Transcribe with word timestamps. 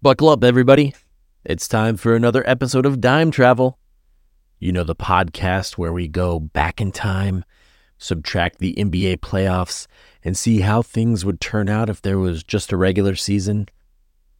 Buckle 0.00 0.28
up, 0.28 0.44
everybody. 0.44 0.94
It's 1.44 1.66
time 1.66 1.96
for 1.96 2.14
another 2.14 2.48
episode 2.48 2.86
of 2.86 3.00
Dime 3.00 3.32
Travel. 3.32 3.80
You 4.60 4.70
know, 4.70 4.84
the 4.84 4.94
podcast 4.94 5.76
where 5.76 5.92
we 5.92 6.06
go 6.06 6.38
back 6.38 6.80
in 6.80 6.92
time, 6.92 7.44
subtract 7.98 8.60
the 8.60 8.74
NBA 8.74 9.16
playoffs, 9.16 9.88
and 10.22 10.36
see 10.36 10.60
how 10.60 10.82
things 10.82 11.24
would 11.24 11.40
turn 11.40 11.68
out 11.68 11.90
if 11.90 12.00
there 12.00 12.20
was 12.20 12.44
just 12.44 12.70
a 12.70 12.76
regular 12.76 13.16
season. 13.16 13.66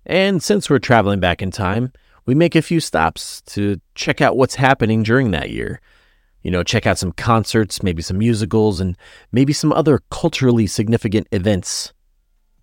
And 0.07 0.41
since 0.41 0.71
we're 0.71 0.79
traveling 0.79 1.19
back 1.19 1.43
in 1.43 1.51
time, 1.51 1.93
we 2.25 2.37
make 2.37 2.55
a 2.55 2.63
few 2.63 2.79
stops 2.79 3.41
to 3.47 3.81
check 3.97 4.21
out 4.21 4.37
what's 4.37 4.55
happening 4.55 5.03
during 5.03 5.33
that 5.33 5.51
year. 5.51 5.81
You 6.43 6.53
know, 6.53 6.63
check 6.63 6.87
out 6.87 6.99
some 6.99 7.11
concerts, 7.11 7.83
maybe 7.83 8.01
some 8.01 8.19
musicals, 8.19 8.79
and 8.79 8.97
maybe 9.33 9.53
some 9.53 9.73
other 9.73 10.03
culturally 10.09 10.69
significant 10.69 11.27
events. 11.33 11.93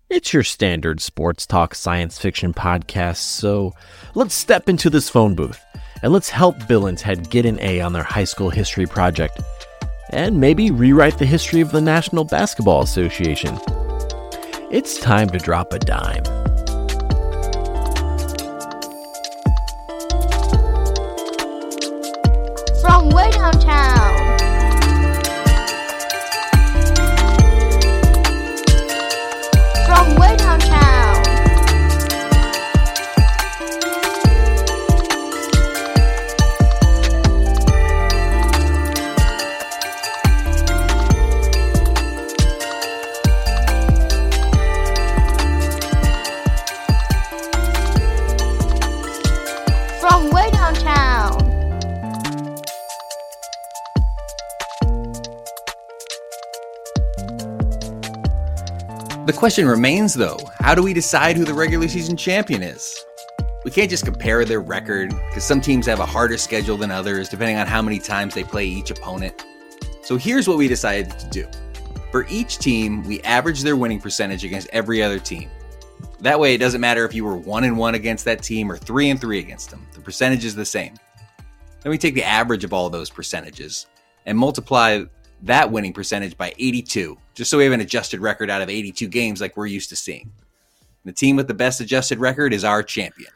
It's 0.08 0.32
your 0.32 0.44
standard 0.44 1.00
sports 1.00 1.46
talk 1.46 1.74
science 1.74 2.16
fiction 2.16 2.54
podcast, 2.54 3.16
so 3.16 3.74
let's 4.14 4.36
step 4.36 4.68
into 4.68 4.88
this 4.88 5.10
phone 5.10 5.34
booth 5.34 5.60
and 6.00 6.12
let's 6.12 6.30
help 6.30 6.68
Bill 6.68 6.86
and 6.86 6.96
Ted 6.96 7.28
get 7.28 7.44
an 7.44 7.58
A 7.60 7.80
on 7.80 7.92
their 7.92 8.04
high 8.04 8.22
school 8.22 8.48
history 8.48 8.86
project 8.86 9.40
and 10.10 10.40
maybe 10.40 10.70
rewrite 10.70 11.18
the 11.18 11.26
history 11.26 11.60
of 11.60 11.72
the 11.72 11.80
National 11.80 12.22
Basketball 12.22 12.82
Association. 12.82 13.58
It's 14.70 14.96
time 15.00 15.28
to 15.30 15.38
drop 15.38 15.72
a 15.72 15.80
dime. 15.80 16.22
Question 59.36 59.68
remains, 59.68 60.14
though 60.14 60.38
how 60.60 60.74
do 60.74 60.82
we 60.82 60.92
decide 60.92 61.36
who 61.36 61.44
the 61.44 61.54
regular 61.54 61.88
season 61.88 62.16
champion 62.16 62.62
is? 62.62 63.04
We 63.64 63.70
can't 63.70 63.90
just 63.90 64.04
compare 64.04 64.44
their 64.44 64.60
record, 64.60 65.10
because 65.10 65.44
some 65.44 65.60
teams 65.60 65.86
have 65.86 66.00
a 66.00 66.06
harder 66.06 66.38
schedule 66.38 66.76
than 66.76 66.90
others, 66.90 67.28
depending 67.28 67.56
on 67.56 67.66
how 67.66 67.82
many 67.82 67.98
times 67.98 68.34
they 68.34 68.44
play 68.44 68.64
each 68.64 68.90
opponent. 68.90 69.44
So 70.02 70.16
here's 70.16 70.48
what 70.48 70.56
we 70.56 70.68
decided 70.68 71.18
to 71.18 71.28
do 71.28 71.46
for 72.16 72.26
each 72.30 72.58
team, 72.58 73.02
we 73.02 73.20
average 73.22 73.62
their 73.62 73.76
winning 73.76 74.00
percentage 74.00 74.44
against 74.44 74.68
every 74.72 75.02
other 75.02 75.18
team. 75.18 75.50
That 76.20 76.40
way, 76.40 76.54
it 76.54 76.58
doesn't 76.58 76.80
matter 76.80 77.04
if 77.04 77.12
you 77.14 77.24
were 77.24 77.36
1 77.36 77.64
and 77.64 77.76
1 77.76 77.94
against 77.94 78.24
that 78.24 78.42
team 78.42 78.72
or 78.72 78.78
3 78.78 79.10
and 79.10 79.20
3 79.20 79.38
against 79.38 79.70
them, 79.70 79.86
the 79.92 80.00
percentage 80.00 80.44
is 80.44 80.54
the 80.54 80.64
same. 80.64 80.94
Then 81.82 81.90
we 81.90 81.98
take 81.98 82.14
the 82.14 82.24
average 82.24 82.64
of 82.64 82.72
all 82.72 82.88
those 82.88 83.10
percentages 83.10 83.86
and 84.24 84.38
multiply 84.38 85.04
that 85.46 85.70
winning 85.70 85.92
percentage 85.92 86.36
by 86.36 86.52
82, 86.58 87.16
just 87.34 87.50
so 87.50 87.58
we 87.58 87.64
have 87.64 87.72
an 87.72 87.80
adjusted 87.80 88.20
record 88.20 88.50
out 88.50 88.62
of 88.62 88.68
82 88.68 89.08
games 89.08 89.40
like 89.40 89.56
we're 89.56 89.66
used 89.66 89.88
to 89.90 89.96
seeing. 89.96 90.32
The 91.04 91.12
team 91.12 91.36
with 91.36 91.48
the 91.48 91.54
best 91.54 91.80
adjusted 91.80 92.18
record 92.18 92.52
is 92.52 92.64
our 92.64 92.82
champion. 92.82 93.30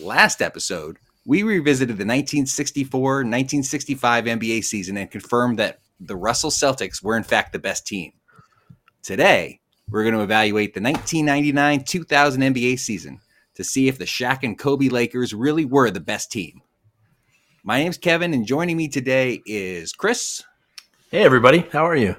Last 0.00 0.42
episode, 0.42 0.98
we 1.24 1.42
revisited 1.42 1.96
the 1.96 2.04
1964 2.04 3.00
1965 3.00 4.24
NBA 4.24 4.64
season 4.64 4.96
and 4.96 5.10
confirmed 5.10 5.58
that 5.58 5.80
the 5.98 6.16
Russell 6.16 6.50
Celtics 6.50 7.02
were, 7.02 7.16
in 7.16 7.24
fact, 7.24 7.52
the 7.52 7.58
best 7.58 7.86
team. 7.86 8.12
Today, 9.02 9.60
we're 9.88 10.04
going 10.04 10.14
to 10.14 10.22
evaluate 10.22 10.74
the 10.74 10.80
1999 10.80 11.84
2000 11.84 12.42
NBA 12.42 12.78
season 12.78 13.20
to 13.54 13.64
see 13.64 13.88
if 13.88 13.98
the 13.98 14.04
Shaq 14.04 14.42
and 14.42 14.58
Kobe 14.58 14.88
Lakers 14.88 15.34
really 15.34 15.64
were 15.64 15.90
the 15.90 16.00
best 16.00 16.30
team. 16.30 16.60
My 17.64 17.78
name's 17.78 17.98
Kevin, 17.98 18.34
and 18.34 18.46
joining 18.46 18.76
me 18.76 18.86
today 18.86 19.42
is 19.46 19.92
Chris 19.92 20.44
Hey, 21.08 21.22
everybody, 21.22 21.60
how 21.70 21.86
are 21.86 21.94
you? 21.94 22.16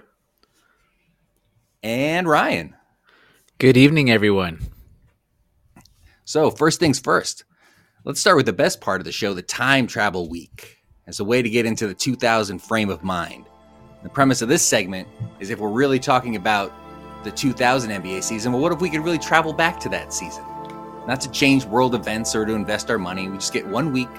and 1.83 2.25
Ryan. 2.25 2.73
Good 3.57 3.75
evening, 3.75 4.09
everyone. 4.09 4.59
So, 6.23 6.49
first 6.49 6.79
things 6.79 6.97
first, 6.97 7.43
let's 8.05 8.21
start 8.21 8.37
with 8.37 8.45
the 8.45 8.53
best 8.53 8.79
part 8.79 9.01
of 9.01 9.05
the 9.05 9.11
show 9.11 9.33
the 9.33 9.41
time 9.41 9.87
travel 9.87 10.29
week 10.29 10.77
as 11.05 11.19
a 11.19 11.25
way 11.25 11.41
to 11.41 11.49
get 11.49 11.65
into 11.65 11.85
the 11.85 11.93
2000 11.93 12.59
frame 12.59 12.89
of 12.89 13.03
mind. 13.03 13.45
The 14.03 14.09
premise 14.09 14.41
of 14.41 14.47
this 14.47 14.63
segment 14.65 15.09
is 15.41 15.49
if 15.49 15.59
we're 15.59 15.67
really 15.67 15.99
talking 15.99 16.37
about 16.37 16.73
the 17.25 17.31
2000 17.31 17.91
NBA 17.91 18.23
season, 18.23 18.53
well, 18.53 18.61
what 18.61 18.71
if 18.71 18.79
we 18.79 18.89
could 18.89 19.03
really 19.03 19.19
travel 19.19 19.51
back 19.51 19.81
to 19.81 19.89
that 19.89 20.13
season? 20.13 20.45
Not 21.07 21.19
to 21.21 21.31
change 21.31 21.65
world 21.65 21.93
events 21.93 22.35
or 22.35 22.45
to 22.45 22.53
invest 22.53 22.89
our 22.89 22.97
money, 22.97 23.27
we 23.27 23.37
just 23.37 23.51
get 23.51 23.67
one 23.67 23.91
week 23.91 24.09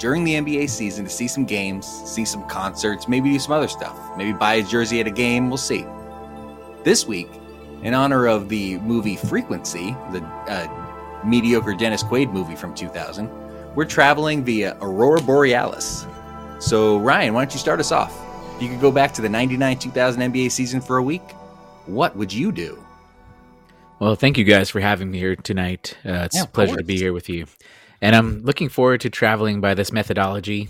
during 0.00 0.24
the 0.24 0.32
NBA 0.34 0.68
season 0.70 1.04
to 1.04 1.10
see 1.10 1.28
some 1.28 1.44
games, 1.44 1.86
see 1.86 2.24
some 2.24 2.42
concerts, 2.48 3.06
maybe 3.06 3.30
do 3.30 3.38
some 3.38 3.52
other 3.52 3.68
stuff, 3.68 3.96
maybe 4.16 4.32
buy 4.32 4.54
a 4.54 4.62
jersey 4.62 4.98
at 4.98 5.06
a 5.06 5.10
game, 5.10 5.48
we'll 5.48 5.58
see. 5.58 5.84
This 6.82 7.06
week, 7.06 7.28
in 7.82 7.92
honor 7.92 8.26
of 8.26 8.48
the 8.48 8.78
movie 8.78 9.16
Frequency, 9.16 9.94
the 10.10 10.24
uh, 10.48 11.22
mediocre 11.24 11.74
Dennis 11.74 12.02
Quaid 12.02 12.32
movie 12.32 12.56
from 12.56 12.74
2000, 12.74 13.30
we're 13.74 13.84
traveling 13.84 14.42
via 14.42 14.76
Aurora 14.80 15.20
Borealis. 15.20 16.06
So, 16.60 16.98
Ryan, 16.98 17.34
why 17.34 17.44
don't 17.44 17.52
you 17.52 17.60
start 17.60 17.78
us 17.78 17.92
off? 17.92 18.18
If 18.56 18.62
you 18.62 18.68
could 18.70 18.80
go 18.80 18.90
back 18.90 19.12
to 19.14 19.22
the 19.22 19.28
99 19.28 19.78
2000 19.78 20.32
NBA 20.32 20.50
season 20.50 20.80
for 20.80 20.96
a 20.96 21.02
week, 21.02 21.30
what 21.84 22.16
would 22.16 22.32
you 22.32 22.52
do? 22.52 22.82
Well, 23.98 24.14
thank 24.14 24.38
you 24.38 24.44
guys 24.44 24.70
for 24.70 24.80
having 24.80 25.10
me 25.10 25.18
here 25.18 25.36
tonight. 25.36 25.96
Uh, 26.06 26.24
it's 26.24 26.36
Yeah, 26.36 26.44
a 26.44 26.46
pleasure 26.46 26.76
to 26.76 26.84
be 26.84 26.96
here 26.96 27.12
with 27.12 27.28
you. 27.28 27.46
And 28.02 28.16
I'm 28.16 28.42
looking 28.42 28.68
forward 28.68 29.00
to 29.02 29.10
traveling 29.10 29.60
by 29.60 29.74
this 29.74 29.92
methodology 29.92 30.68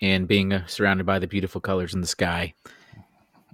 and 0.00 0.28
being 0.28 0.52
uh, 0.52 0.66
surrounded 0.66 1.06
by 1.06 1.18
the 1.18 1.26
beautiful 1.26 1.60
colors 1.60 1.94
in 1.94 2.00
the 2.00 2.06
sky 2.06 2.54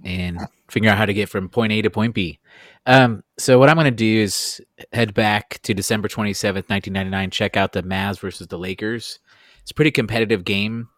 and 0.03 0.39
figure 0.69 0.89
out 0.89 0.97
how 0.97 1.05
to 1.05 1.13
get 1.13 1.29
from 1.29 1.49
point 1.49 1.71
A 1.73 1.81
to 1.81 1.89
point 1.89 2.13
B. 2.13 2.39
Um, 2.85 3.23
so, 3.37 3.57
what 3.57 3.69
I'm 3.69 3.75
going 3.75 3.85
to 3.85 3.91
do 3.91 4.21
is 4.21 4.61
head 4.93 5.13
back 5.13 5.59
to 5.63 5.73
December 5.73 6.07
27th, 6.07 6.69
1999, 6.69 7.31
check 7.31 7.57
out 7.57 7.73
the 7.73 7.83
Mavs 7.83 8.19
versus 8.19 8.47
the 8.47 8.59
Lakers. 8.59 9.19
It's 9.61 9.71
a 9.71 9.75
pretty 9.75 9.91
competitive 9.91 10.45
game. 10.45 10.89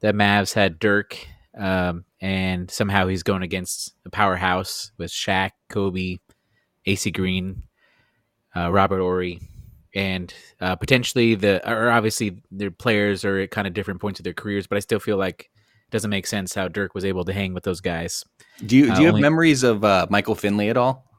The 0.00 0.12
Mavs 0.12 0.54
had 0.54 0.78
Dirk, 0.78 1.18
um, 1.58 2.04
and 2.20 2.70
somehow 2.70 3.08
he's 3.08 3.24
going 3.24 3.42
against 3.42 3.94
a 4.06 4.10
powerhouse 4.10 4.92
with 4.96 5.10
Shaq, 5.10 5.50
Kobe, 5.68 6.18
AC 6.86 7.10
Green, 7.10 7.64
uh, 8.54 8.70
Robert 8.70 9.00
Horry, 9.00 9.40
and 9.94 10.32
uh, 10.60 10.76
potentially 10.76 11.34
the 11.34 11.68
or 11.70 11.90
obviously 11.90 12.42
their 12.50 12.70
players 12.70 13.24
are 13.24 13.40
at 13.40 13.50
kind 13.50 13.66
of 13.66 13.74
different 13.74 14.00
points 14.00 14.20
of 14.20 14.24
their 14.24 14.32
careers, 14.34 14.66
but 14.66 14.76
I 14.76 14.80
still 14.80 14.98
feel 15.00 15.16
like 15.16 15.50
it 15.86 15.90
doesn't 15.90 16.10
make 16.10 16.26
sense 16.26 16.54
how 16.54 16.68
Dirk 16.68 16.94
was 16.94 17.04
able 17.04 17.24
to 17.24 17.32
hang 17.32 17.54
with 17.54 17.64
those 17.64 17.80
guys. 17.80 18.24
Do 18.66 18.76
you, 18.76 18.86
do 18.86 18.92
Uh, 18.92 18.98
you 18.98 19.04
have 19.06 19.14
only- 19.14 19.22
memories 19.22 19.62
of 19.62 19.84
uh, 19.84 20.06
Michael 20.10 20.34
Finley 20.34 20.68
at 20.70 20.76
all? 20.76 21.10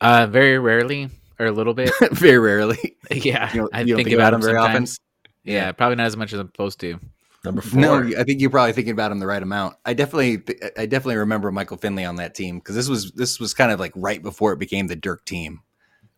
Uh, 0.00 0.26
very 0.26 0.58
rarely 0.58 1.10
or 1.38 1.46
a 1.46 1.52
little 1.52 1.74
bit. 1.74 1.90
Very 2.12 2.38
rarely. 2.38 2.96
yeah, 3.10 3.50
You 3.52 3.60
don't, 3.60 3.74
I 3.74 3.80
you 3.80 3.86
don't 3.88 3.96
think, 3.96 4.08
think 4.08 4.14
about, 4.14 4.28
about 4.28 4.34
him 4.34 4.40
him 4.40 4.46
very 4.46 4.56
often? 4.58 4.72
sometimes. 4.86 5.00
Yeah, 5.44 5.72
probably 5.72 5.96
not 5.96 6.06
as 6.06 6.16
much 6.16 6.32
as 6.32 6.38
I'm 6.40 6.48
supposed 6.48 6.80
to. 6.80 6.98
Number 7.44 7.62
four. 7.62 7.80
No, 7.80 7.94
I 8.18 8.24
think 8.24 8.40
you're 8.42 8.50
probably 8.50 8.74
thinking 8.74 8.92
about 8.92 9.10
him 9.12 9.18
the 9.18 9.26
right 9.26 9.42
amount. 9.42 9.76
I 9.86 9.94
definitely, 9.94 10.42
I 10.76 10.84
definitely 10.84 11.16
remember 11.16 11.50
Michael 11.50 11.78
Finley 11.78 12.04
on 12.04 12.16
that 12.16 12.34
team 12.34 12.58
because 12.58 12.74
this 12.76 12.88
was 12.88 13.12
this 13.12 13.40
was 13.40 13.54
kind 13.54 13.72
of 13.72 13.80
like 13.80 13.92
right 13.96 14.22
before 14.22 14.52
it 14.52 14.58
became 14.58 14.86
the 14.86 14.96
Dirk 14.96 15.24
team, 15.24 15.52
and 15.52 15.60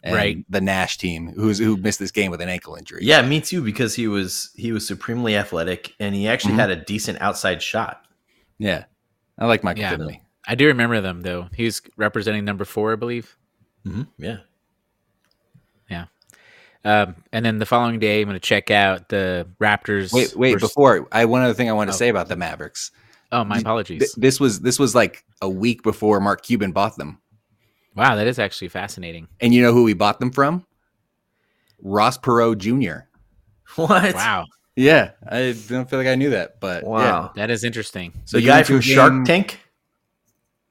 Right. 0.05 0.45
The 0.49 0.61
Nash 0.61 0.99
team, 0.99 1.29
who's 1.37 1.59
who 1.59 1.77
missed 1.77 1.99
this 2.01 2.11
game 2.11 2.31
with 2.31 2.41
an 2.41 2.49
ankle 2.49 2.75
injury. 2.75 3.01
Yeah, 3.05 3.23
me 3.23 3.41
too. 3.41 3.63
Because 3.63 3.95
he 3.95 4.09
was 4.09 4.51
he 4.57 4.73
was 4.73 4.87
supremely 4.87 5.37
athletic, 5.37 5.95
and 6.01 6.15
he 6.15 6.27
actually 6.27 6.55
Mhm. 6.55 6.59
had 6.61 6.71
a 6.71 6.77
decent 6.77 7.21
outside 7.21 7.63
shot. 7.63 8.05
yeah. 8.59 8.85
I 9.39 9.47
like 9.47 9.63
Michael 9.65 9.81
Yeah. 9.83 9.91
Finley. 9.91 10.23
I 10.47 10.55
do 10.57 10.67
remember 10.67 11.01
them 11.01 11.23
though. 11.23 11.49
He 11.55 11.65
was 11.65 11.81
representing 11.97 12.45
number 12.45 12.65
four, 12.65 12.93
I 12.93 12.97
believe. 12.97 13.37
Mm-hmm. 13.87 14.03
Yeah, 14.19 14.37
Yeah. 15.91 16.05
Um, 16.85 17.15
and 17.33 17.45
then 17.45 17.59
the 17.59 17.67
following 17.67 17.99
day, 18.01 18.21
I'm 18.21 18.29
going 18.29 18.35
to 18.35 18.41
check 18.41 18.71
out 18.71 19.09
the 19.09 19.47
Raptors. 19.61 20.13
Wait, 20.13 20.35
wait. 20.37 20.55
versus- 20.55 20.69
Before 20.71 21.07
I, 21.13 21.25
one 21.27 21.43
other 21.43 21.55
thing 21.55 21.69
I 21.69 21.73
want 21.73 21.91
to 21.91 21.95
Oh. 21.95 21.97
say 21.97 22.09
about 22.09 22.29
the 22.29 22.37
Mavericks. 22.37 22.91
oh, 23.31 23.45
my 23.45 23.55
Th- 23.57 23.63
apologies. 23.63 24.15
this 24.19 24.39
was 24.41 24.61
this 24.61 24.79
was 24.79 24.95
like 24.95 25.25
a 25.41 25.49
week 25.49 25.83
before 25.83 26.21
Mark 26.21 26.43
Cuban 26.43 26.73
bought 26.73 26.97
them, 26.99 27.19
wow, 27.95 28.15
that 28.17 28.27
is 28.27 28.39
actually 28.39 28.69
fascinating. 28.69 29.29
and 29.41 29.53
you 29.55 29.63
know 29.63 29.73
who 29.73 29.83
we 29.85 29.95
bought 29.95 30.21
them 30.21 30.31
from? 30.31 30.65
Ross 31.81 32.17
Perot 32.19 32.59
Jr. 32.59 33.07
what? 33.77 34.15
Wow, 34.15 34.47
Yeah, 34.77 35.11
I 35.29 35.55
don't 35.69 35.89
feel 35.89 35.99
like 35.99 36.09
I 36.09 36.15
knew 36.15 36.31
that, 36.31 36.61
but 36.61 36.85
Wow. 36.85 37.33
that 37.37 37.51
is 37.51 37.65
interesting. 37.65 38.13
So 38.25 38.37
the 38.37 38.43
you 38.43 38.47
guy 38.49 38.63
from 38.63 38.77
a 38.77 38.83
Shark 38.83 39.13
game- 39.13 39.25
Tank. 39.25 39.61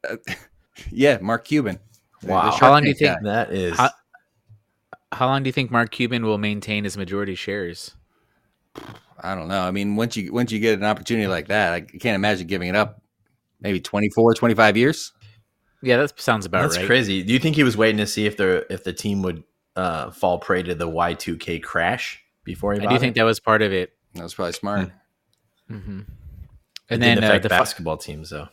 yeah, 0.03 0.15
yeah, 0.91 1.17
Mark 1.21 1.45
Cuban. 1.45 1.79
The- 2.21 2.27
the 2.27 2.33
Wow. 2.33 2.51
How 2.51 2.69
long 2.71 2.83
do 2.83 2.89
you 2.89 2.93
think- 2.95 3.15
guy. 3.17 3.23
That 3.23 3.51
is 3.51 3.77
How- 3.77 3.89
How 5.13 5.27
long 5.27 5.43
do 5.43 5.47
you 5.49 5.51
think 5.53 5.71
Mark 5.71 5.91
Cuban 5.91 6.23
will 6.23 6.37
maintain 6.37 6.83
his 6.85 6.95
majority 6.97 7.35
shares? 7.35 7.95
I 9.19 9.35
don't 9.35 9.49
know. 9.49 9.61
I 9.61 9.71
mean, 9.71 9.95
once 9.97 10.15
you 10.15 10.31
once 10.31 10.51
you 10.51 10.59
get 10.59 10.79
an 10.79 10.85
opportunity 10.85 11.27
like 11.27 11.47
that, 11.49 11.73
I 11.73 11.81
can't 11.81 12.15
imagine 12.15 12.47
giving 12.47 12.69
it 12.69 12.75
up. 12.75 13.01
Maybe 13.59 13.79
24, 13.81 14.33
25 14.33 14.77
years. 14.77 15.11
Yeah, 15.81 15.97
that 15.97 16.19
sounds 16.19 16.45
about 16.45 16.61
That's 16.63 16.77
right. 16.77 16.85
crazy. 16.85 17.23
Do 17.23 17.33
you 17.33 17.39
think 17.39 17.55
he 17.55 17.63
was 17.63 17.75
waiting 17.75 17.97
to 17.97 18.07
see 18.07 18.25
if 18.25 18.37
the 18.37 18.65
if 18.71 18.83
the 18.83 18.93
team 18.93 19.21
would 19.23 19.43
uh, 19.75 20.11
fall 20.11 20.37
prey 20.39 20.63
to 20.63 20.75
the 20.75 20.87
Y 20.87 21.13
two 21.13 21.37
K 21.37 21.59
crash 21.59 22.21
before 22.43 22.73
he? 22.73 22.79
I 22.81 22.83
bought 22.83 22.89
do 22.93 22.99
think 22.99 23.15
that 23.15 23.23
was 23.23 23.39
part 23.39 23.61
of 23.61 23.71
it. 23.73 23.93
That 24.13 24.23
was 24.23 24.33
probably 24.33 24.53
smart. 24.53 24.91
Mm-hmm. 25.69 25.99
It 25.99 26.05
And 26.89 27.01
didn't 27.01 27.21
then 27.21 27.31
uh, 27.31 27.39
the 27.39 27.49
fi- 27.49 27.59
basketball 27.59 27.97
teams 27.97 28.29
though. 28.29 28.49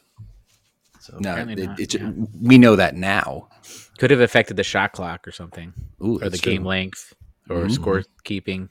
So 1.00 1.16
No, 1.20 1.34
it, 1.36 1.58
not, 1.58 1.80
it, 1.80 1.94
yeah. 1.94 2.10
we 2.40 2.58
know 2.58 2.76
that 2.76 2.94
now. 2.94 3.48
could 3.98 4.10
have 4.10 4.20
affected 4.20 4.56
the 4.56 4.64
shot 4.64 4.92
clock 4.92 5.26
or 5.26 5.32
something, 5.32 5.72
Ooh, 6.04 6.19
or 6.22 6.28
the 6.28 6.38
game 6.38 6.62
true. 6.62 6.69
length, 6.69 7.14
or 7.50 7.64
Mhm. 7.64 7.70
score 7.72 8.02
keeping. 8.24 8.69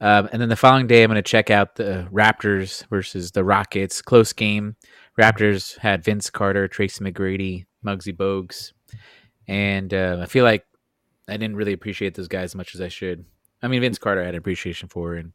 Um, 0.00 0.28
and 0.32 0.42
then 0.42 0.48
the 0.48 0.56
following 0.56 0.86
day, 0.86 1.02
I'm 1.02 1.08
going 1.08 1.16
to 1.16 1.22
check 1.22 1.50
out 1.50 1.76
the 1.76 2.06
Raptors 2.12 2.86
versus 2.88 3.30
the 3.32 3.44
Rockets. 3.44 4.02
Close 4.02 4.32
game. 4.32 4.76
Raptors 5.18 5.78
had 5.78 6.04
Vince 6.04 6.30
Carter, 6.30 6.68
Tracy 6.68 7.02
McGrady, 7.04 7.64
Muggsy 7.84 8.14
Bogues, 8.14 8.72
and 9.48 9.92
uh, 9.94 10.18
I 10.20 10.26
feel 10.26 10.44
like 10.44 10.66
I 11.28 11.36
didn't 11.36 11.56
really 11.56 11.72
appreciate 11.72 12.14
those 12.14 12.28
guys 12.28 12.50
as 12.50 12.54
much 12.54 12.74
as 12.74 12.80
I 12.80 12.88
should. 12.88 13.24
I 13.62 13.68
mean, 13.68 13.80
Vince 13.80 13.98
Carter 13.98 14.22
I 14.22 14.26
had 14.26 14.34
appreciation 14.34 14.88
for, 14.88 15.14
and 15.14 15.32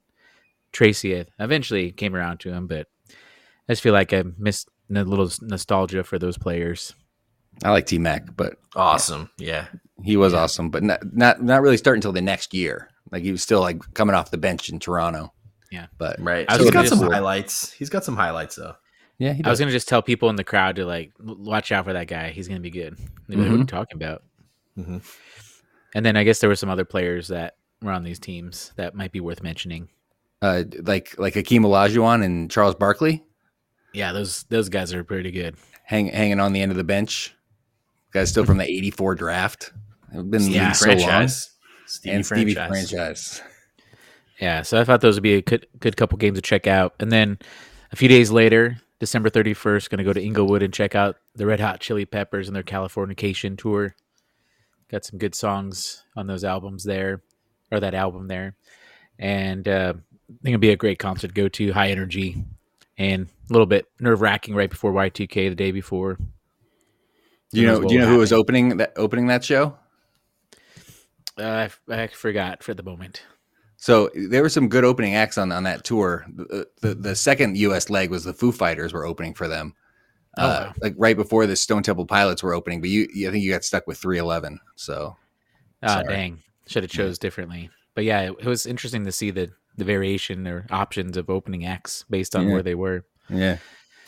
Tracy 0.72 1.18
I 1.20 1.26
eventually 1.40 1.92
came 1.92 2.16
around 2.16 2.40
to 2.42 2.52
him, 2.52 2.68
but 2.68 2.88
I 3.10 3.74
just 3.74 3.82
feel 3.82 3.94
like 3.94 4.14
I 4.14 4.24
missed 4.38 4.70
a 4.94 5.04
little 5.04 5.30
nostalgia 5.42 6.04
for 6.04 6.20
those 6.20 6.38
players. 6.38 6.94
I 7.64 7.72
like 7.72 7.86
T 7.86 7.98
Mac, 7.98 8.36
but 8.36 8.54
awesome. 8.76 9.30
Yeah. 9.38 9.68
he 10.04 10.16
was 10.18 10.34
awesome, 10.34 10.70
but 10.70 10.84
not 10.84 11.00
not 11.14 11.44
not 11.44 11.62
really 11.62 11.78
starting 11.78 12.00
until 12.00 12.14
the 12.14 12.22
next 12.22 12.54
year. 12.54 12.90
Like 13.12 13.24
he 13.24 13.32
was 13.32 13.44
still 13.44 13.60
like 13.60 13.94
coming 13.94 14.16
off 14.16 14.32
the 14.32 14.38
bench 14.38 14.70
in 14.70 14.80
Toronto. 14.80 15.34
Yeah. 15.72 15.88
but 15.98 16.20
Right. 16.20 16.46
I 16.50 16.54
was 16.54 16.64
He's 16.64 16.72
gonna 16.72 16.90
got 16.90 16.98
some 16.98 17.12
highlights. 17.12 17.72
He's 17.72 17.90
got 17.90 18.04
some 18.04 18.16
highlights 18.16 18.56
though. 18.56 18.76
Yeah, 19.22 19.34
he 19.34 19.44
I 19.44 19.50
was 19.50 19.60
gonna 19.60 19.72
just 19.72 19.88
tell 19.88 20.02
people 20.02 20.30
in 20.30 20.36
the 20.36 20.44
crowd 20.44 20.76
to 20.78 20.86
like 20.86 21.12
watch 21.20 21.72
out 21.72 21.86
for 21.86 21.94
that 21.94 22.08
guy. 22.08 22.32
He's 22.32 22.48
gonna 22.48 22.60
be 22.60 22.70
good. 22.72 22.98
They'd 23.28 23.36
be 23.36 23.42
like, 23.42 23.50
What 23.52 23.56
are 23.56 23.60
you 23.60 23.66
talking 23.66 23.96
about? 23.96 24.24
Mhm. 24.78 25.04
And 25.94 26.06
then 26.06 26.16
I 26.18 26.24
guess 26.24 26.40
there 26.40 26.50
were 26.50 26.56
some 26.56 26.70
other 26.70 26.86
players 26.86 27.28
that 27.28 27.56
were 27.82 27.92
on 27.92 28.04
these 28.04 28.20
teams 28.20 28.72
that 28.78 28.96
might 28.96 29.12
be 29.12 29.20
worth 29.20 29.44
mentioning. 29.44 29.90
uh, 30.42 30.64
like 30.84 31.18
like 31.20 31.36
Hakeem 31.36 31.64
Olajuwon 31.64 32.24
and 32.24 32.50
Charles 32.50 32.74
Barkley 32.76 33.24
Yeah, 33.94 34.12
those 34.12 34.44
those 34.50 34.70
guys 34.70 34.94
are 34.94 35.04
pretty 35.04 35.30
good. 35.32 35.56
hang, 35.84 36.08
hanging 36.08 36.40
on 36.40 36.54
the 36.54 36.62
end 36.62 36.72
of 36.72 36.78
the 36.78 36.84
bench. 36.84 37.36
Guys 38.14 38.30
still 38.30 38.46
from 38.46 38.58
the 38.58 38.64
'84 38.70 39.16
draft. 39.16 39.72
Have 40.14 40.30
been 40.32 40.42
in 40.42 40.48
the 40.50 40.56
Yeah. 40.56 40.66
league 40.68 40.76
so 40.76 40.88
long. 40.90 40.98
franchise. 41.00 41.50
Stevie 41.86 42.16
and 42.16 42.26
Stevie 42.26 42.54
franchise. 42.56 42.90
franchise. 42.90 43.42
Yeah, 44.40 44.62
so 44.64 44.80
I 44.80 44.84
thought 44.84 45.02
those 45.02 45.16
would 45.16 45.24
be 45.24 45.36
a 45.36 45.42
good 45.42 45.68
good 45.80 45.96
couple 45.98 46.18
games 46.18 46.38
to 46.38 46.42
check 46.42 46.66
out. 46.66 46.96
And 47.00 47.12
then 47.12 47.38
a 47.92 47.96
few 47.96 48.08
days 48.10 48.32
later, 48.32 48.78
December 49.02 49.32
thirty 49.32 49.56
first, 49.56 49.90
going 49.90 49.98
to 49.98 50.04
go 50.04 50.14
to 50.14 50.24
Inglewood 50.24 50.62
and 50.62 50.72
check 50.72 50.94
out 50.94 51.16
the 51.34 51.48
Red 51.48 51.60
Hot 51.60 51.80
Chili 51.80 52.06
Peppers 52.06 52.48
and 52.48 52.56
their 52.56 52.62
Californication 52.62 53.58
tour. 53.58 53.96
Got 54.92 55.06
some 55.06 55.18
good 55.18 55.34
songs 55.34 56.04
on 56.16 56.28
those 56.28 56.44
albums 56.44 56.84
there, 56.84 57.24
or 57.72 57.80
that 57.80 57.96
album 57.96 58.28
there, 58.28 58.54
and 59.18 59.68
uh, 59.68 59.94
I 59.96 60.44
think 60.44 60.54
it'll 60.54 60.60
be 60.60 60.70
a 60.70 60.76
great 60.78 61.00
concert 61.00 61.30
to 61.30 61.34
go 61.34 61.48
to. 61.48 61.72
High 61.72 61.90
energy 61.90 62.46
and 62.96 63.28
a 63.50 63.52
little 63.52 63.66
bit 63.66 63.88
nerve 64.00 64.22
wracking 64.22 64.54
right 64.54 64.70
before 64.70 64.92
Y 64.92 65.10
two 65.10 65.26
K 65.26 65.50
the 65.50 65.56
day 65.56 65.72
before. 65.72 66.20
Do 67.52 67.60
you 67.60 67.66
know? 67.66 67.82
Do 67.82 67.92
you 67.96 68.02
know 68.02 68.08
who 68.08 68.20
was 68.20 68.32
opening 68.32 68.78
that 68.78 68.94
opening 68.98 69.26
that 69.28 69.44
show? 69.44 69.80
Uh, 71.40 71.70
I, 71.90 71.94
I 71.94 72.06
forgot 72.06 72.62
for 72.62 72.76
the 72.76 72.84
moment. 72.84 73.24
So 73.84 74.12
there 74.14 74.44
were 74.44 74.50
some 74.50 74.70
good 74.70 74.84
opening 74.86 75.16
acts 75.16 75.40
on 75.40 75.52
on 75.52 75.64
that 75.64 75.84
tour. 75.84 76.24
The, 76.36 76.68
the, 76.82 76.94
the 76.94 77.16
second 77.16 77.58
U.S. 77.58 77.90
leg 77.90 78.12
was 78.12 78.24
the 78.24 78.34
Foo 78.34 78.52
Fighters 78.52 78.94
were 78.94 79.06
opening 79.08 79.34
for 79.34 79.48
them, 79.48 79.74
Oh, 80.38 80.44
uh, 80.46 80.48
wow. 80.68 80.74
like 80.82 80.94
right 80.98 81.18
before 81.18 81.48
the 81.48 81.56
Stone 81.56 81.82
Temple 81.82 82.06
Pilots 82.06 82.44
were 82.44 82.54
opening. 82.54 82.80
But 82.80 82.92
you, 82.92 83.08
you, 83.12 83.28
I 83.28 83.32
think 83.32 83.44
you 83.44 83.52
got 83.52 83.64
stuck 83.64 83.88
with 83.88 83.98
311. 83.98 84.60
So 84.76 85.18
Ah, 85.82 85.96
Sorry. 86.02 86.08
dang. 86.08 86.40
Should 86.68 86.84
have 86.84 86.92
chose 86.92 87.18
differently. 87.18 87.72
But 87.96 88.04
yeah, 88.04 88.22
it, 88.30 88.36
it 88.40 88.46
was 88.46 88.68
interesting 88.68 89.04
to 89.06 89.12
see 89.12 89.32
the 89.32 89.50
the 89.78 89.84
variation 89.86 90.48
or 90.48 90.68
options 90.70 91.18
of 91.18 91.30
opening 91.32 91.66
acts 91.66 92.06
based 92.08 92.36
on 92.36 92.46
Yeah. 92.48 92.54
where 92.54 92.64
they 92.64 92.76
were. 92.76 93.04
yeah, 93.30 93.58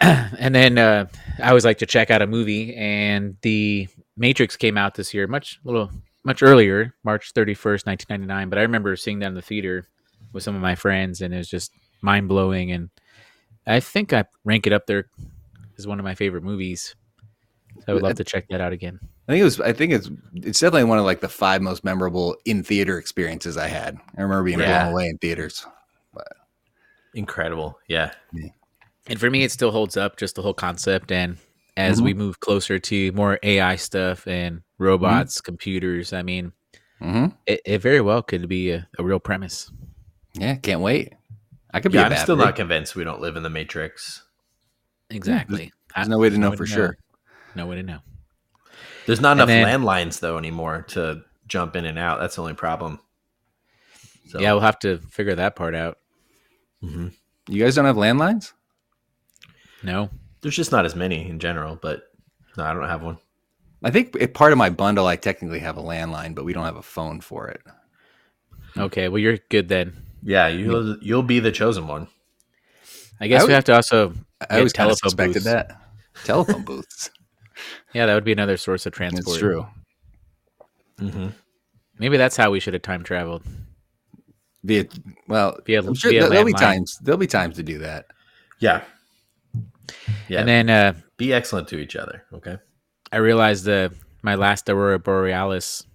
and 0.00 0.54
then 0.54 0.78
uh, 0.78 1.06
I 1.42 1.48
always 1.48 1.64
like 1.66 1.78
to 1.78 1.86
check 1.86 2.10
out 2.10 2.22
a 2.22 2.26
movie, 2.26 2.74
and 2.74 3.36
the 3.42 3.88
Matrix 4.16 4.56
came 4.56 4.78
out 4.78 4.94
this 4.94 5.12
year, 5.12 5.26
much 5.26 5.60
little 5.64 5.90
much 6.24 6.42
earlier, 6.42 6.94
March 7.04 7.32
thirty 7.32 7.54
first, 7.54 7.86
nineteen 7.86 8.06
ninety 8.10 8.26
nine. 8.26 8.48
But 8.48 8.58
I 8.58 8.62
remember 8.62 8.96
seeing 8.96 9.18
that 9.20 9.28
in 9.28 9.34
the 9.34 9.42
theater 9.42 9.86
with 10.32 10.42
some 10.42 10.56
of 10.56 10.62
my 10.62 10.74
friends, 10.74 11.20
and 11.20 11.32
it 11.32 11.38
was 11.38 11.48
just 11.48 11.72
mind 12.02 12.28
blowing. 12.28 12.72
And 12.72 12.90
I 13.66 13.80
think 13.80 14.12
I 14.12 14.24
rank 14.44 14.66
it 14.66 14.72
up 14.72 14.86
there 14.86 15.06
as 15.78 15.86
one 15.86 15.98
of 15.98 16.04
my 16.04 16.14
favorite 16.14 16.42
movies. 16.42 16.94
So 17.80 17.84
I 17.88 17.92
would 17.94 18.02
love 18.02 18.16
to 18.16 18.24
check 18.24 18.48
that 18.48 18.60
out 18.60 18.72
again. 18.72 18.98
I 19.28 19.32
think 19.32 19.40
it 19.40 19.44
was. 19.44 19.60
I 19.60 19.72
think 19.72 19.92
it's 19.92 20.10
it's 20.34 20.60
definitely 20.60 20.84
one 20.84 20.98
of 20.98 21.04
like 21.04 21.20
the 21.20 21.28
five 21.28 21.62
most 21.62 21.84
memorable 21.84 22.36
in 22.44 22.62
theater 22.62 22.98
experiences 22.98 23.56
I 23.56 23.68
had. 23.68 23.98
I 24.16 24.22
remember 24.22 24.44
being 24.44 24.60
Yeah. 24.60 24.84
blown 24.84 24.92
away 24.92 25.08
in 25.08 25.18
theaters. 25.18 25.66
Incredible. 27.14 27.78
Yeah. 27.88 28.12
And 29.06 29.20
for 29.20 29.30
me, 29.30 29.44
it 29.44 29.52
still 29.52 29.70
holds 29.70 29.96
up, 29.96 30.16
just 30.16 30.34
the 30.34 30.42
whole 30.42 30.54
concept. 30.54 31.12
And 31.12 31.36
as 31.76 32.02
we 32.02 32.10
mm-hmm. 32.10 32.18
move 32.18 32.40
closer 32.40 32.78
to 32.78 33.12
more 33.12 33.38
AI 33.42 33.76
stuff 33.76 34.26
and 34.26 34.62
robots, 34.78 35.40
computers, 35.40 36.12
I 36.12 36.22
mean, 36.22 36.52
hmm 37.00 37.26
it, 37.46 37.60
it 37.64 37.78
very 37.82 38.00
well 38.00 38.22
could 38.22 38.48
be 38.48 38.70
a, 38.70 38.88
a 38.98 39.04
real 39.04 39.20
premise. 39.20 39.70
Yeah, 40.34 40.54
can't 40.56 40.80
wait. 40.80 41.12
I 41.72 41.80
could 41.80 41.92
be. 41.92 41.98
Yeah, 41.98 42.08
a 42.08 42.10
I'm 42.10 42.16
still 42.18 42.36
not 42.36 42.56
convinced 42.56 42.94
we 42.96 43.04
don't 43.04 43.20
live 43.20 43.36
in 43.36 43.42
the 43.42 43.50
Matrix. 43.50 44.22
Exactly. 45.10 45.72
There's 45.94 46.08
no 46.08 46.18
way 46.18 46.30
to 46.30 46.38
know 46.38 46.50
way 46.50 46.56
for 46.56 46.66
sure. 46.66 46.96
No 47.54 47.66
way 47.66 47.76
to 47.76 47.82
know. 47.82 47.98
There's 49.06 49.20
not 49.20 49.32
enough 49.36 49.48
then- 49.48 49.66
landlines 49.66 50.20
though 50.20 50.38
anymore 50.38 50.82
to 50.88 51.22
jump 51.46 51.76
in 51.76 51.84
and 51.84 51.98
out. 51.98 52.20
That's 52.20 52.36
the 52.36 52.42
only 52.42 52.54
problem. 52.54 52.98
So, 54.28 54.40
Yeah, 54.40 54.52
we'll 54.52 54.62
have 54.62 54.78
to 54.80 54.98
figure 54.98 55.34
that 55.34 55.54
part 55.56 55.74
out. 55.74 55.98
You 56.80 57.10
guys 57.48 57.74
don't 57.74 57.84
have 57.84 57.96
landlines? 57.96 58.52
No. 59.82 60.10
there's 60.40 60.56
just 60.56 60.72
not 60.72 60.84
as 60.86 60.94
many 60.96 61.28
in 61.28 61.38
general, 61.38 61.76
but 61.80 62.02
no, 62.56 62.64
I 62.64 62.72
don't 62.72 62.88
have 62.88 63.02
one. 63.02 63.18
I 63.84 63.90
think 63.90 64.16
it, 64.18 64.34
part 64.34 64.50
of 64.52 64.58
my 64.58 64.70
bundle, 64.70 65.06
I 65.06 65.16
technically 65.16 65.58
have 65.60 65.76
a 65.76 65.82
landline, 65.82 66.34
but 66.34 66.44
we 66.44 66.52
don't 66.52 66.64
have 66.64 66.76
a 66.76 66.82
phone 66.82 67.20
for 67.20 67.48
it. 67.48 67.60
Okay. 68.76 69.08
Well, 69.08 69.18
you're 69.18 69.38
good 69.50 69.68
then. 69.68 69.92
Yeah, 70.22 70.48
you'll 70.48 70.96
you'll 71.02 71.22
be 71.22 71.38
the 71.38 71.52
chosen 71.52 71.86
one. 71.86 72.08
I 73.20 73.28
guess 73.28 73.42
I 73.42 73.46
we 73.46 73.52
have 73.52 73.64
to 73.64 73.74
also. 73.74 74.14
I 74.40 74.46
get 74.46 74.56
always 74.58 74.72
kind 74.72 74.90
of 74.90 74.98
telephone 74.98 75.10
suspected 75.10 75.34
booths. 75.34 75.44
that. 75.44 75.80
Telephone 76.24 76.62
booths. 76.64 77.10
Yeah, 77.92 78.06
that 78.06 78.14
would 78.14 78.24
be 78.24 78.32
another 78.32 78.56
source 78.56 78.86
of 78.86 78.92
transport. 78.92 79.26
It's 79.28 79.38
true. 79.38 79.66
Mm-hmm. 80.98 81.28
Maybe 81.98 82.16
that's 82.16 82.36
how 82.36 82.50
we 82.50 82.60
should 82.60 82.74
have 82.74 82.82
time 82.82 83.02
traveled. 83.04 83.42
Via, 84.64 84.86
well, 85.28 85.58
Via- 85.66 85.82
I'm 85.82 85.94
sure 85.94 86.10
via 86.10 86.20
there- 86.22 86.30
there'll 86.30 86.44
be 86.46 86.52
times. 86.54 86.98
There'll 87.02 87.18
be 87.18 87.26
times 87.26 87.56
to 87.56 87.62
do 87.62 87.78
that. 87.78 88.06
Yeah, 88.60 88.82
yeah. 90.28 90.40
And 90.40 90.48
then 90.48 90.70
uh, 90.70 90.94
be 91.16 91.32
excellent 91.32 91.68
to 91.68 91.78
each 91.78 91.96
other. 91.96 92.24
Okay. 92.32 92.56
I 93.12 93.18
realized 93.18 93.64
the 93.64 93.94
my 94.22 94.34
last 94.34 94.68
aurora 94.68 94.98
borealis 94.98 95.86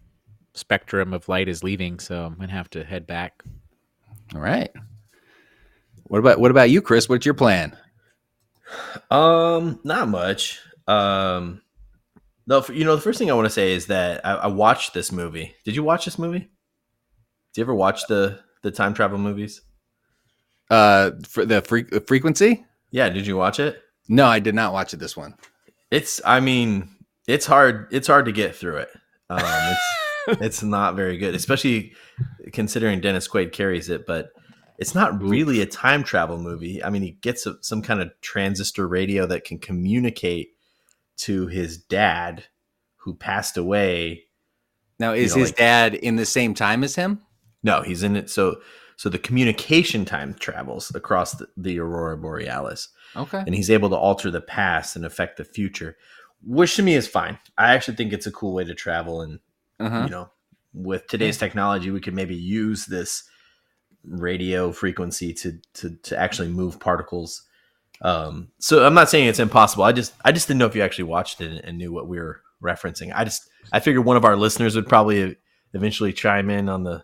spectrum 0.53 1.13
of 1.13 1.29
light 1.29 1.47
is 1.47 1.63
leaving, 1.63 1.99
so 1.99 2.25
I'm 2.25 2.35
gonna 2.35 2.51
have 2.51 2.69
to 2.71 2.83
head 2.83 3.07
back. 3.07 3.43
All 4.35 4.41
right. 4.41 4.71
What 6.03 6.19
about 6.19 6.39
what 6.39 6.51
about 6.51 6.69
you, 6.69 6.81
Chris? 6.81 7.09
What's 7.09 7.25
your 7.25 7.35
plan? 7.35 7.75
Um, 9.09 9.79
not 9.83 10.07
much. 10.07 10.59
Um, 10.87 11.61
no, 12.47 12.63
you 12.71 12.85
know, 12.85 12.95
the 12.95 13.01
first 13.01 13.19
thing 13.19 13.29
I 13.29 13.35
want 13.35 13.45
to 13.45 13.51
say 13.51 13.73
is 13.73 13.87
that 13.87 14.25
I, 14.25 14.33
I 14.33 14.47
watched 14.47 14.93
this 14.93 15.11
movie. 15.11 15.55
Did 15.65 15.75
you 15.75 15.83
watch 15.83 16.05
this 16.05 16.19
movie? 16.19 16.39
Did 16.39 17.57
you 17.57 17.63
ever 17.63 17.75
watch 17.75 18.07
the 18.07 18.39
the 18.63 18.71
time 18.71 18.93
travel 18.93 19.17
movies? 19.17 19.61
Uh, 20.69 21.11
for 21.27 21.45
the 21.45 21.61
fre- 21.61 21.89
the 21.89 22.01
frequency? 22.01 22.65
Yeah, 22.91 23.09
did 23.09 23.27
you 23.27 23.37
watch 23.37 23.59
it? 23.59 23.81
No, 24.07 24.25
I 24.25 24.39
did 24.39 24.55
not 24.55 24.73
watch 24.73 24.93
it. 24.93 24.97
This 24.97 25.15
one. 25.17 25.35
It's, 25.91 26.21
I 26.25 26.39
mean, 26.39 26.89
it's 27.29 27.45
hard. 27.45 27.87
It's 27.91 28.07
hard 28.07 28.25
to 28.25 28.31
get 28.31 28.55
through 28.55 28.77
it. 28.77 28.89
Um, 29.29 29.39
it's 29.43 29.81
it's 30.41 30.63
not 30.63 30.95
very 30.95 31.17
good, 31.17 31.35
especially 31.35 31.93
considering 32.51 32.99
Dennis 32.99 33.27
Quaid 33.27 33.51
carries 33.51 33.89
it. 33.89 34.05
But 34.05 34.31
it's 34.77 34.95
not 34.95 35.21
really 35.21 35.61
a 35.61 35.65
time 35.65 36.03
travel 36.03 36.37
movie. 36.37 36.83
I 36.83 36.89
mean, 36.89 37.01
he 37.01 37.11
gets 37.11 37.45
a, 37.45 37.55
some 37.61 37.81
kind 37.81 38.01
of 38.01 38.11
transistor 38.21 38.87
radio 38.87 39.25
that 39.27 39.43
can 39.43 39.59
communicate 39.59 40.49
to 41.17 41.47
his 41.47 41.77
dad, 41.77 42.45
who 42.97 43.13
passed 43.13 43.57
away. 43.57 44.23
Now, 44.99 45.13
is 45.13 45.35
know, 45.35 45.41
his 45.41 45.49
like- 45.49 45.57
dad 45.57 45.93
in 45.95 46.15
the 46.15 46.25
same 46.25 46.53
time 46.53 46.83
as 46.83 46.95
him? 46.95 47.21
No, 47.61 47.81
he's 47.81 48.03
in 48.03 48.15
it. 48.15 48.29
So 48.29 48.61
so 48.95 49.07
the 49.07 49.19
communication 49.19 50.03
time 50.03 50.33
travels 50.33 50.91
across 50.93 51.33
the, 51.33 51.47
the 51.55 51.79
aurora 51.79 52.17
borealis. 52.17 52.89
Okay. 53.15 53.39
and 53.39 53.55
he's 53.55 53.71
able 53.71 53.89
to 53.89 53.95
alter 53.95 54.29
the 54.29 54.41
past 54.41 54.95
and 54.95 55.03
affect 55.03 55.37
the 55.37 55.43
future, 55.43 55.97
which 56.45 56.75
to 56.75 56.83
me 56.83 56.95
is 56.95 57.07
fine. 57.07 57.37
I 57.57 57.73
actually 57.73 57.95
think 57.97 58.13
it's 58.13 58.27
a 58.27 58.31
cool 58.31 58.53
way 58.53 58.63
to 58.63 58.73
travel 58.75 59.21
and 59.21 59.39
Uh-huh. 59.79 60.03
you 60.05 60.09
know, 60.09 60.29
with 60.73 61.07
today's 61.07 61.37
technology, 61.37 61.89
we 61.91 61.99
could 62.01 62.13
maybe 62.13 62.35
use 62.35 62.85
this 62.85 63.23
radio 64.03 64.71
frequency 64.71 65.33
to 65.33 65.59
to 65.73 65.91
to 66.03 66.17
actually 66.17 66.47
move 66.49 66.79
particles. 66.79 67.43
Um, 68.01 68.49
so 68.59 68.85
I'm 68.85 68.93
not 68.93 69.09
saying 69.09 69.27
it's 69.27 69.39
impossible. 69.39 69.83
I 69.83 69.91
just 69.91 70.13
I 70.23 70.31
just 70.31 70.47
didn't 70.47 70.59
know 70.59 70.67
if 70.67 70.75
you 70.75 70.81
actually 70.83 71.05
watched 71.05 71.41
it 71.41 71.63
and 71.65 71.77
knew 71.77 71.91
what 71.91 72.07
we 72.07 72.17
were 72.19 72.41
referencing. 72.63 73.11
I 73.13 73.23
just 73.25 73.49
I 73.71 73.79
figured 73.79 74.05
one 74.05 74.17
of 74.17 74.25
our 74.25 74.35
listeners 74.35 74.75
would 74.75 74.87
probably 74.87 75.35
eventually 75.73 76.13
chime 76.13 76.49
in 76.49 76.69
on 76.69 76.83
the 76.83 77.03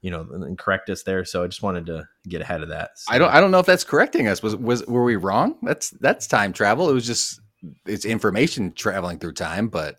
you 0.00 0.10
know 0.10 0.26
and 0.32 0.56
correct 0.58 0.88
us 0.88 1.02
there. 1.02 1.24
So 1.24 1.44
I 1.44 1.46
just 1.46 1.62
wanted 1.62 1.86
to 1.86 2.08
get 2.28 2.40
ahead 2.40 2.62
of 2.62 2.68
that. 2.70 2.90
So- 2.96 3.12
I 3.12 3.18
don't 3.18 3.30
I 3.30 3.40
don't 3.40 3.50
know 3.50 3.58
if 3.58 3.66
that's 3.66 3.84
correcting 3.84 4.28
us. 4.28 4.42
Was 4.42 4.56
was 4.56 4.86
were 4.86 5.04
we 5.04 5.16
wrong? 5.16 5.58
That's 5.62 5.90
that's 5.90 6.26
time 6.26 6.52
travel. 6.52 6.88
It 6.88 6.94
was 6.94 7.06
just 7.06 7.40
it's 7.86 8.04
information 8.04 8.72
traveling 8.72 9.18
through 9.18 9.32
time, 9.32 9.68
but 9.68 9.96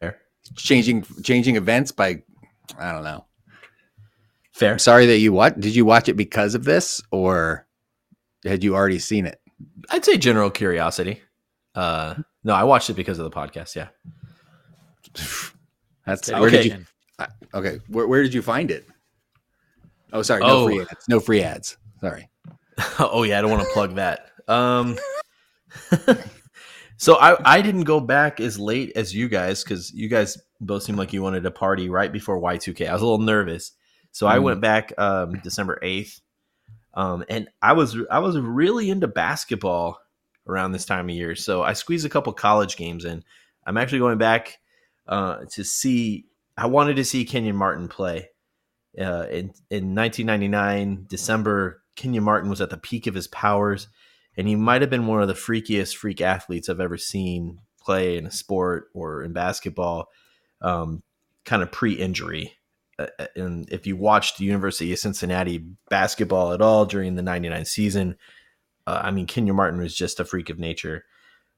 Fair. 0.00 0.18
changing 0.56 1.04
changing 1.22 1.56
events 1.56 1.92
by 1.92 2.22
I 2.78 2.92
don't 2.92 3.04
know. 3.04 3.24
fair. 4.52 4.72
I'm 4.72 4.78
sorry 4.78 5.06
that 5.06 5.18
you 5.18 5.32
what 5.32 5.58
did 5.60 5.74
you 5.76 5.84
watch 5.84 6.08
it 6.08 6.14
because 6.14 6.54
of 6.54 6.64
this 6.64 7.00
or 7.10 7.66
had 8.44 8.62
you 8.64 8.74
already 8.74 8.98
seen 8.98 9.26
it? 9.26 9.40
I'd 9.90 10.04
say 10.04 10.16
general 10.18 10.50
curiosity. 10.50 11.22
Uh, 11.74 12.14
no, 12.44 12.54
I 12.54 12.64
watched 12.64 12.90
it 12.90 12.94
because 12.94 13.18
of 13.18 13.24
the 13.24 13.30
podcast. 13.30 13.74
Yeah. 13.76 13.88
That's 16.06 16.28
Okay. 16.30 16.40
where 16.40 16.50
did 16.50 16.64
you 16.66 16.84
okay? 17.54 17.80
Where, 17.88 18.06
where 18.06 18.22
did 18.22 18.34
you 18.34 18.42
find 18.42 18.70
it? 18.70 18.86
Oh, 20.12 20.22
sorry, 20.22 20.40
no 20.42 20.48
Oh. 20.48 20.66
free 20.66 20.80
ads. 20.80 21.08
No 21.08 21.20
free 21.20 21.42
ads. 21.42 21.76
Sorry. 22.00 22.28
oh 22.98 23.22
yeah, 23.24 23.38
I 23.38 23.42
don't 23.42 23.50
want 23.50 23.62
to 23.66 23.72
plug 23.72 23.94
that. 23.96 24.30
Um, 24.48 24.96
so 26.96 27.16
I 27.16 27.36
I 27.56 27.62
didn't 27.62 27.84
go 27.84 28.00
back 28.00 28.40
as 28.40 28.58
late 28.58 28.92
as 28.96 29.14
you 29.14 29.28
guys 29.28 29.62
because 29.62 29.92
you 29.92 30.08
guys 30.08 30.38
both 30.60 30.82
seemed 30.82 30.98
like 30.98 31.12
you 31.12 31.22
wanted 31.22 31.42
to 31.42 31.50
party 31.50 31.88
right 31.90 32.12
before 32.12 32.38
Y 32.38 32.56
two 32.56 32.72
K. 32.74 32.86
I 32.86 32.92
was 32.92 33.02
a 33.02 33.04
little 33.04 33.24
nervous, 33.24 33.72
so 34.12 34.26
I 34.26 34.38
Mm. 34.38 34.42
went 34.42 34.60
back 34.60 34.92
um, 34.98 35.40
December 35.42 35.78
eighth, 35.82 36.20
um, 36.94 37.24
and 37.28 37.48
I 37.60 37.72
was 37.74 37.96
I 38.10 38.18
was 38.20 38.38
really 38.38 38.90
into 38.90 39.08
basketball 39.08 39.98
around 40.46 40.72
this 40.72 40.86
time 40.86 41.08
of 41.08 41.14
year. 41.14 41.34
So 41.34 41.62
I 41.62 41.72
squeezed 41.72 42.06
a 42.06 42.08
couple 42.08 42.32
college 42.32 42.76
games 42.76 43.04
in. 43.04 43.24
I'm 43.66 43.76
actually 43.76 43.98
going 43.98 44.18
back 44.18 44.58
uh, 45.06 45.44
to 45.52 45.64
see. 45.64 46.26
I 46.56 46.66
wanted 46.66 46.96
to 46.96 47.04
see 47.04 47.24
Kenyon 47.24 47.56
Martin 47.56 47.88
play. 47.88 48.30
Uh, 48.98 49.26
in 49.30 49.52
in 49.70 49.94
1999 49.94 51.04
December, 51.08 51.82
Kenyon 51.96 52.24
Martin 52.24 52.48
was 52.48 52.60
at 52.62 52.70
the 52.70 52.78
peak 52.78 53.06
of 53.06 53.14
his 53.14 53.26
powers, 53.28 53.88
and 54.36 54.46
he 54.46 54.54
might 54.54 54.82
have 54.82 54.90
been 54.90 55.06
one 55.06 55.22
of 55.22 55.28
the 55.28 55.34
freakiest 55.34 55.96
freak 55.96 56.20
athletes 56.20 56.68
I've 56.68 56.80
ever 56.80 56.98
seen 56.98 57.60
play 57.80 58.18
in 58.18 58.26
a 58.26 58.30
sport 58.30 58.88
or 58.92 59.22
in 59.22 59.32
basketball, 59.32 60.08
um, 60.60 61.02
kind 61.44 61.62
of 61.62 61.70
pre-injury. 61.72 62.52
Uh, 62.98 63.06
and 63.34 63.70
if 63.70 63.86
you 63.86 63.96
watched 63.96 64.38
the 64.38 64.44
University 64.44 64.92
of 64.92 64.98
Cincinnati 64.98 65.64
basketball 65.88 66.52
at 66.52 66.62
all 66.62 66.86
during 66.86 67.14
the 67.14 67.22
'99 67.22 67.64
season, 67.64 68.16
uh, 68.86 69.00
I 69.02 69.10
mean 69.10 69.26
Kenyon 69.26 69.56
Martin 69.56 69.80
was 69.80 69.94
just 69.94 70.20
a 70.20 70.24
freak 70.24 70.50
of 70.50 70.58
nature. 70.58 71.04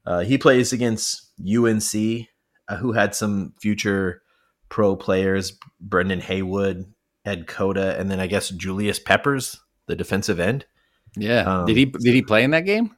Uh, 0.04 0.20
he 0.20 0.38
plays 0.38 0.73
against 0.73 1.30
UNC, 1.40 2.26
uh, 2.68 2.76
who 2.76 2.92
had 2.92 3.14
some 3.14 3.54
future 3.61 4.23
pro 4.68 4.97
players, 4.97 5.52
Brendan 5.80 6.20
Haywood, 6.20 6.92
Ed 7.25 7.47
Cota, 7.47 7.99
and 7.99 8.11
then 8.11 8.20
I 8.20 8.26
guess 8.26 8.50
Julius 8.50 8.99
Peppers, 8.99 9.61
the 9.87 9.97
defensive 9.97 10.40
end. 10.40 10.66
Yeah. 11.17 11.43
Um, 11.43 11.67
did 11.67 11.77
he 11.77 11.87
did 11.87 12.15
he 12.15 12.23
play 12.23 12.45
in 12.45 12.50
that 12.53 12.65
game? 12.65 12.95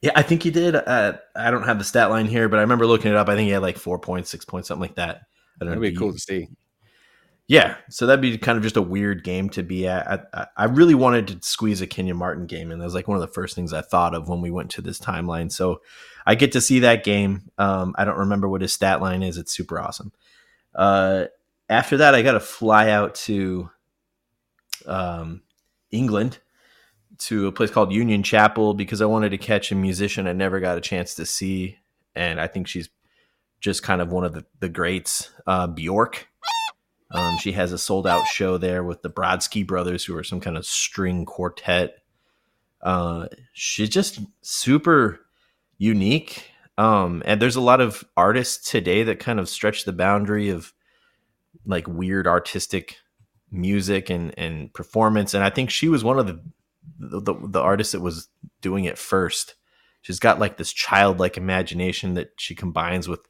Yeah, 0.00 0.12
I 0.14 0.22
think 0.22 0.42
he 0.42 0.50
did. 0.50 0.74
Uh, 0.74 1.14
I 1.34 1.50
don't 1.50 1.62
have 1.62 1.78
the 1.78 1.84
stat 1.84 2.10
line 2.10 2.26
here, 2.26 2.48
but 2.48 2.58
I 2.58 2.62
remember 2.62 2.86
looking 2.86 3.10
it 3.10 3.16
up. 3.16 3.28
I 3.28 3.36
think 3.36 3.46
he 3.46 3.52
had 3.52 3.62
like 3.62 3.78
four 3.78 3.98
points, 3.98 4.28
six 4.28 4.44
points, 4.44 4.68
something 4.68 4.82
like 4.82 4.96
that. 4.96 5.22
I 5.60 5.64
don't 5.64 5.68
That'd 5.70 5.82
know. 5.82 5.90
be 5.90 5.96
cool 5.96 6.12
to 6.12 6.18
see. 6.18 6.48
Yeah, 7.46 7.76
so 7.90 8.06
that'd 8.06 8.22
be 8.22 8.38
kind 8.38 8.56
of 8.56 8.62
just 8.62 8.78
a 8.78 8.82
weird 8.82 9.22
game 9.22 9.50
to 9.50 9.62
be 9.62 9.86
at. 9.86 10.28
I, 10.32 10.46
I 10.56 10.64
really 10.64 10.94
wanted 10.94 11.28
to 11.28 11.38
squeeze 11.42 11.82
a 11.82 11.86
Kenyon 11.86 12.16
Martin 12.16 12.46
game, 12.46 12.70
and 12.70 12.80
that 12.80 12.84
was 12.84 12.94
like 12.94 13.06
one 13.06 13.16
of 13.16 13.20
the 13.20 13.32
first 13.34 13.54
things 13.54 13.72
I 13.72 13.82
thought 13.82 14.14
of 14.14 14.28
when 14.28 14.40
we 14.40 14.50
went 14.50 14.70
to 14.72 14.82
this 14.82 14.98
timeline. 14.98 15.52
So 15.52 15.82
I 16.24 16.36
get 16.36 16.52
to 16.52 16.60
see 16.62 16.80
that 16.80 17.04
game. 17.04 17.50
Um, 17.58 17.94
I 17.98 18.06
don't 18.06 18.18
remember 18.18 18.48
what 18.48 18.62
his 18.62 18.72
stat 18.72 19.02
line 19.02 19.22
is. 19.22 19.36
It's 19.36 19.52
super 19.52 19.78
awesome. 19.78 20.12
Uh, 20.74 21.26
after 21.68 21.98
that, 21.98 22.14
I 22.14 22.22
got 22.22 22.32
to 22.32 22.40
fly 22.40 22.90
out 22.90 23.14
to 23.16 23.70
um, 24.86 25.42
England 25.90 26.38
to 27.18 27.46
a 27.46 27.52
place 27.52 27.70
called 27.70 27.92
Union 27.92 28.22
Chapel 28.22 28.74
because 28.74 29.00
I 29.00 29.06
wanted 29.06 29.30
to 29.30 29.38
catch 29.38 29.72
a 29.72 29.74
musician 29.74 30.26
I 30.26 30.32
never 30.32 30.60
got 30.60 30.78
a 30.78 30.80
chance 30.80 31.14
to 31.16 31.26
see, 31.26 31.78
and 32.14 32.40
I 32.40 32.46
think 32.46 32.66
she's 32.66 32.88
just 33.60 33.82
kind 33.82 34.00
of 34.00 34.12
one 34.12 34.24
of 34.24 34.32
the, 34.32 34.44
the 34.60 34.68
greats, 34.68 35.30
uh, 35.46 35.66
Bjork. 35.66 36.28
Um, 37.10 37.38
she 37.38 37.52
has 37.52 37.72
a 37.72 37.78
sold 37.78 38.06
out 38.06 38.26
show 38.26 38.58
there 38.58 38.82
with 38.82 39.02
the 39.02 39.10
Brodsky 39.10 39.66
brothers, 39.66 40.04
who 40.04 40.16
are 40.16 40.24
some 40.24 40.40
kind 40.40 40.56
of 40.56 40.66
string 40.66 41.24
quartet. 41.24 41.98
Uh, 42.82 43.28
she's 43.52 43.88
just 43.88 44.20
super 44.42 45.20
unique. 45.78 46.50
Um, 46.76 47.22
and 47.24 47.40
there's 47.40 47.56
a 47.56 47.60
lot 47.60 47.80
of 47.80 48.04
artists 48.16 48.70
today 48.70 49.04
that 49.04 49.20
kind 49.20 49.38
of 49.38 49.48
stretch 49.48 49.84
the 49.84 49.92
boundary 49.92 50.50
of 50.50 50.72
like 51.64 51.86
weird 51.86 52.26
artistic 52.26 52.98
music 53.50 54.10
and, 54.10 54.36
and 54.36 54.72
performance. 54.74 55.34
And 55.34 55.44
I 55.44 55.50
think 55.50 55.70
she 55.70 55.88
was 55.88 56.02
one 56.02 56.18
of 56.18 56.26
the, 56.26 56.40
the, 56.98 57.20
the, 57.20 57.34
the 57.48 57.60
artists 57.60 57.92
that 57.92 58.00
was 58.00 58.28
doing 58.60 58.84
it 58.84 58.98
first. 58.98 59.54
She's 60.02 60.18
got 60.18 60.38
like 60.38 60.56
this 60.56 60.72
childlike 60.72 61.36
imagination 61.36 62.14
that 62.14 62.32
she 62.36 62.54
combines 62.54 63.08
with 63.08 63.20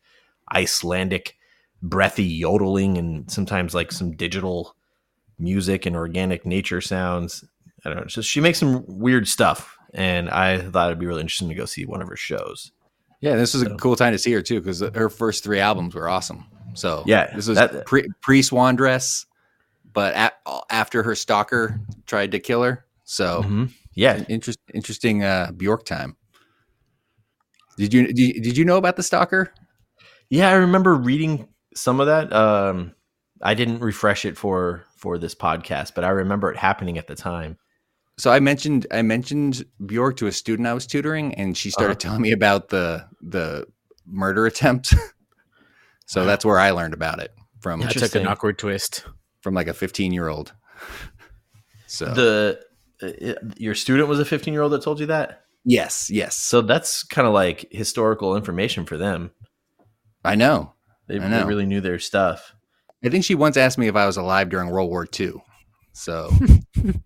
Icelandic 0.52 1.37
breathy 1.83 2.25
yodeling 2.25 2.99
and 2.99 3.30
sometimes 3.30 3.75
like 3.75 3.92
some 3.92 4.16
digital 4.16 4.75
music 5.38 5.87
and 5.87 5.97
organic 5.97 6.44
nature 6.47 6.80
sounds. 6.80 7.44
I 7.85 7.90
don't 7.90 7.99
know. 7.99 8.04
Just 8.06 8.28
she 8.28 8.40
makes 8.40 8.59
some 8.59 8.85
weird 8.87 9.28
stuff, 9.28 9.76
and 9.92 10.30
I 10.30 10.59
thought 10.59 10.88
it'd 10.88 10.99
be 10.99 11.06
really 11.06 11.21
interesting 11.21 11.49
to 11.50 11.54
go 11.54 11.66
see 11.66 11.85
one 11.85 12.00
of 12.02 12.09
her 12.09 12.16
shows. 12.16 12.73
Yeah, 13.21 13.37
this 13.37 13.54
was 13.54 13.62
a 13.62 13.75
cool 13.76 13.97
time 13.97 14.12
to 14.12 14.18
see 14.18 14.33
her 14.33 14.42
too 14.42 14.61
because 14.61 14.80
her 14.80 15.09
first 15.09 15.44
three 15.44 15.61
albums 15.61 15.94
were 15.94 16.09
awesome. 16.09 16.47
So 16.75 17.04
Yeah, 17.06 17.35
this 17.35 17.47
was 17.47 17.56
that- 17.56 17.87
pre 17.87 18.09
pre 18.21 18.42
Swan 18.42 18.76
Dress, 18.76 19.26
but 19.92 20.14
at, 20.14 20.35
after 20.71 21.02
her 21.02 21.14
stalker 21.14 21.80
tried 22.06 22.33
to 22.33 22.38
kill 22.40 22.62
her. 22.62 22.85
So 23.14 23.42
Mhm. 23.44 23.71
Yeah, 23.94 24.25
interest, 24.28 24.59
interesting 24.75 25.23
uh, 25.23 25.52
Bjork 25.56 25.85
time. 25.85 26.16
Did 27.76 27.94
you, 27.94 28.06
did 28.09 28.18
you 28.18 28.40
did 28.42 28.56
you 28.56 28.64
know 28.64 28.76
about 28.76 28.97
the 28.97 29.02
stalker? 29.04 29.52
yeah. 30.30 30.49
I 30.49 30.54
remember 30.54 30.94
reading 30.97 31.49
some 31.76 32.00
of 32.00 32.06
that. 32.06 32.33
Um, 32.33 32.92
I 33.40 33.54
didn't 33.54 33.78
refresh 33.80 34.25
it 34.25 34.37
for 34.37 34.85
for 34.97 35.16
this 35.18 35.35
podcast, 35.35 35.94
but 35.94 36.02
I 36.02 36.09
remember 36.09 36.50
it 36.50 36.56
happening 36.56 36.99
at 36.99 37.06
the 37.06 37.14
time. 37.14 37.56
So 38.18 38.33
I 38.33 38.40
mentioned 38.40 38.87
I 38.90 39.02
mentioned 39.02 39.64
Bjork 39.87 40.16
to 40.16 40.26
a 40.26 40.33
student 40.33 40.66
I 40.66 40.75
was 40.75 40.87
tutoring, 40.87 41.35
and 41.35 41.56
she 41.56 41.71
started 41.71 41.92
Uh-huh. 41.92 42.00
telling 42.00 42.23
me 42.23 42.33
about 42.33 42.68
the 42.71 43.06
the 43.23 43.66
murder 44.06 44.44
attempt. 44.52 44.92
so 46.06 46.25
that's 46.25 46.44
where 46.44 46.59
I 46.59 46.71
learned 46.73 46.94
about 46.94 47.21
it 47.21 47.33
from 47.61 47.78
That 47.80 47.97
took 47.97 48.14
an 48.16 48.26
awkward 48.26 48.59
twist. 48.59 49.04
from 49.40 49.54
like 49.54 49.68
a 49.68 49.75
15 49.75 50.12
year 50.12 50.26
old. 50.28 50.52
So 51.87 52.06
The 52.06 52.61
uh, 53.02 53.34
your 53.56 53.74
student 53.74 54.08
was 54.08 54.20
a 54.20 54.24
15 54.24 54.52
year 54.54 54.62
old 54.62 54.72
that 54.72 54.82
told 54.82 55.00
you 55.00 55.06
that. 55.06 55.44
yes, 55.64 56.10
yes, 56.10 56.36
So 56.36 56.60
that's 56.62 57.02
kind 57.02 57.26
of 57.26 57.34
like 57.34 57.66
historical 57.70 58.36
information 58.36 58.84
for 58.86 58.96
them. 58.96 59.30
I 60.24 60.34
know. 60.36 60.72
They, 61.06 61.18
I 61.18 61.28
they 61.28 61.44
really 61.44 61.66
knew 61.66 61.80
their 61.80 61.98
stuff. 61.98 62.54
I 63.04 63.10
think 63.10 63.24
she 63.24 63.34
once 63.34 63.56
asked 63.58 63.76
me 63.76 63.88
if 63.88 63.96
I 63.96 64.06
was 64.06 64.16
alive 64.16 64.48
during 64.48 64.70
World 64.70 64.88
War 64.88 65.06
II. 65.20 65.34
So 65.92 66.30
That's 66.74 67.02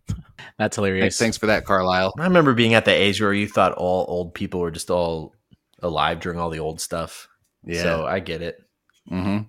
thanks, 0.59 0.77
hilarious. 0.77 1.19
thanks 1.19 1.37
for 1.37 1.47
that, 1.47 1.65
Carlisle. 1.65 2.15
I 2.19 2.25
remember 2.25 2.55
being 2.55 2.75
at 2.75 2.85
the 2.85 2.93
age 2.93 3.21
where 3.21 3.33
you 3.33 3.49
thought 3.49 3.73
all 3.73 4.05
old 4.09 4.35
people 4.35 4.61
were 4.61 4.71
just 4.71 4.91
all 4.91 5.35
alive 5.83 6.21
during 6.21 6.39
all 6.39 6.51
the 6.51 6.61
old 6.61 6.81
stuff. 6.81 7.29
Yeah. 7.65 7.83
So 7.83 8.07
I 8.07 8.21
get 8.21 8.43
it. 8.43 8.63
hmm 9.09 9.41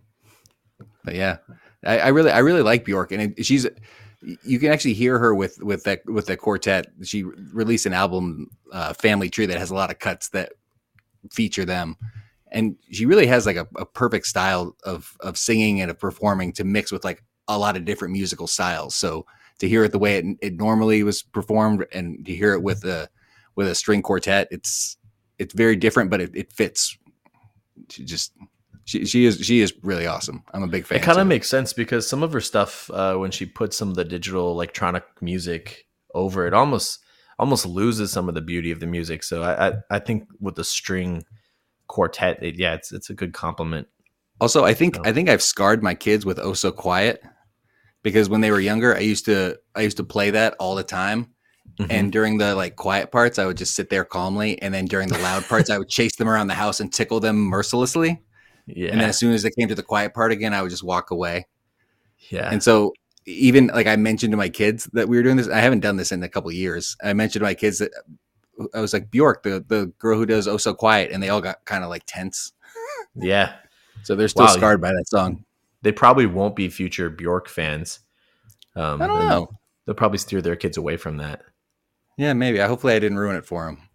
But 1.03 1.15
yeah, 1.15 1.37
I, 1.83 1.99
I 1.99 2.07
really, 2.09 2.31
I 2.31 2.39
really 2.39 2.61
like 2.63 2.85
Bjork, 2.85 3.11
and 3.11 3.37
it, 3.37 3.45
she's. 3.45 3.67
You 4.21 4.59
can 4.59 4.71
actually 4.71 4.95
hear 4.95 5.17
her 5.17 5.33
with 5.33 5.61
with 5.61 5.83
that 5.85 6.05
with 6.05 6.25
the 6.25 6.35
quartet. 6.35 6.87
She 7.03 7.23
released 7.23 7.85
an 7.85 7.93
album, 7.93 8.49
uh, 8.71 8.93
Family 8.93 9.29
Tree, 9.29 9.45
that 9.45 9.57
has 9.57 9.71
a 9.71 9.75
lot 9.75 9.91
of 9.91 9.99
cuts 9.99 10.29
that 10.29 10.51
feature 11.31 11.65
them, 11.65 11.95
and 12.51 12.75
she 12.91 13.05
really 13.05 13.27
has 13.27 13.45
like 13.45 13.55
a, 13.55 13.67
a 13.77 13.85
perfect 13.85 14.27
style 14.27 14.75
of 14.83 15.15
of 15.21 15.37
singing 15.37 15.79
and 15.81 15.89
of 15.89 15.99
performing 15.99 16.51
to 16.53 16.63
mix 16.63 16.91
with 16.91 17.05
like 17.05 17.23
a 17.47 17.57
lot 17.57 17.77
of 17.77 17.85
different 17.85 18.11
musical 18.11 18.47
styles. 18.47 18.95
So 18.95 19.25
to 19.59 19.69
hear 19.69 19.83
it 19.83 19.91
the 19.91 19.99
way 19.99 20.17
it, 20.17 20.25
it 20.41 20.53
normally 20.57 21.03
was 21.03 21.21
performed, 21.21 21.85
and 21.93 22.25
to 22.25 22.35
hear 22.35 22.53
it 22.53 22.61
with 22.61 22.83
a 22.83 23.09
with 23.55 23.67
a 23.67 23.75
string 23.75 24.01
quartet, 24.01 24.49
it's 24.51 24.97
it's 25.37 25.53
very 25.53 25.75
different, 25.77 26.09
but 26.09 26.19
it, 26.21 26.31
it 26.35 26.51
fits. 26.51 26.97
She 27.89 28.03
just 28.03 28.33
she, 28.89 29.05
she 29.05 29.25
is 29.25 29.39
she 29.45 29.59
is 29.61 29.71
really 29.83 30.07
awesome. 30.07 30.43
I'm 30.51 30.63
a 30.63 30.67
big 30.67 30.87
fan. 30.87 30.97
It 30.97 31.03
kind 31.03 31.19
of 31.19 31.27
makes 31.27 31.47
sense 31.47 31.73
because 31.73 32.07
some 32.07 32.23
of 32.23 32.33
her 32.33 32.41
stuff, 32.41 32.89
uh, 32.89 33.15
when 33.17 33.29
she 33.29 33.45
puts 33.45 33.77
some 33.77 33.89
of 33.89 33.95
the 33.95 34.03
digital 34.03 34.49
electronic 34.49 35.03
music 35.21 35.85
over 36.15 36.47
it, 36.47 36.55
almost 36.55 36.99
almost 37.37 37.67
loses 37.67 38.11
some 38.11 38.27
of 38.27 38.33
the 38.33 38.41
beauty 38.41 38.71
of 38.71 38.79
the 38.79 38.87
music. 38.87 39.21
So 39.21 39.43
I 39.43 39.67
I, 39.67 39.73
I 39.91 39.99
think 39.99 40.27
with 40.39 40.55
the 40.55 40.63
string 40.63 41.23
quartet, 41.87 42.41
it, 42.41 42.57
yeah, 42.57 42.73
it's 42.73 42.91
it's 42.91 43.11
a 43.11 43.13
good 43.13 43.31
compliment. 43.31 43.87
Also, 44.41 44.65
I 44.65 44.73
think. 44.73 44.97
I 45.05 45.13
think 45.13 45.29
I've 45.29 45.43
scarred 45.43 45.83
my 45.83 45.93
kids 45.93 46.25
with 46.25 46.39
"Oh 46.39 46.53
So 46.53 46.71
Quiet" 46.71 47.21
because 48.01 48.27
when 48.27 48.41
they 48.41 48.49
were 48.49 48.59
younger, 48.59 48.95
I 48.95 49.01
used 49.01 49.25
to 49.25 49.59
I 49.75 49.81
used 49.81 49.97
to 49.97 50.03
play 50.03 50.31
that 50.31 50.55
all 50.59 50.73
the 50.73 50.83
time. 50.83 51.27
Mhm. 51.79 51.87
And 51.91 52.11
during 52.11 52.39
the 52.39 52.55
like 52.55 52.75
quiet 52.75 53.11
parts, 53.11 53.37
I 53.37 53.45
would 53.45 53.57
just 53.57 53.75
sit 53.75 53.91
there 53.91 54.03
calmly, 54.03 54.59
and 54.63 54.73
then 54.73 54.85
during 54.85 55.09
the 55.09 55.19
loud 55.19 55.43
parts, 55.43 55.69
I 55.69 55.77
would 55.77 55.89
chase 55.89 56.15
them 56.15 56.27
around 56.27 56.47
the 56.47 56.55
house 56.55 56.79
and 56.79 56.91
tickle 56.91 57.19
them 57.19 57.37
mercilessly. 57.37 58.23
Yeah, 58.75 58.91
And 58.91 59.01
then 59.01 59.09
as 59.09 59.17
soon 59.17 59.33
as 59.33 59.43
they 59.43 59.51
came 59.51 59.67
to 59.67 59.75
the 59.75 59.83
quiet 59.83 60.13
part 60.13 60.31
again, 60.31 60.53
I 60.53 60.61
would 60.61 60.71
just 60.71 60.83
walk 60.83 61.11
away. 61.11 61.47
yeah, 62.29 62.49
And 62.51 62.61
so 62.63 62.93
even 63.25 63.67
like 63.67 63.87
I 63.87 63.95
mentioned 63.95 64.31
to 64.31 64.37
my 64.37 64.49
kids 64.49 64.89
that 64.93 65.07
we 65.09 65.17
were 65.17 65.23
doing 65.23 65.37
this, 65.37 65.47
I 65.47 65.59
haven't 65.59 65.81
done 65.81 65.97
this 65.97 66.11
in 66.11 66.23
a 66.23 66.29
couple 66.29 66.51
years. 66.51 66.95
I 67.03 67.13
mentioned 67.13 67.41
to 67.41 67.45
my 67.45 67.53
kids 67.53 67.79
that 67.79 67.91
I 68.73 68.81
was 68.81 68.93
like 68.93 69.09
Bjork, 69.11 69.43
the 69.43 69.63
the 69.67 69.91
girl 69.99 70.17
who 70.17 70.25
does 70.25 70.47
"Oh 70.47 70.57
So 70.57 70.73
Quiet," 70.73 71.11
and 71.11 71.21
they 71.23 71.29
all 71.29 71.41
got 71.41 71.63
kind 71.65 71.83
of 71.83 71.89
like 71.89 72.03
tense. 72.05 72.51
yeah. 73.15 73.53
So 74.03 74.15
they're 74.15 74.27
still 74.27 74.45
Wow. 74.45 74.53
scarred 74.53 74.81
by 74.81 74.89
that 74.91 75.05
song. 75.07 75.45
They 75.81 75.91
probably 75.91 76.25
won't 76.25 76.55
be 76.55 76.69
future 76.69 77.09
Bjork 77.09 77.47
fans. 77.49 77.99
Um, 78.75 79.01
I 79.01 79.07
don't 79.07 79.29
know. 79.29 79.49
They'll 79.85 79.95
probably 79.95 80.17
steer 80.17 80.41
their 80.41 80.55
kids 80.55 80.77
away 80.77 80.97
from 80.97 81.17
that. 81.17 81.41
Yeah, 82.17 82.33
maybe. 82.33 82.61
I 82.61 82.67
hopefully 82.67 82.93
I 82.93 82.99
didn't 82.99 83.17
ruin 83.19 83.35
it 83.37 83.45
for 83.45 83.65
them. 83.65 83.88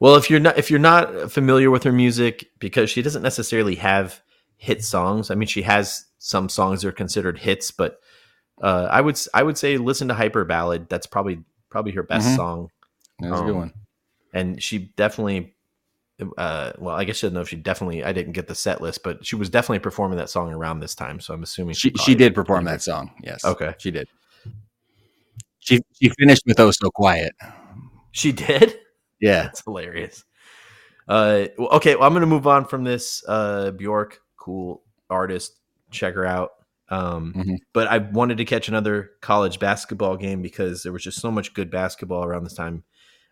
Well, 0.00 0.16
if 0.16 0.30
you're 0.30 0.40
not 0.40 0.58
if 0.58 0.70
you're 0.70 0.80
not 0.80 1.30
familiar 1.30 1.70
with 1.70 1.82
her 1.84 1.92
music, 1.92 2.50
because 2.58 2.90
she 2.90 3.02
doesn't 3.02 3.22
necessarily 3.22 3.74
have 3.76 4.20
hit 4.56 4.82
songs. 4.82 5.30
I 5.30 5.34
mean, 5.34 5.46
she 5.46 5.62
has 5.62 6.06
some 6.18 6.48
songs 6.48 6.82
that 6.82 6.88
are 6.88 6.92
considered 6.92 7.38
hits, 7.38 7.70
but 7.70 8.00
uh, 8.62 8.88
I 8.90 9.00
would 9.02 9.18
I 9.34 9.42
would 9.42 9.58
say 9.58 9.76
listen 9.76 10.08
to 10.08 10.14
Hyper 10.14 10.44
Ballad. 10.44 10.88
That's 10.88 11.06
probably 11.06 11.42
probably 11.70 11.92
her 11.92 12.02
best 12.02 12.28
Mhm. 12.28 12.36
song, 12.36 12.68
That 13.20 13.30
was 13.30 13.40
a 13.40 13.44
good 13.44 13.50
Um, 13.52 13.56
one. 13.58 13.72
and 14.32 14.62
she 14.62 14.78
definitely. 14.96 15.54
Uh, 16.36 16.72
well, 16.78 16.94
I 16.96 17.04
guess 17.04 17.24
I 17.24 17.28
don't 17.28 17.34
know 17.34 17.40
if 17.40 17.48
she 17.48 17.56
definitely. 17.56 18.04
I 18.04 18.12
didn't 18.12 18.32
get 18.32 18.46
the 18.48 18.54
set 18.54 18.82
list, 18.82 19.02
but 19.02 19.24
she 19.24 19.36
was 19.36 19.48
definitely 19.48 19.78
performing 19.78 20.18
that 20.18 20.28
song 20.28 20.52
around 20.52 20.80
this 20.80 20.94
time. 20.94 21.18
So 21.20 21.32
I'm 21.32 21.42
assuming 21.42 21.74
She 21.74 21.88
she 21.88 21.90
probably- 21.92 22.14
did 22.16 22.34
perform 22.34 22.64
that 22.64 22.82
song. 22.82 23.10
Yes. 23.22 23.42
Okay. 23.44 23.74
She 23.78 23.90
did. 23.90 24.06
She 25.60 25.80
she 26.00 26.10
finished 26.18 26.42
with 26.46 26.58
"Oh 26.60 26.70
So 26.70 26.90
Quiet." 26.90 27.32
She 28.12 28.32
did. 28.32 28.78
Yeah. 29.20 29.46
it's 29.48 29.62
hilarious. 29.64 30.24
Uh, 31.08 31.46
okay, 31.58 31.96
well, 31.96 32.04
I'm 32.04 32.12
gonna 32.12 32.26
move 32.26 32.46
on 32.46 32.64
from 32.64 32.84
this. 32.84 33.24
Uh, 33.26 33.70
Bjork, 33.72 34.20
cool 34.36 34.82
artist, 35.08 35.56
check 35.90 36.14
her 36.14 36.24
out. 36.24 36.50
Um, 36.88 37.32
Mhm. 37.34 37.58
but 37.72 37.86
I 37.88 37.98
wanted 37.98 38.38
to 38.38 38.44
catch 38.44 38.68
another 38.68 39.10
college 39.20 39.58
basketball 39.60 40.16
game 40.16 40.42
because 40.42 40.82
there 40.82 40.92
was 40.92 41.02
just 41.04 41.20
so 41.20 41.30
much 41.30 41.54
good 41.54 41.70
basketball 41.70 42.24
around 42.24 42.44
this 42.44 42.54
time. 42.54 42.84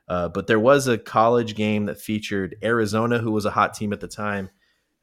Uh, 0.08 0.28
but 0.28 0.46
there 0.46 0.60
was 0.60 0.86
a 0.88 0.96
college 0.98 1.54
game 1.54 1.86
that 1.86 2.00
featured 2.00 2.56
Arizona, 2.62 3.18
who 3.18 3.30
was 3.32 3.44
a 3.44 3.50
hot 3.50 3.74
team 3.74 3.92
at 3.92 4.00
the 4.00 4.08
time, 4.08 4.48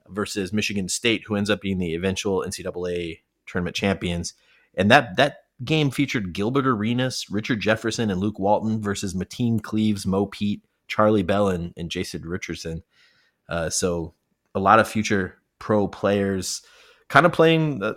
versus 0.09 0.51
Michigan 0.53 0.87
State, 0.89 1.23
who 1.27 1.35
ends 1.35 1.49
up 1.49 1.61
being 1.61 1.77
the 1.79 1.93
eventual 1.95 2.43
NCAA 2.43 3.21
tournament 3.45 3.75
champions. 3.75 4.33
And 4.75 4.89
that 4.91 5.15
that 5.17 5.37
game 5.63 5.91
featured 5.91 6.33
Gilbert 6.33 6.67
Arenas, 6.67 7.27
Richard 7.29 7.59
Jefferson, 7.61 8.09
and 8.09 8.19
Luke 8.19 8.39
Walton 8.39 8.81
versus 8.81 9.13
Mateen 9.13 9.61
Cleaves, 9.61 10.05
Mo 10.05 10.25
Pete, 10.25 10.63
Charlie 10.87 11.23
Bell, 11.23 11.49
and, 11.49 11.73
and 11.77 11.89
Jason 11.89 12.23
Richardson. 12.23 12.83
Uh, 13.49 13.69
so 13.69 14.13
a 14.53 14.59
lot 14.59 14.79
of 14.79 14.87
future 14.87 15.37
pro 15.59 15.87
players 15.87 16.61
kind 17.07 17.25
of 17.25 17.31
playing 17.31 17.81
a, 17.83 17.95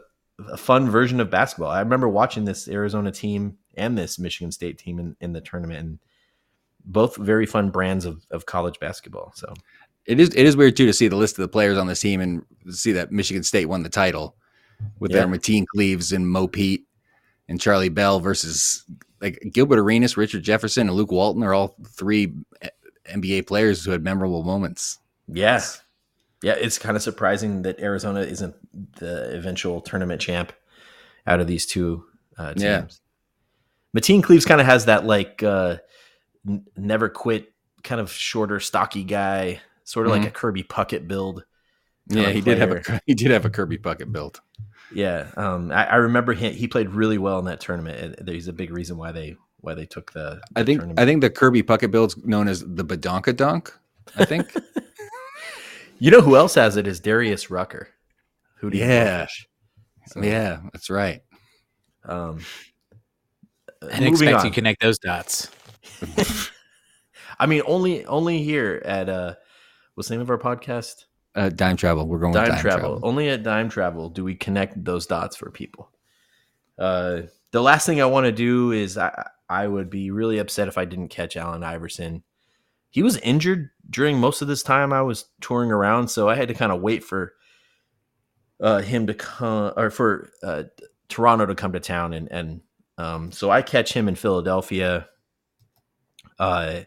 a 0.53 0.57
fun 0.57 0.91
version 0.91 1.21
of 1.21 1.31
basketball. 1.31 1.71
I 1.71 1.81
remember 1.81 2.09
watching 2.09 2.45
this 2.45 2.69
Arizona 2.69 3.11
team 3.11 3.59
and 3.77 3.97
this 3.97 4.19
Michigan 4.19 4.53
State 4.53 4.79
team 4.79 4.99
in, 4.99 5.17
in 5.21 5.33
the 5.33 5.41
tournament, 5.41 5.81
and 5.81 5.99
both 6.85 7.17
very 7.17 7.47
fun 7.47 7.71
brands 7.71 8.05
of, 8.05 8.27
of 8.31 8.47
college 8.47 8.79
basketball. 8.81 9.33
So 9.35 9.53
It 10.07 10.19
is 10.21 10.31
it 10.31 10.47
is 10.47 10.57
weird 10.57 10.77
too 10.77 10.87
to 10.87 10.93
see 10.93 11.09
the 11.09 11.17
list 11.17 11.39
of 11.39 11.43
the 11.43 11.49
players 11.49 11.79
on 11.79 11.87
this 11.87 12.01
team 12.01 12.21
and 12.21 12.45
see 12.71 12.93
that 12.93 13.13
Michigan 13.13 13.43
State 13.43 13.67
won 13.67 13.83
the 13.83 13.89
title 13.89 14.37
with 14.99 15.13
their 15.13 15.27
Yeah. 15.27 15.35
Mateen 15.35 15.67
Cleaves 15.67 16.13
and 16.13 16.29
Mo 16.29 16.47
Pete 16.49 16.87
and 17.49 17.61
Charlie 17.61 17.89
Bell 17.89 18.21
versus 18.21 18.85
like 19.21 19.39
Gilbert 19.53 19.79
Arenas, 19.81 20.17
Richard 20.17 20.43
Jefferson, 20.45 20.89
and 20.89 20.97
Luke 20.97 21.11
Walton 21.11 21.43
are 21.43 21.53
all 21.53 21.77
three 21.89 22.33
NBA 23.09 23.47
players 23.47 23.85
who 23.85 23.91
had 23.91 24.03
memorable 24.03 24.43
moments. 24.43 24.99
Yeah. 25.27 25.63
Yeah, 26.43 26.55
it's 26.55 26.79
kind 26.79 26.97
of 26.97 27.03
surprising 27.03 27.63
that 27.63 27.81
Arizona 27.81 28.21
isn't 28.21 28.55
the 28.97 29.35
eventual 29.37 29.81
tournament 29.81 30.21
champ 30.21 30.53
out 31.27 31.41
of 31.41 31.47
these 31.47 31.67
two 31.67 32.05
uh, 32.37 32.53
teams. 32.55 32.63
Yeah. 32.63 32.87
Mateen 33.97 34.23
Cleaves 34.23 34.45
kind 34.45 34.61
of 34.61 34.67
has 34.67 34.85
that 34.85 35.05
like 35.05 35.43
uh, 35.43 35.79
n- 36.47 36.65
never 36.77 37.09
quit, 37.09 37.53
kind 37.83 38.01
of 38.01 38.13
shorter, 38.13 38.61
stocky 38.61 39.03
guy, 39.03 39.61
sort 39.85 40.07
of 40.07 40.13
like 40.13 40.27
a 40.27 40.31
Kirby 40.31 40.63
Puckett 40.63 41.09
build. 41.09 41.45
Yeah, 42.09 42.31
he 42.31 42.41
did 42.41 42.59
have 42.59 42.71
a 42.71 43.01
he 43.07 43.15
did 43.15 43.31
have 43.31 43.45
a 43.45 43.51
Kirby 43.51 43.79
Puckett 43.79 44.13
build. 44.13 44.41
Yeah, 44.93 45.31
um, 45.37 45.71
I, 45.71 45.87
I 45.87 45.97
remember 45.97 46.33
he, 46.33 46.51
he 46.51 46.69
played 46.69 46.91
really 46.91 47.19
well 47.19 47.39
in 47.39 47.45
that 47.47 47.61
tournament. 47.61 48.17
and 48.19 48.27
There's 48.27 48.49
a 48.49 48.53
big 48.53 48.71
reason 48.71 48.97
why 48.97 49.13
they 49.13 49.37
why 49.61 49.75
they 49.75 49.87
took 49.87 50.13
the. 50.13 50.41
I 50.57 50.63
think 50.63 50.81
tournament. 50.81 51.01
I 51.01 51.05
think 51.05 51.21
the 51.21 51.31
Kirby 51.31 51.63
Puckett 51.63 51.91
build's 51.91 52.17
known 52.25 52.49
as 52.49 52.61
the 52.61 52.85
Badonka 52.85 53.35
Dunk. 53.37 53.73
I 54.17 54.25
think. 54.25 54.55
you 55.99 56.11
know 56.11 56.21
who 56.21 56.37
else 56.37 56.55
has 56.55 56.77
it 56.77 56.87
is 56.87 57.01
Darius 57.01 57.51
Rucker. 57.51 57.89
Who 58.57 58.71
do 58.71 58.79
you 58.79 58.85
Yeah. 58.85 59.27
So, 60.07 60.23
yeah, 60.23 60.61
that's 60.73 60.89
right. 60.89 61.21
Um, 62.05 62.41
And 63.93 64.05
expect 64.07 64.39
on. 64.41 64.47
you 64.47 64.51
connect 64.51 64.81
those 64.81 64.99
dots. 64.99 65.51
I 67.39 67.47
mean, 67.47 67.63
only 67.67 68.05
only 68.07 68.43
here 68.43 68.83
at 68.85 69.09
uh, 69.09 69.35
what's 69.95 70.09
the 70.09 70.15
name 70.15 70.23
of 70.23 70.31
our 70.31 70.39
podcast? 70.39 71.05
Uh, 71.35 71.51
dime 71.51 71.77
travel. 71.77 72.09
We're 72.09 72.19
going 72.19 72.33
with 72.33 72.43
Dime, 72.43 72.51
dime, 72.53 72.61
travel. 72.61 72.81
travel. 72.81 73.01
Only 73.09 73.29
at 73.29 73.43
Dime 73.45 73.69
Travel 73.69 74.09
do 74.09 74.25
we 74.25 74.35
connect 74.35 74.83
those 74.83 75.07
dots 75.07 75.37
for 75.37 75.51
people. 75.51 75.91
Uh, 76.79 77.23
the 77.51 77.63
last 77.63 77.87
thing 77.87 78.01
I 78.01 78.07
want 78.07 78.27
to 78.27 78.33
do 78.33 78.73
is 78.73 78.99
I 78.99 79.31
I 79.49 79.67
would 79.67 79.89
be 79.89 80.11
really 80.11 80.39
upset 80.39 80.69
if 80.69 80.77
I 80.77 80.85
didn't 80.85 81.09
catch 81.09 81.37
Allen 81.37 81.65
Iverson. 81.65 82.23
He 82.91 83.03
was 83.03 83.17
injured 83.19 83.71
during 83.89 84.19
most 84.19 84.43
of 84.43 84.49
this 84.49 84.63
time 84.63 84.93
I 84.93 85.03
was 85.03 85.27
touring 85.41 85.71
around, 85.71 86.09
so 86.09 86.29
I 86.29 86.35
had 86.35 86.49
to 86.49 86.55
kind 86.55 86.73
of 86.73 86.81
wait 86.81 87.05
for 87.05 87.35
uh, 88.61 88.81
him 88.81 89.07
to 89.07 89.15
come 89.15 89.73
or 89.77 89.91
for 89.91 90.31
uh, 90.43 90.65
Toronto 91.09 91.47
to 91.47 91.55
come 91.55 91.73
to 91.73 91.81
town, 91.81 92.13
and 92.13 92.31
and 92.31 92.61
um, 92.99 93.33
so 93.33 93.51
I 93.51 93.63
catch 93.63 93.93
him 93.93 94.09
in 94.09 94.15
Philadelphia, 94.15 95.09
uh, 96.39 96.81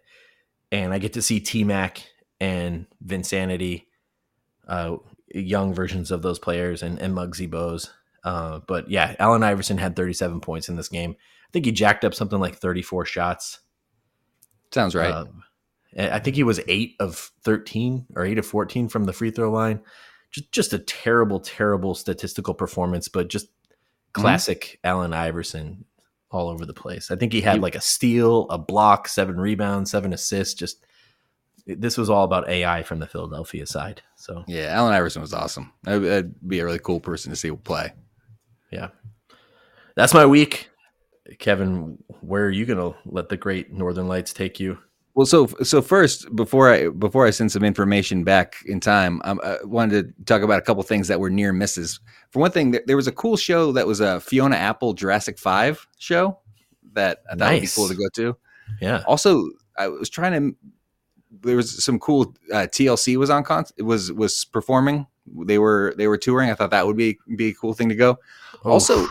and 0.72 0.94
I 0.94 1.00
get 1.00 1.14
to 1.14 1.22
see 1.22 1.40
T 1.40 1.64
Mac 1.64 2.06
and 2.40 2.88
Vinsanity, 3.06 3.86
uh, 4.68 4.98
young 5.34 5.74
versions 5.74 6.12
of 6.12 6.22
those 6.22 6.40
players, 6.40 6.84
and 6.84 7.00
and 7.00 7.16
Muggsy 7.16 7.50
Bogues. 7.50 7.90
Uh, 8.24 8.60
but 8.68 8.90
yeah, 8.90 9.16
Allen 9.20 9.44
Iverson 9.44 9.78
had 9.78 9.96
37 9.96 10.42
points 10.42 10.70
in 10.70 10.76
this 10.76 10.90
game. 10.90 11.16
I 11.20 11.50
think 11.52 11.66
he 11.66 11.72
jacked 11.72 12.06
up 12.06 12.14
something 12.14 12.40
like 12.40 12.56
34 12.56 13.06
shots. 13.06 13.60
Sounds 14.72 14.96
right. 14.96 15.12
Um, 15.12 15.44
I 15.98 16.20
think 16.20 16.36
he 16.36 16.44
was 16.44 16.62
eight 16.68 16.96
of 17.00 17.32
13 17.44 18.08
or 18.16 18.24
eight 18.24 18.38
of 18.38 18.46
14 18.46 18.88
from 18.88 19.04
the 19.04 19.14
free 19.14 19.32
throw 19.32 19.52
line. 19.52 19.82
Just, 20.30 20.52
just 20.52 20.74
a 20.74 20.80
terrible, 20.80 21.42
terrible 21.42 21.94
statistical 21.94 22.54
performance, 22.54 23.10
but 23.10 23.28
just 23.28 23.48
classic 24.14 24.80
Allen 24.84 25.14
Iverson 25.14 25.86
all 26.30 26.48
over 26.50 26.66
the 26.66 26.74
place. 26.74 27.12
I 27.12 27.18
think 27.18 27.34
he 27.34 27.42
had 27.42 27.62
like 27.62 27.76
a 27.76 27.82
steal, 27.82 28.48
a 28.50 28.58
block, 28.58 29.10
seven 29.10 29.38
rebounds, 29.40 29.92
seven 29.92 30.14
assists. 30.14 30.54
Just 30.54 30.86
this 31.68 31.98
was 31.98 32.10
all 32.10 32.24
about 32.24 32.50
AI 32.50 32.84
from 32.84 33.00
the 33.00 33.08
Philadelphia 33.08 33.66
side. 33.66 34.02
So 34.16 34.44
yeah, 34.48 34.68
Allen 34.68 34.94
Iverson 34.94 35.22
was 35.22 35.34
awesome. 35.34 35.74
That'd, 35.84 36.04
that'd 36.04 36.48
be 36.48 36.60
a 36.60 36.66
really 36.66 36.80
cool 36.80 37.02
person 37.02 37.32
to 37.32 37.36
see 37.36 37.52
play. 37.52 37.92
Yeah, 38.72 38.90
that's 39.96 40.14
my 40.14 40.26
week. 40.26 40.70
Kevin, 41.40 41.98
where 42.22 42.46
are 42.46 42.52
you 42.52 42.66
gonna 42.66 42.94
let 43.06 43.30
the 43.30 43.38
great 43.38 43.72
Northern 43.72 44.08
Lights 44.08 44.34
take 44.34 44.60
you? 44.60 44.78
Well, 45.14 45.26
so 45.26 45.48
so 45.64 45.82
first, 45.82 46.34
before 46.36 46.72
I 46.72 46.88
before 46.88 47.28
I 47.28 47.32
send 47.32 47.52
some 47.52 47.64
information 47.64 48.24
back 48.24 48.56
in 48.66 48.80
time, 48.80 49.22
um, 49.26 49.42
I 49.44 49.58
wanted 49.64 50.16
to 50.18 50.24
talk 50.24 50.42
about 50.42 50.60
a 50.60 50.62
couple 50.62 50.82
things 50.84 51.08
that 51.10 51.20
were 51.20 51.30
near 51.30 51.52
misses. 51.52 52.00
For 52.32 52.40
one 52.40 52.52
thing, 52.52 52.72
there, 52.72 52.82
there 52.88 52.96
was 52.96 53.08
a 53.08 53.12
cool 53.12 53.36
show 53.36 53.74
that 53.74 53.86
was 53.86 54.00
a 54.00 54.22
Fiona 54.22 54.56
Apple 54.56 54.94
Jurassic 54.94 55.38
Five 55.38 55.86
show 56.00 56.40
that 56.94 57.20
I 57.30 57.36
thought 57.36 57.52
would 57.54 57.62
be 57.62 57.68
cool 57.68 57.90
to 57.90 57.96
go 57.96 58.08
to. 58.16 58.38
Yeah, 58.80 59.04
Also, 59.06 59.50
I 59.78 59.90
was 59.90 60.10
trying 60.10 60.32
to. 60.32 60.56
There 61.42 61.56
was 61.58 61.84
some 61.84 62.00
cool 62.00 62.34
uh, 62.54 62.68
TLC 62.68 63.18
was 63.18 63.30
on 63.30 63.44
con 63.44 63.66
was 63.80 64.14
was 64.14 64.46
performing. 64.46 65.08
They 65.46 65.60
were 65.60 65.94
they 65.98 66.08
were 66.08 66.18
touring. 66.18 66.50
I 66.50 66.56
thought 66.56 66.72
that 66.72 66.88
would 66.88 66.98
be 66.98 67.18
be 67.36 67.50
a 67.50 67.54
cool 67.54 67.74
thing 67.74 67.90
to 67.90 67.96
go. 67.96 68.18
Also, 68.64 69.06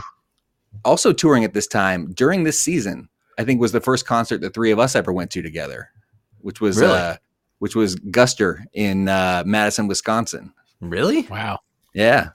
also 0.85 1.13
touring 1.13 1.45
at 1.45 1.55
this 1.55 1.67
time 1.67 2.13
during 2.13 2.45
this 2.45 2.61
season, 2.61 3.09
I 3.39 3.45
think 3.45 3.61
was 3.61 3.73
the 3.73 3.81
first 3.81 4.07
concert 4.07 4.41
the 4.41 4.51
three 4.51 4.71
of 4.71 4.79
us 4.79 4.95
ever 4.95 5.13
went 5.13 5.31
to 5.33 5.43
together, 5.43 5.89
which 6.41 6.61
was 6.61 6.79
Really? 6.79 6.93
uh, 6.99 7.17
which 7.59 7.75
was 7.75 7.97
Guster 7.97 8.65
in 8.73 9.09
uh, 9.09 9.43
Madison, 9.47 9.87
Wisconsin. 9.89 10.53
really? 10.81 11.23
Wow. 11.23 11.59
Yeah, 11.95 12.31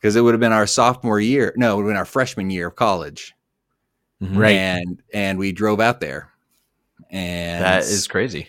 because 0.00 0.16
it 0.16 0.22
would 0.22 0.32
have 0.34 0.40
been 0.40 0.52
our 0.52 0.66
sophomore 0.66 1.20
year. 1.20 1.52
No, 1.56 1.74
it 1.74 1.76
would 1.76 1.82
have 1.82 1.90
been 1.90 1.96
our 1.98 2.04
freshman 2.06 2.50
year 2.50 2.68
of 2.68 2.76
college. 2.76 3.34
Right. 4.20 4.52
and 4.56 5.02
and 5.12 5.38
we 5.38 5.52
drove 5.52 5.80
out 5.80 6.00
there, 6.00 6.30
and 7.10 7.62
That 7.62 7.82
is 7.82 8.08
crazy. 8.08 8.48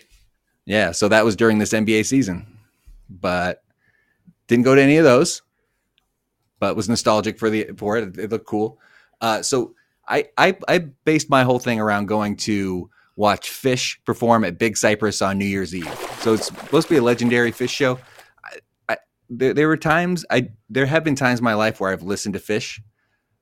yeah. 0.64 0.92
So 0.92 1.08
that 1.08 1.24
was 1.24 1.36
during 1.36 1.58
this 1.58 1.74
NBA 1.74 2.06
season, 2.06 2.46
but 3.10 3.62
didn't 4.46 4.64
go 4.64 4.74
to 4.74 4.80
any 4.80 4.96
of 4.96 5.04
those. 5.04 5.42
But 6.58 6.76
was 6.76 6.88
nostalgic 6.88 7.38
for 7.38 7.50
the 7.50 7.70
for 7.76 7.96
it. 7.98 8.18
It 8.18 8.30
looked 8.30 8.46
cool. 8.46 8.78
Uh, 9.20 9.42
so 9.42 9.74
I, 10.08 10.26
I 10.38 10.56
I 10.68 10.78
based 11.04 11.28
my 11.28 11.42
whole 11.42 11.58
thing 11.58 11.80
around 11.80 12.06
going 12.06 12.36
to 12.36 12.90
watch 13.16 13.50
Phish 13.50 13.96
perform 14.04 14.44
at 14.44 14.58
Big 14.58 14.76
Cypress 14.76 15.22
on 15.22 15.38
New 15.38 15.46
Year's 15.46 15.74
Eve. 15.74 15.92
So 16.20 16.34
it's 16.34 16.46
supposed 16.46 16.88
to 16.88 16.94
be 16.94 16.98
a 16.98 17.02
legendary 17.02 17.52
Phish 17.52 17.70
show. 17.70 17.98
There, 19.28 19.52
there 19.52 19.66
were 19.66 19.76
times 19.76 20.24
I 20.30 20.50
there 20.70 20.86
have 20.86 21.02
been 21.02 21.16
times 21.16 21.40
in 21.40 21.44
my 21.44 21.54
life 21.54 21.80
where 21.80 21.90
I've 21.90 22.02
listened 22.04 22.34
to 22.34 22.40
Phish. 22.40 22.80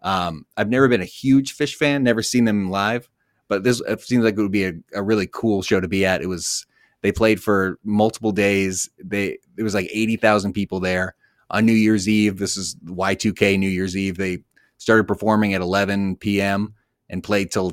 Um, 0.02 0.46
I've 0.56 0.70
never 0.70 0.88
been 0.88 1.02
a 1.02 1.06
huge 1.06 1.56
Phish 1.56 1.74
fan, 1.74 2.02
never 2.02 2.22
seen 2.22 2.46
them 2.46 2.70
live, 2.70 3.08
but 3.48 3.64
this 3.64 3.82
it 3.86 4.00
seems 4.00 4.24
like 4.24 4.38
it 4.38 4.40
would 4.40 4.50
be 4.50 4.64
a, 4.64 4.72
a 4.94 5.02
really 5.02 5.28
cool 5.30 5.60
show 5.60 5.80
to 5.80 5.88
be 5.88 6.06
at. 6.06 6.22
It 6.22 6.26
was 6.26 6.66
they 7.02 7.12
played 7.12 7.42
for 7.42 7.78
multiple 7.84 8.32
days. 8.32 8.88
They 8.98 9.38
it 9.58 9.62
was 9.62 9.74
like 9.74 9.88
eighty 9.92 10.16
thousand 10.16 10.54
people 10.54 10.80
there 10.80 11.16
on 11.50 11.66
New 11.66 11.72
Year's 11.72 12.08
Eve. 12.08 12.38
This 12.38 12.56
is 12.56 12.76
Y2K 12.86 13.58
New 13.58 13.68
Year's 13.68 13.96
Eve. 13.96 14.16
They 14.16 14.38
started 14.78 15.04
performing 15.04 15.54
at 15.54 15.60
11 15.60 16.16
p.m. 16.16 16.74
and 17.10 17.22
played 17.22 17.50
till 17.50 17.72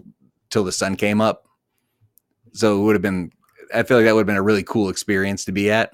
till 0.49 0.63
the 0.63 0.71
sun 0.71 0.95
came 0.95 1.21
up. 1.21 1.47
So 2.53 2.79
it 2.79 2.83
would 2.83 2.95
have 2.95 3.01
been. 3.01 3.31
I 3.73 3.83
feel 3.83 3.97
like 3.97 4.05
that 4.05 4.13
would 4.13 4.21
have 4.21 4.27
been 4.27 4.35
a 4.35 4.41
really 4.41 4.63
cool 4.63 4.89
experience 4.89 5.45
to 5.45 5.51
be 5.53 5.71
at. 5.71 5.91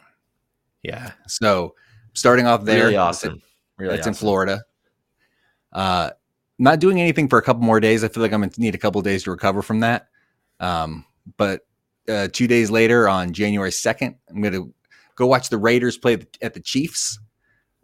Yeah, 0.83 1.11
So 1.27 1.75
starting 2.13 2.47
off 2.47 2.63
there, 2.63 2.85
really 2.85 2.95
that's 2.95 3.17
awesome. 3.19 3.33
in- 3.33 3.41
Really 3.77 3.95
that's 3.95 4.07
in. 4.07 4.13
Florida. 4.15 4.63
Uh, 5.71 6.09
not 6.57 6.79
doing 6.79 6.99
anything 6.99 7.27
for 7.27 7.37
a 7.37 7.41
couple 7.43 7.61
more 7.61 7.79
days. 7.79 8.03
I 8.03 8.07
feel 8.07 8.23
like 8.23 8.33
I'm 8.33 8.41
gonna 8.41 8.51
need 8.57 8.73
a 8.73 8.79
couple 8.79 8.99
days 9.03 9.23
to 9.23 9.31
recover 9.31 9.61
from 9.61 9.81
that. 9.81 10.07
Um, 10.59 11.05
but 11.37 11.67
uh, 12.09 12.29
two 12.31 12.47
days 12.47 12.71
later, 12.71 13.07
on 13.07 13.33
January 13.33 13.71
second, 13.71 14.15
I'm 14.29 14.41
gonna 14.41 14.63
go 15.15 15.27
watch 15.27 15.49
the 15.49 15.57
Raiders 15.59 15.97
play 15.97 16.17
at 16.41 16.53
the 16.55 16.59
Chiefs. 16.59 17.19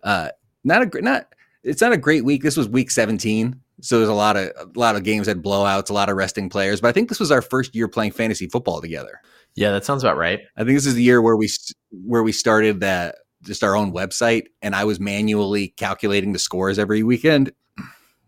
Uh, 0.04 0.30
not 0.64 0.96
a 0.96 1.02
not. 1.02 1.28
It's 1.64 1.82
not 1.82 1.94
a 1.94 1.98
great 1.98 2.26
week. 2.26 2.44
This 2.44 2.58
was 2.58 2.68
week 2.68 2.92
17, 2.92 3.58
so 3.82 3.98
there's 3.98 4.10
a 4.10 4.14
lot 4.14 4.36
of 4.36 4.50
a 4.58 4.68
lot 4.80 4.96
of 4.96 5.04
games 5.04 5.28
had 5.28 5.42
blowouts, 5.42 5.90
a 5.90 5.94
lot 5.94 6.10
of 6.10 6.18
resting 6.18 6.50
players. 6.50 6.82
But 6.82 6.90
I 6.90 6.92
think 6.92 7.10
this 7.10 7.20
was 7.20 7.32
our 7.32 7.42
first 7.42 7.74
year 7.76 7.88
playing 7.88 8.12
fantasy 8.12 8.48
football 8.48 8.82
together. 8.82 9.20
Yeah, 9.56 9.72
that 9.72 9.86
sounds 9.86 10.04
about 10.04 10.18
right. 10.18 10.42
I 10.58 10.64
think 10.64 10.76
this 10.78 10.86
is 10.86 10.96
the 10.96 11.04
year 11.04 11.22
where 11.22 11.36
we 11.38 11.48
where 11.92 12.24
we 12.24 12.32
started 12.32 12.82
that 12.82 13.16
just 13.44 13.64
our 13.64 13.76
own 13.76 13.94
website, 13.94 14.44
and 14.62 14.76
I 14.76 14.84
was 14.84 15.00
manually 15.00 15.70
calculating 15.70 16.34
the 16.34 16.40
scores 16.40 16.78
every 16.80 17.04
weekend. 17.04 17.52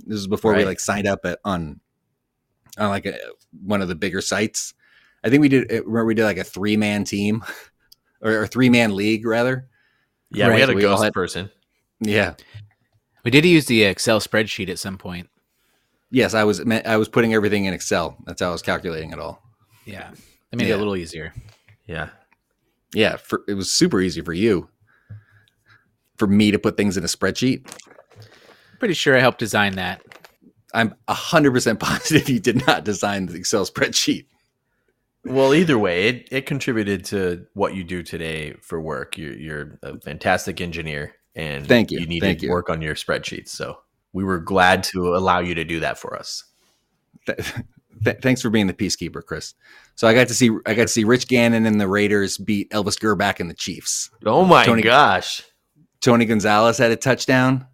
This 0.08 0.20
is 0.20 0.28
before 0.28 0.54
we 0.54 0.66
like 0.66 0.80
signed 0.80 1.08
up 1.08 1.22
at 1.26 1.40
on 1.46 1.80
on 2.78 2.90
like 2.90 3.06
a, 3.08 3.18
one 3.64 3.82
of 3.82 3.88
the 3.88 3.96
bigger 3.96 4.22
sites. 4.22 4.74
I 5.24 5.30
think 5.30 5.42
we 5.42 5.50
did. 5.50 5.72
Remember 5.72 6.06
we 6.06 6.14
did 6.14 6.26
like 6.26 6.38
a 6.38 6.44
three 6.44 6.78
man 6.78 7.06
team 7.06 7.44
or 8.22 8.44
a 8.44 8.48
three 8.48 8.70
man 8.70 8.96
league 8.96 9.26
rather. 9.26 9.68
Yeah, 10.32 10.48
we 10.48 10.52
Right, 10.52 10.60
had 10.60 10.70
a 10.70 10.74
we 10.74 10.82
ghost 10.82 11.04
had- 11.04 11.14
person. 11.14 11.50
Yeah. 12.06 12.36
We 13.24 13.32
did 13.32 13.46
use 13.46 13.66
the 13.66 13.84
Excel 13.84 14.20
spreadsheet 14.20 14.70
at 14.70 14.80
some 14.80 14.98
point. 14.98 15.30
Yes, 16.12 16.34
I 16.34 16.44
was 16.44 16.62
I 16.86 16.98
was 16.98 17.10
putting 17.10 17.34
everything 17.34 17.66
in 17.66 17.74
Excel. 17.74 18.18
That's 18.26 18.42
how 18.42 18.50
I 18.50 18.52
was 18.52 18.62
calculating 18.62 19.12
it 19.12 19.20
all. 19.20 19.42
Yeah. 19.86 20.12
That 20.52 20.58
made 20.58 20.70
it 20.70 20.74
a 20.74 20.78
little 20.78 20.96
easier. 20.96 21.34
Yeah, 21.88 22.10
Yeah, 22.94 23.18
for, 23.18 23.44
it 23.48 23.54
was 23.54 23.72
super 23.72 24.02
easy 24.02 24.22
for 24.22 24.34
you. 24.34 24.70
For 26.18 26.28
me 26.28 26.50
to 26.52 26.58
put 26.58 26.78
things 26.78 26.98
in 26.98 27.04
a 27.04 27.08
spreadsheet, 27.08 27.70
Pretty 28.80 28.94
sure 28.94 29.16
I 29.16 29.20
helped 29.20 29.40
design 29.40 29.76
that. 29.76 30.02
I'm 30.74 30.94
100% 31.08 31.80
positive 31.80 32.30
you 32.30 32.40
did 32.40 32.66
not 32.68 32.84
design 32.84 33.26
the 33.26 33.36
Excel 33.36 33.66
spreadsheet. 33.66 34.26
Well, 35.24 35.56
either 35.56 35.80
way, 35.80 36.08
it, 36.08 36.28
it 36.32 36.46
contributed 36.46 37.04
to 37.06 37.48
what 37.54 37.74
you 37.74 37.84
do 37.84 38.04
today 38.04 38.54
for 38.62 38.80
work. 38.80 39.18
You're 39.18 39.34
you're 39.34 39.80
a 39.82 40.00
fantastic 40.00 40.62
engineer, 40.62 41.16
and 41.36 41.68
Thank 41.68 41.92
you. 41.92 42.00
You 42.00 42.08
need 42.08 42.22
Thank 42.22 42.40
to 42.40 42.46
you. 42.46 42.52
work 42.52 42.70
on 42.70 42.82
your 42.82 42.96
spreadsheets. 42.96 43.50
So 43.50 43.80
we 44.14 44.24
were 44.24 44.40
glad 44.40 44.84
to 44.86 45.16
allow 45.16 45.40
you 45.40 45.56
to 45.56 45.64
do 45.64 45.80
that 45.82 45.98
for 45.98 46.16
us. 46.16 46.44
Th- 47.26 47.40
th- 48.04 48.18
thanks 48.22 48.42
for 48.42 48.50
being 48.50 48.68
the 48.68 48.74
peacekeeper, 48.74 49.26
Chris. 49.26 49.54
So 49.96 50.08
I 50.08 50.14
got 50.14 50.28
to 50.30 50.34
see 50.34 50.50
I 50.66 50.74
got 50.74 50.84
to 50.84 50.88
see 50.88 51.04
Rich 51.04 51.28
Gannon 51.28 51.66
and 51.66 51.80
the 51.80 51.88
Raiders 51.88 52.38
beat 52.38 52.70
Elvis 52.72 53.00
Grbac 53.00 53.40
and 53.40 53.50
the 53.50 53.54
Chiefs. 53.56 54.10
Oh 54.26 54.46
my 54.46 54.66
Tony- 54.66 54.82
gosh! 54.82 55.44
Tony 56.02 56.26
Gonzalez 56.26 56.78
had 56.78 56.92
a 56.92 56.96
touchdown. 56.96 57.66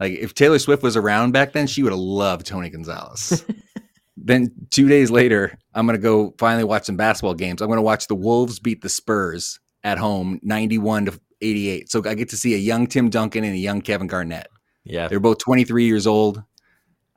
Like 0.00 0.12
if 0.12 0.34
Taylor 0.34 0.58
Swift 0.58 0.82
was 0.82 0.96
around 0.96 1.32
back 1.32 1.52
then, 1.52 1.66
she 1.66 1.82
would 1.82 1.92
have 1.92 1.98
loved 1.98 2.46
Tony 2.46 2.70
Gonzalez. 2.70 3.44
then 4.16 4.52
two 4.70 4.88
days 4.88 5.10
later, 5.10 5.58
I'm 5.74 5.86
gonna 5.86 5.98
go 5.98 6.34
finally 6.38 6.64
watch 6.64 6.84
some 6.84 6.96
basketball 6.96 7.34
games. 7.34 7.60
I'm 7.62 7.68
gonna 7.68 7.82
watch 7.82 8.06
the 8.06 8.14
Wolves 8.14 8.58
beat 8.60 8.82
the 8.82 8.88
Spurs 8.88 9.58
at 9.84 9.98
home, 9.98 10.38
91 10.42 11.06
to 11.06 11.20
88. 11.40 11.90
So 11.90 12.02
I 12.06 12.14
get 12.14 12.28
to 12.30 12.36
see 12.36 12.54
a 12.54 12.58
young 12.58 12.86
Tim 12.86 13.10
Duncan 13.10 13.44
and 13.44 13.54
a 13.54 13.58
young 13.58 13.80
Kevin 13.80 14.06
Garnett. 14.06 14.48
Yeah, 14.84 15.08
They're 15.08 15.20
both 15.20 15.38
23 15.38 15.84
years 15.84 16.06
old. 16.06 16.42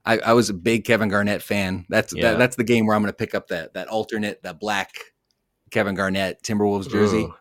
I, 0.05 0.17
I 0.19 0.33
was 0.33 0.49
a 0.49 0.53
big 0.53 0.83
Kevin 0.83 1.09
Garnett 1.09 1.41
fan. 1.41 1.85
That's 1.89 2.13
Yeah. 2.13 2.31
that, 2.31 2.39
that's 2.39 2.55
the 2.55 2.63
game 2.63 2.85
where 2.85 2.95
I'm 2.95 3.01
going 3.01 3.11
to 3.11 3.15
pick 3.17 3.33
up 3.35 3.47
that 3.47 3.73
that 3.75 3.87
alternate, 3.87 4.41
that 4.43 4.59
black 4.59 4.91
Kevin 5.69 5.95
Garnett 5.95 6.43
Timberwolves 6.43 6.89
jersey. 6.89 7.23
Ooh. 7.23 7.33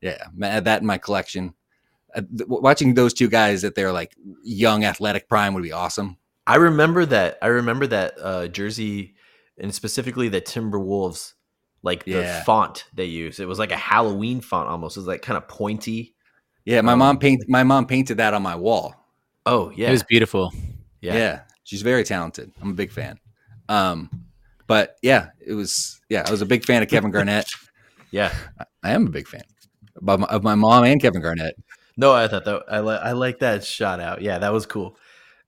Yeah, 0.00 0.24
that 0.36 0.80
in 0.80 0.86
my 0.86 0.98
collection. 0.98 1.54
Uh, 2.14 2.20
th- 2.22 2.48
watching 2.48 2.94
those 2.94 3.12
two 3.12 3.28
guys 3.28 3.64
at 3.64 3.74
their 3.74 3.92
like 3.92 4.14
young 4.44 4.84
athletic 4.84 5.28
prime 5.28 5.52
would 5.54 5.62
be 5.64 5.72
awesome. 5.72 6.16
I 6.46 6.56
remember 6.56 7.04
that. 7.06 7.36
I 7.42 7.48
remember 7.48 7.86
that 7.88 8.14
uh, 8.22 8.46
jersey, 8.48 9.14
and 9.58 9.74
specifically 9.74 10.28
the 10.28 10.40
Timberwolves, 10.40 11.34
like 11.82 12.04
the 12.04 12.10
Yeah. 12.12 12.44
font 12.44 12.84
they 12.94 13.04
use. 13.06 13.38
It 13.40 13.48
was 13.48 13.58
like 13.58 13.72
a 13.72 13.76
Halloween 13.76 14.40
font 14.40 14.68
almost. 14.68 14.96
It 14.96 15.00
was 15.00 15.06
like 15.06 15.22
kind 15.22 15.36
of 15.36 15.46
pointy. 15.48 16.14
Yeah, 16.64 16.80
my 16.82 16.92
Um, 16.92 16.98
mom 16.98 17.18
paint 17.18 17.44
my 17.48 17.62
mom 17.62 17.86
painted 17.86 18.18
that 18.18 18.34
on 18.34 18.42
my 18.42 18.56
wall. 18.56 18.94
Oh 19.46 19.70
yeah, 19.74 19.88
It 19.88 19.92
was 19.92 20.02
beautiful. 20.02 20.52
Yeah. 21.00 21.14
yeah. 21.14 21.40
she's 21.64 21.82
very 21.82 22.04
talented. 22.04 22.50
I'm 22.60 22.70
a 22.70 22.74
big 22.74 22.90
fan. 22.92 23.18
Um, 23.68 24.10
but 24.66 24.96
yeah, 25.02 25.28
it 25.46 25.54
was 25.54 26.00
yeah, 26.08 26.24
I 26.26 26.30
was 26.30 26.42
a 26.42 26.46
big 26.46 26.64
fan 26.64 26.82
of 26.82 26.88
Kevin 26.88 27.10
Garnett. 27.10 27.48
yeah. 28.10 28.34
I 28.82 28.90
am 28.92 29.06
a 29.06 29.10
big 29.10 29.28
fan 29.28 29.42
of 30.06 30.20
my, 30.20 30.26
of 30.26 30.42
my 30.42 30.54
mom 30.54 30.84
and 30.84 31.00
Kevin 31.00 31.22
Garnett. 31.22 31.54
No, 31.96 32.12
I 32.12 32.28
thought 32.28 32.44
that 32.44 32.64
I 32.70 32.80
like 32.80 33.00
I 33.00 33.12
like 33.12 33.38
that 33.40 33.64
shot 33.64 34.00
out. 34.00 34.20
Yeah, 34.22 34.38
that 34.38 34.52
was 34.52 34.66
cool. 34.66 34.96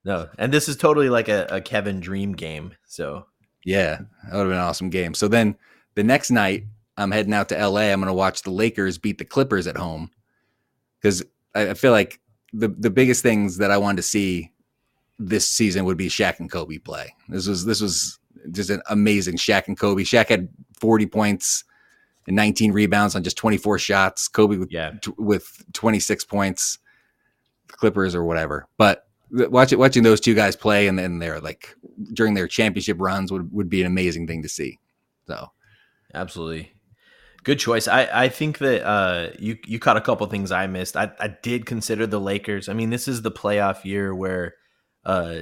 No, 0.04 0.28
and 0.38 0.52
this 0.52 0.68
is 0.68 0.76
totally 0.76 1.10
like 1.10 1.28
a, 1.28 1.46
a 1.50 1.60
Kevin 1.60 2.00
Dream 2.00 2.32
game. 2.32 2.72
So 2.86 3.26
Yeah, 3.64 3.98
that 4.24 4.32
would 4.32 4.38
have 4.38 4.48
been 4.48 4.52
an 4.54 4.58
awesome 4.64 4.88
game. 4.90 5.12
So 5.14 5.28
then 5.28 5.56
the 5.94 6.04
next 6.04 6.30
night, 6.30 6.64
I'm 6.96 7.10
heading 7.10 7.34
out 7.34 7.48
to 7.48 7.66
LA. 7.68 7.82
I'm 7.82 8.00
going 8.00 8.08
to 8.08 8.14
watch 8.14 8.42
the 8.42 8.50
Lakers 8.50 8.98
beat 8.98 9.18
the 9.18 9.24
Clippers 9.24 9.66
at 9.66 9.76
home 9.76 10.10
because 11.00 11.22
I, 11.54 11.70
I 11.70 11.74
feel 11.74 11.92
like 11.92 12.20
the 12.52 12.68
the 12.68 12.90
biggest 12.90 13.22
things 13.22 13.58
that 13.58 13.70
I 13.70 13.78
wanted 13.78 13.96
to 13.96 14.02
see 14.02 14.52
this 15.18 15.46
season 15.46 15.84
would 15.84 15.96
be 15.96 16.08
Shaq 16.08 16.40
and 16.40 16.50
Kobe 16.50 16.78
play. 16.78 17.14
This 17.28 17.46
was 17.46 17.64
this 17.64 17.80
was 17.80 18.18
just 18.50 18.70
an 18.70 18.82
amazing 18.88 19.36
Shaq 19.36 19.68
and 19.68 19.78
Kobe. 19.78 20.02
Shaq 20.02 20.28
had 20.28 20.48
40 20.78 21.06
points 21.06 21.64
and 22.26 22.36
19 22.36 22.72
rebounds 22.72 23.14
on 23.14 23.22
just 23.22 23.36
24 23.36 23.78
shots. 23.78 24.28
Kobe 24.28 24.56
with 24.56 24.72
yeah, 24.72 24.92
t- 25.02 25.12
with 25.18 25.64
26 25.72 26.24
points, 26.24 26.78
Clippers 27.68 28.14
or 28.14 28.24
whatever. 28.24 28.66
But 28.78 29.06
watching 29.30 29.78
watching 29.78 30.02
those 30.02 30.20
two 30.20 30.34
guys 30.34 30.56
play 30.56 30.88
and 30.88 30.98
then 30.98 31.18
they're 31.18 31.40
like 31.40 31.74
during 32.12 32.34
their 32.34 32.48
championship 32.48 32.96
runs 33.00 33.30
would, 33.30 33.52
would 33.52 33.68
be 33.68 33.80
an 33.80 33.86
amazing 33.86 34.26
thing 34.26 34.42
to 34.42 34.48
see. 34.48 34.78
So 35.26 35.50
absolutely. 36.14 36.72
Good 37.42 37.58
choice. 37.58 37.88
I, 37.88 38.24
I 38.24 38.28
think 38.28 38.58
that 38.58 38.86
uh, 38.86 39.30
you 39.38 39.56
you 39.66 39.78
caught 39.78 39.96
a 39.96 40.00
couple 40.02 40.26
things 40.26 40.52
I 40.52 40.66
missed. 40.66 40.96
I, 40.96 41.10
I 41.18 41.28
did 41.42 41.64
consider 41.64 42.06
the 42.06 42.20
Lakers. 42.20 42.68
I 42.68 42.74
mean, 42.74 42.90
this 42.90 43.08
is 43.08 43.22
the 43.22 43.30
playoff 43.30 43.84
year 43.84 44.14
where 44.14 44.54
uh, 45.06 45.40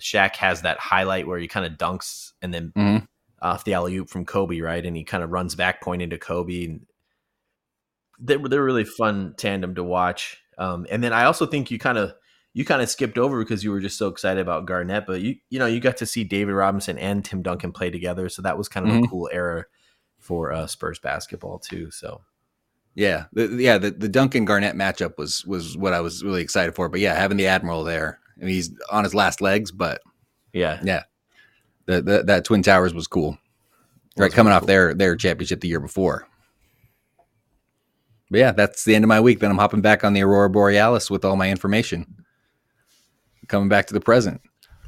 Shaq 0.00 0.36
has 0.36 0.62
that 0.62 0.78
highlight 0.78 1.26
where 1.26 1.38
he 1.38 1.48
kind 1.48 1.66
of 1.66 1.72
dunks 1.72 2.30
and 2.40 2.54
then 2.54 2.72
Mhm. 2.76 3.08
off 3.42 3.64
the 3.64 3.74
alley 3.74 3.96
oop 3.96 4.08
from 4.10 4.24
Kobe, 4.24 4.60
right? 4.60 4.84
And 4.86 4.96
he 4.96 5.02
kind 5.02 5.24
of 5.24 5.30
runs 5.30 5.56
back 5.56 5.82
pointing 5.82 6.10
to 6.10 6.18
Kobe. 6.18 6.64
And 6.66 6.86
they 8.20 8.36
were 8.36 8.48
they're 8.48 8.64
really 8.64 8.84
fun 8.84 9.34
tandem 9.36 9.74
to 9.74 9.82
watch. 9.84 10.38
Um, 10.56 10.86
and 10.88 11.02
then 11.02 11.12
I 11.12 11.24
also 11.24 11.46
think 11.46 11.70
you 11.70 11.78
kind 11.78 11.98
of 11.98 12.14
you 12.52 12.64
kind 12.64 12.80
of 12.80 12.88
skipped 12.88 13.18
over 13.18 13.40
because 13.40 13.64
you 13.64 13.72
were 13.72 13.80
just 13.80 13.98
so 13.98 14.06
excited 14.06 14.40
about 14.40 14.66
Garnett, 14.66 15.06
but 15.06 15.20
you 15.20 15.34
you 15.50 15.58
know 15.58 15.66
you 15.66 15.80
got 15.80 15.96
to 15.96 16.06
see 16.06 16.22
David 16.22 16.52
Robinson 16.52 16.96
and 16.98 17.24
Tim 17.24 17.42
Duncan 17.42 17.72
play 17.72 17.90
together, 17.90 18.28
so 18.28 18.40
that 18.42 18.56
was 18.56 18.68
kind 18.68 18.86
of 18.86 18.94
a 18.94 18.98
Mhm. 19.00 19.10
cool 19.10 19.28
era 19.32 19.64
for 20.24 20.52
uh, 20.52 20.66
Spurs 20.66 20.98
basketball 20.98 21.58
too. 21.58 21.90
So 21.90 22.22
yeah, 22.94 23.26
the, 23.32 23.48
yeah, 23.48 23.76
the, 23.76 23.90
the 23.90 24.08
Duncan 24.08 24.44
Garnett 24.44 24.74
matchup 24.74 25.18
was 25.18 25.44
was 25.44 25.76
what 25.76 25.92
I 25.92 26.00
was 26.00 26.24
really 26.24 26.42
excited 26.42 26.74
for. 26.74 26.88
But 26.88 27.00
yeah, 27.00 27.14
having 27.14 27.36
the 27.36 27.46
Admiral 27.46 27.84
there, 27.84 28.20
I 28.40 28.44
mean, 28.44 28.54
he's 28.54 28.70
on 28.90 29.04
his 29.04 29.14
last 29.14 29.40
legs, 29.40 29.70
but 29.70 30.00
yeah, 30.52 30.80
the, 31.86 32.00
the, 32.00 32.22
that 32.22 32.44
Twin 32.44 32.62
Towers 32.62 32.94
was 32.94 33.06
cool. 33.06 33.36
Right, 34.16 34.32
coming 34.32 34.50
really 34.50 34.56
off 34.56 34.62
cool. 34.62 34.68
their 34.68 34.94
their 34.94 35.16
championship 35.16 35.60
the 35.60 35.68
year 35.68 35.80
before. 35.80 36.26
But 38.30 38.38
yeah, 38.38 38.52
that's 38.52 38.84
the 38.84 38.94
end 38.94 39.04
of 39.04 39.08
my 39.08 39.20
week. 39.20 39.40
Then 39.40 39.50
I'm 39.50 39.58
hopping 39.58 39.82
back 39.82 40.04
on 40.04 40.14
the 40.14 40.22
Aurora 40.22 40.48
Borealis 40.48 41.10
with 41.10 41.24
all 41.24 41.36
my 41.36 41.50
information. 41.50 42.24
Coming 43.48 43.68
back 43.68 43.86
to 43.88 43.94
the 43.94 44.00
present. 44.00 44.40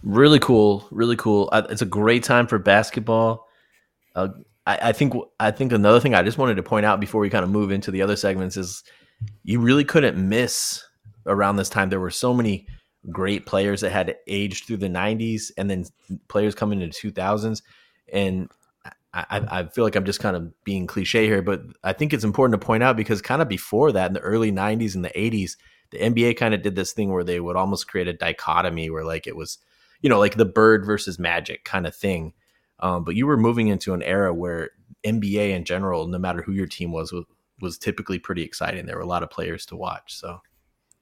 really 0.02 0.38
cool, 0.38 0.86
really 0.90 1.16
cool. 1.16 1.50
It's 1.52 1.82
a 1.82 1.86
great 1.86 2.22
time 2.22 2.46
for 2.46 2.58
basketball. 2.58 3.48
Uh, 4.14 4.28
I, 4.66 4.78
I 4.82 4.92
think 4.92 5.14
I 5.40 5.50
think 5.50 5.72
another 5.72 6.00
thing 6.00 6.14
I 6.14 6.22
just 6.22 6.38
wanted 6.38 6.56
to 6.56 6.62
point 6.62 6.86
out 6.86 7.00
before 7.00 7.20
we 7.20 7.30
kind 7.30 7.44
of 7.44 7.50
move 7.50 7.70
into 7.70 7.90
the 7.90 8.02
other 8.02 8.16
segments 8.16 8.56
is 8.56 8.82
you 9.44 9.60
really 9.60 9.84
couldn't 9.84 10.16
miss 10.16 10.84
around 11.26 11.56
this 11.56 11.68
time. 11.68 11.88
There 11.88 12.00
were 12.00 12.10
so 12.10 12.34
many 12.34 12.66
great 13.10 13.46
players 13.46 13.80
that 13.80 13.92
had 13.92 14.16
aged 14.26 14.64
through 14.64 14.78
the 14.78 14.88
90s 14.88 15.50
and 15.56 15.70
then 15.70 15.84
players 16.28 16.54
coming 16.54 16.80
into 16.80 17.12
2000s. 17.12 17.62
And 18.12 18.50
I, 19.12 19.42
I 19.48 19.64
feel 19.64 19.84
like 19.84 19.96
I'm 19.96 20.04
just 20.04 20.20
kind 20.20 20.36
of 20.36 20.52
being 20.64 20.86
cliche 20.86 21.24
here, 21.24 21.42
but 21.42 21.62
I 21.82 21.92
think 21.92 22.12
it's 22.12 22.24
important 22.24 22.60
to 22.60 22.66
point 22.66 22.82
out 22.82 22.96
because 22.96 23.22
kind 23.22 23.40
of 23.40 23.48
before 23.48 23.92
that, 23.92 24.08
in 24.08 24.12
the 24.12 24.20
early 24.20 24.52
90s 24.52 24.94
and 24.94 25.04
the 25.04 25.10
80s, 25.10 25.52
the 25.90 25.98
NBA 25.98 26.36
kind 26.36 26.52
of 26.52 26.62
did 26.62 26.76
this 26.76 26.92
thing 26.92 27.12
where 27.12 27.24
they 27.24 27.40
would 27.40 27.56
almost 27.56 27.88
create 27.88 28.08
a 28.08 28.12
dichotomy 28.12 28.90
where 28.90 29.04
like 29.04 29.26
it 29.26 29.36
was, 29.36 29.58
you 30.02 30.10
know, 30.10 30.18
like 30.18 30.36
the 30.36 30.44
bird 30.44 30.84
versus 30.84 31.18
magic 31.18 31.64
kind 31.64 31.86
of 31.86 31.94
thing. 31.94 32.34
Um, 32.80 33.04
but 33.04 33.16
you 33.16 33.26
were 33.26 33.36
moving 33.36 33.68
into 33.68 33.94
an 33.94 34.02
era 34.02 34.32
where 34.34 34.70
NBA 35.04 35.50
in 35.50 35.64
general, 35.64 36.06
no 36.06 36.18
matter 36.18 36.42
who 36.42 36.52
your 36.52 36.66
team 36.66 36.92
was, 36.92 37.12
was, 37.12 37.24
was 37.60 37.78
typically 37.78 38.18
pretty 38.18 38.42
exciting. 38.42 38.86
There 38.86 38.96
were 38.96 39.02
a 39.02 39.06
lot 39.06 39.22
of 39.22 39.30
players 39.30 39.64
to 39.66 39.76
watch. 39.76 40.14
So 40.14 40.40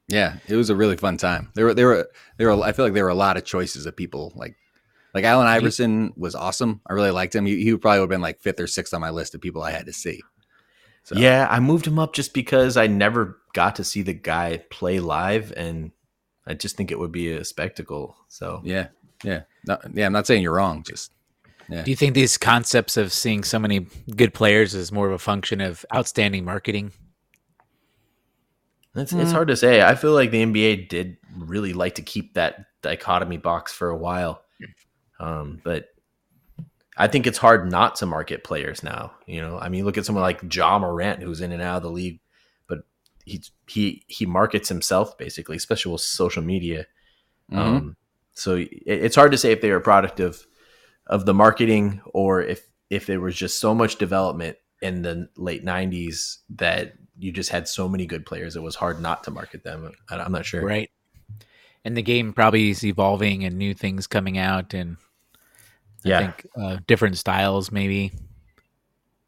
yeah, 0.07 0.37
it 0.47 0.55
was 0.55 0.69
a 0.69 0.75
really 0.75 0.97
fun 0.97 1.17
time. 1.17 1.51
There 1.55 1.65
were 1.65 1.73
there 1.73 1.87
were 1.87 2.09
there 2.37 2.47
were 2.47 2.63
I 2.63 2.71
feel 2.71 2.85
like 2.85 2.93
there 2.93 3.03
were 3.03 3.09
a 3.09 3.15
lot 3.15 3.37
of 3.37 3.45
choices 3.45 3.85
of 3.85 3.95
people 3.95 4.31
like 4.35 4.55
like 5.13 5.23
Allen 5.23 5.47
Iverson 5.47 6.13
was 6.17 6.35
awesome. 6.35 6.81
I 6.85 6.93
really 6.93 7.11
liked 7.11 7.33
him. 7.33 7.45
He, 7.45 7.63
he 7.63 7.75
probably 7.77 7.99
would 7.99 8.03
have 8.03 8.09
been 8.09 8.21
like 8.21 8.41
fifth 8.41 8.59
or 8.59 8.67
sixth 8.67 8.93
on 8.93 9.01
my 9.01 9.09
list 9.09 9.33
of 9.33 9.41
people 9.41 9.63
I 9.63 9.71
had 9.71 9.85
to 9.85 9.93
see. 9.93 10.21
So. 11.03 11.15
Yeah, 11.15 11.47
I 11.49 11.59
moved 11.59 11.87
him 11.87 11.99
up 11.99 12.13
just 12.13 12.33
because 12.33 12.77
I 12.77 12.87
never 12.87 13.39
got 13.53 13.75
to 13.75 13.83
see 13.83 14.01
the 14.01 14.13
guy 14.13 14.63
play 14.71 14.99
live, 14.99 15.53
and 15.55 15.91
I 16.47 16.55
just 16.55 16.75
think 16.75 16.91
it 16.91 16.99
would 16.99 17.11
be 17.11 17.31
a 17.31 17.45
spectacle. 17.45 18.17
So 18.27 18.61
yeah, 18.63 18.87
yeah, 19.23 19.43
no, 19.67 19.77
yeah. 19.93 20.07
I'm 20.07 20.13
not 20.13 20.27
saying 20.27 20.41
you're 20.41 20.55
wrong. 20.55 20.83
Just 20.83 21.13
yeah. 21.69 21.83
Do 21.83 21.91
you 21.91 21.95
think 21.95 22.13
these 22.13 22.37
concepts 22.37 22.97
of 22.97 23.11
seeing 23.11 23.43
so 23.43 23.59
many 23.59 23.87
good 24.15 24.33
players 24.33 24.75
is 24.75 24.91
more 24.91 25.07
of 25.07 25.13
a 25.13 25.19
function 25.19 25.61
of 25.61 25.85
outstanding 25.93 26.45
marketing? 26.45 26.91
It's, 28.95 29.11
mm. 29.11 29.21
it's 29.21 29.31
hard 29.31 29.49
to 29.49 29.57
say. 29.57 29.81
I 29.81 29.95
feel 29.95 30.13
like 30.13 30.31
the 30.31 30.43
NBA 30.45 30.89
did 30.89 31.17
really 31.37 31.73
like 31.73 31.95
to 31.95 32.01
keep 32.01 32.35
that 32.35 32.65
dichotomy 32.81 33.37
box 33.37 33.73
for 33.73 33.89
a 33.89 33.97
while. 33.97 34.41
Um, 35.19 35.61
but 35.63 35.87
I 36.97 37.07
think 37.07 37.27
it's 37.27 37.37
hard 37.37 37.69
not 37.69 37.95
to 37.97 38.05
market 38.05 38.43
players 38.43 38.83
now. 38.83 39.13
You 39.25 39.41
know, 39.41 39.59
I 39.59 39.69
mean, 39.69 39.85
look 39.85 39.97
at 39.97 40.05
someone 40.05 40.23
like 40.23 40.53
Ja 40.53 40.79
Morant 40.79 41.21
who's 41.21 41.41
in 41.41 41.51
and 41.51 41.61
out 41.61 41.77
of 41.77 41.83
the 41.83 41.91
league, 41.91 42.19
but 42.67 42.79
he 43.25 43.41
he 43.67 44.03
he 44.07 44.25
markets 44.25 44.69
himself 44.69 45.17
basically, 45.17 45.57
especially 45.57 45.91
with 45.91 46.01
social 46.01 46.43
media. 46.43 46.85
Mm-hmm. 47.51 47.59
Um, 47.59 47.95
so 48.33 48.55
it, 48.55 48.69
it's 48.85 49.15
hard 49.15 49.31
to 49.31 49.37
say 49.37 49.51
if 49.51 49.61
they 49.61 49.71
are 49.71 49.77
a 49.77 49.81
product 49.81 50.19
of 50.19 50.45
of 51.07 51.25
the 51.25 51.33
marketing 51.33 52.01
or 52.13 52.41
if 52.41 52.67
if 52.89 53.05
there 53.07 53.19
was 53.19 53.35
just 53.35 53.59
so 53.59 53.73
much 53.73 53.97
development 53.97 54.57
in 54.81 55.01
the 55.01 55.29
late 55.37 55.65
'90s 55.65 56.37
that 56.49 56.93
you 57.17 57.31
just 57.31 57.49
had 57.49 57.67
so 57.67 57.87
many 57.87 58.05
good 58.05 58.25
players, 58.25 58.55
it 58.55 58.63
was 58.63 58.75
hard 58.75 59.01
not 59.01 59.23
to 59.23 59.31
market 59.31 59.63
them. 59.63 59.91
I, 60.09 60.17
I'm 60.17 60.31
not 60.31 60.45
sure. 60.45 60.63
Right. 60.63 60.89
And 61.83 61.95
the 61.95 62.01
game 62.01 62.33
probably 62.33 62.71
is 62.71 62.83
evolving 62.83 63.43
and 63.43 63.57
new 63.57 63.73
things 63.73 64.07
coming 64.07 64.37
out 64.37 64.73
and 64.73 64.97
I 66.03 66.09
yeah. 66.09 66.19
think 66.19 66.47
uh, 66.57 66.77
different 66.87 67.17
styles 67.17 67.71
maybe. 67.71 68.11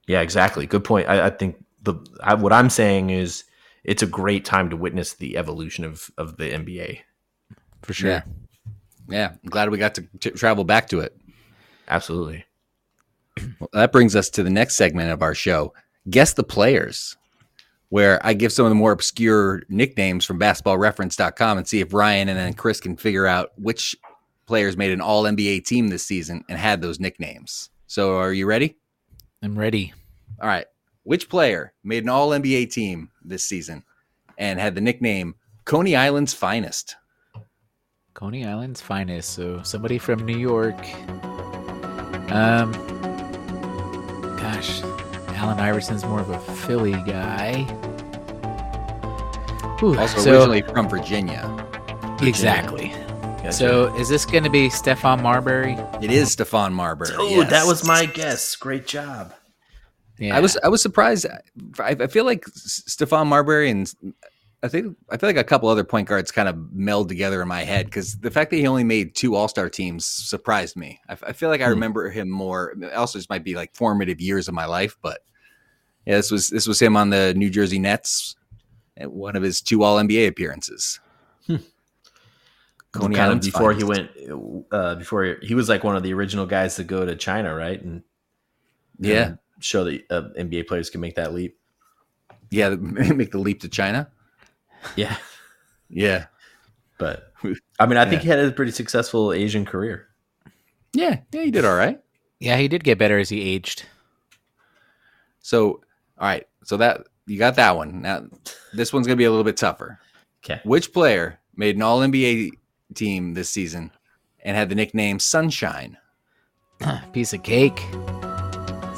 Yeah, 0.08 0.22
exactly. 0.22 0.66
Good 0.66 0.84
point. 0.84 1.08
I, 1.10 1.28
I 1.28 1.30
think 1.30 1.64
the 1.82 1.96
I, 2.22 2.34
what 2.34 2.54
I'm 2.54 2.70
saying 2.70 3.10
is 3.10 3.44
it's 3.84 4.04
a 4.04 4.08
great 4.08 4.46
time 4.46 4.70
to 4.70 4.78
witness 4.78 5.14
the 5.14 5.38
evolution 5.38 5.84
of 5.84 6.10
of 6.18 6.38
the 6.38 6.52
NBA. 6.52 7.00
For 7.84 7.94
sure. 7.94 8.10
Yeah. 8.10 8.22
Yeah, 9.10 9.32
I'm 9.42 9.50
glad 9.50 9.70
we 9.70 9.78
got 9.78 9.96
to 9.96 10.08
t- 10.20 10.32
travel 10.32 10.64
back 10.64 10.90
to 10.90 11.00
it. 11.00 11.16
Absolutely. 11.88 12.46
Well, 13.60 13.70
that 13.74 13.92
brings 13.92 14.16
us 14.16 14.30
to 14.32 14.44
the 14.44 14.50
next 14.50 14.76
segment 14.76 15.12
of 15.12 15.22
our 15.22 15.36
show. 15.36 15.74
Guess 16.10 16.34
the 16.34 16.44
players 16.44 17.16
where 17.90 18.26
I 18.26 18.34
give 18.34 18.52
some 18.52 18.66
of 18.66 18.72
the 18.72 18.76
more 18.76 18.92
obscure 18.92 19.64
nicknames 19.70 20.26
from 20.26 20.40
basketballreference.com 20.40 21.58
and 21.58 21.68
see 21.68 21.80
if 21.80 21.94
Ryan 21.94 22.30
and 22.30 22.38
then 22.38 22.54
Chris 22.54 22.80
can 22.82 22.98
figure 22.98 23.26
out 23.26 23.52
which 23.58 23.96
players 24.46 24.78
made 24.78 24.92
an 24.92 25.02
all 25.02 25.24
NBA 25.24 25.66
team 25.66 25.88
this 25.88 26.04
season 26.04 26.44
and 26.50 26.58
had 26.58 26.82
those 26.82 27.00
nicknames. 27.00 27.70
So 27.88 28.18
are 28.18 28.34
you 28.34 28.46
ready? 28.46 28.76
I'm 29.42 29.58
ready. 29.58 29.94
All 30.42 30.48
right. 30.48 30.66
Which 31.04 31.30
player 31.30 31.74
made 31.84 32.04
an 32.04 32.10
all 32.10 32.30
NBA 32.30 32.72
team 32.72 33.10
this 33.24 33.44
season 33.44 33.84
and 34.38 34.60
had 34.60 34.76
the 34.76 34.82
nickname 34.82 35.36
Coney 35.64 35.96
Island's 35.96 36.34
finest? 36.34 36.96
Coney 38.14 38.46
Island's 38.46 38.82
finest. 38.82 39.30
So 39.30 39.62
somebody 39.64 39.98
from 39.98 40.26
New 40.26 40.38
York. 40.38 40.76
Um 42.30 42.72
gosh, 44.38 44.82
Allen 45.36 45.60
Iverson's 45.60 46.04
more 46.06 46.20
of 46.20 46.30
a 46.30 46.40
Philly 46.40 46.94
guy. 47.06 47.66
Ooh, 49.84 49.98
also 49.98 50.20
so, 50.20 50.32
originally 50.32 50.62
from 50.64 50.90
Virginia. 50.90 51.42
Virginia. 52.18 52.28
Exactly. 52.28 52.88
Gotcha. 52.90 53.54
So 53.54 53.96
is 53.96 54.10
this 54.10 54.26
going 54.26 54.44
to 54.44 54.50
be 54.50 54.70
Stephon 54.70 55.22
Marbury? 55.22 55.74
It 56.02 56.12
is 56.12 56.36
Stephon 56.36 56.74
Marbury. 56.74 57.12
Oh, 57.14 57.30
yes. 57.30 57.50
that 57.52 57.66
was 57.68 57.86
my 57.86 58.06
guess. 58.06 58.56
Great 58.56 58.88
job. 58.88 59.34
Yeah. 60.18 60.36
I 60.36 60.40
was 60.40 60.58
I 60.64 60.68
was 60.70 60.82
surprised. 60.82 61.28
I, 61.80 61.96
I 62.00 62.08
feel 62.08 62.26
like 62.26 62.44
Stephon 62.46 63.28
Marbury 63.28 63.70
and 63.70 63.92
I 64.64 64.68
think 64.68 64.98
I 65.10 65.18
feel 65.18 65.30
like 65.30 65.38
a 65.38 65.44
couple 65.44 65.70
other 65.70 65.84
point 65.84 66.08
guards 66.08 66.32
kind 66.32 66.50
of 66.50 66.72
meld 66.74 67.10
together 67.10 67.42
in 67.42 67.48
my 67.48 67.62
head 67.62 67.86
because 67.86 68.18
the 68.20 68.32
fact 68.32 68.50
that 68.50 68.58
he 68.58 68.66
only 68.66 68.84
made 68.84 69.14
two 69.14 69.36
All 69.36 69.48
Star 69.48 69.70
teams 69.70 70.06
surprised 70.06 70.76
me. 70.76 71.00
I, 71.08 71.14
I 71.28 71.34
feel 71.34 71.50
like 71.50 71.62
I 71.62 71.66
hmm. 71.66 71.72
remember 71.72 72.10
him 72.10 72.30
more. 72.30 72.74
Also, 72.96 73.20
this 73.20 73.30
might 73.30 73.44
be 73.44 73.56
like 73.56 73.76
formative 73.76 74.20
years 74.20 74.48
of 74.48 74.56
my 74.56 74.66
life, 74.66 74.98
but 75.02 75.22
yeah, 76.06 76.16
this 76.16 76.32
was 76.32 76.50
this 76.50 76.68
was 76.68 76.82
him 76.82 76.98
on 76.98 77.12
the 77.12 77.34
New 77.36 77.50
Jersey 77.50 77.78
Nets 77.78 78.36
at 78.96 79.12
one 79.12 79.36
of 79.36 79.44
his 79.44 79.62
two 79.62 79.84
All 79.84 79.98
NBA 79.98 80.28
appearances. 80.28 81.00
Hmm. 81.46 81.58
Coney 82.94 83.16
kind 83.16 83.34
of 83.34 83.42
before 83.42 83.74
finest. 83.74 84.16
he 84.18 84.32
went, 84.32 84.66
uh, 84.72 84.96
before 84.96 85.38
he 85.44 85.54
was 85.54 85.70
like 85.70 85.84
one 85.84 85.96
of 85.96 86.04
the 86.04 86.14
original 86.14 86.46
guys 86.46 86.78
to 86.78 86.84
go 86.84 87.06
to 87.06 87.16
China, 87.16 87.54
right? 87.54 87.80
And 87.80 88.02
yeah, 88.98 89.26
and 89.28 89.40
show 89.60 89.84
that 89.84 90.02
uh, 90.10 90.22
NBA 90.38 90.68
players 90.68 90.90
can 90.90 91.02
make 91.02 91.16
that 91.16 91.34
leap. 91.34 91.60
Yeah, 92.50 92.70
make 92.80 93.32
the 93.32 93.38
leap 93.38 93.62
to 93.62 93.70
China. 93.70 94.10
Yeah. 94.96 95.18
Yeah. 95.90 96.26
But 96.98 97.32
I 97.80 97.86
mean, 97.86 97.98
I 97.98 98.06
think 98.06 98.24
yeah. 98.24 98.36
he 98.36 98.40
had 98.40 98.40
a 98.40 98.52
pretty 98.52 98.72
successful 98.72 99.34
Asian 99.34 99.66
career. 99.66 100.08
Yeah. 100.94 101.20
Yeah, 101.32 101.44
he 101.44 101.52
did 101.52 101.66
all 101.66 101.76
right. 101.76 102.00
Yeah, 102.40 102.58
he 102.58 102.68
did 102.68 102.84
get 102.84 102.98
better 102.98 103.18
as 103.18 103.30
he 103.30 103.42
aged. 103.42 103.86
So, 105.40 105.82
all 106.18 106.28
right. 106.28 106.46
So 106.64 106.78
that 106.78 107.08
you 107.26 107.38
got 107.38 107.56
that 107.56 107.76
one. 107.76 108.02
Now, 108.02 108.26
this 108.74 108.94
one's 108.94 109.08
going 109.08 109.16
to 109.16 109.22
be 109.22 109.26
a 109.26 109.30
little 109.30 109.44
bit 109.44 109.58
tougher. 109.58 110.00
Okay. 110.44 110.62
Which 110.64 110.94
player 110.94 111.40
made 111.56 111.76
an 111.76 111.82
all 111.82 112.00
NBA 112.00 112.52
team 112.94 113.34
this 113.34 113.50
season 113.50 113.92
and 114.42 114.56
had 114.56 114.70
the 114.70 114.76
nickname 114.76 115.20
Sunshine? 115.20 115.98
Piece 117.14 117.34
of 117.34 117.44
cake. 117.44 117.80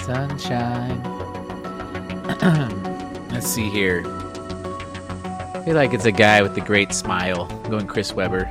Sunshine. 0.03 1.01
Let's 3.31 3.47
see 3.47 3.69
here. 3.69 4.03
I 5.59 5.61
feel 5.65 5.75
like 5.75 5.93
it's 5.93 6.05
a 6.05 6.11
guy 6.11 6.41
with 6.41 6.55
the 6.55 6.61
great 6.61 6.93
smile. 6.93 7.45
I'm 7.65 7.69
going 7.69 7.85
Chris 7.85 8.13
Webber. 8.13 8.45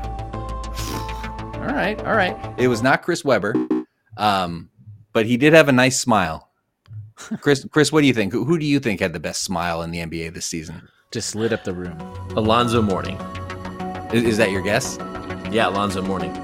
All 1.55 1.75
right, 1.75 1.99
all 2.01 2.15
right. 2.15 2.37
It 2.59 2.69
was 2.69 2.83
not 2.83 3.03
Chris 3.03 3.25
Webber, 3.25 3.55
um, 4.19 4.69
but 5.15 5.25
he 5.25 5.39
did 5.39 5.55
have 5.55 5.69
a 5.69 5.73
nice 5.73 5.99
smile. 5.99 6.51
Chris, 7.17 7.67
Chris, 7.71 7.91
what 7.91 8.03
do 8.03 8.07
you 8.07 8.13
think? 8.13 8.35
Who, 8.35 8.45
who 8.45 8.59
do 8.59 8.67
you 8.67 8.79
think 8.79 9.01
had 9.01 9.15
the 9.15 9.21
best 9.21 9.43
smile 9.43 9.81
in 9.81 9.91
the 9.91 10.01
NBA 10.01 10.35
this 10.35 10.45
season? 10.45 10.87
Just 11.11 11.35
lit 11.35 11.51
up 11.51 11.65
the 11.65 11.73
room. 11.73 11.99
Alonzo 12.37 12.83
Mourning. 12.83 13.17
Is, 14.13 14.25
is 14.25 14.37
that 14.37 14.51
your 14.51 14.61
guess? 14.61 14.99
Yeah, 15.51 15.71
Alonzo 15.71 16.03
Mourning. 16.03 16.37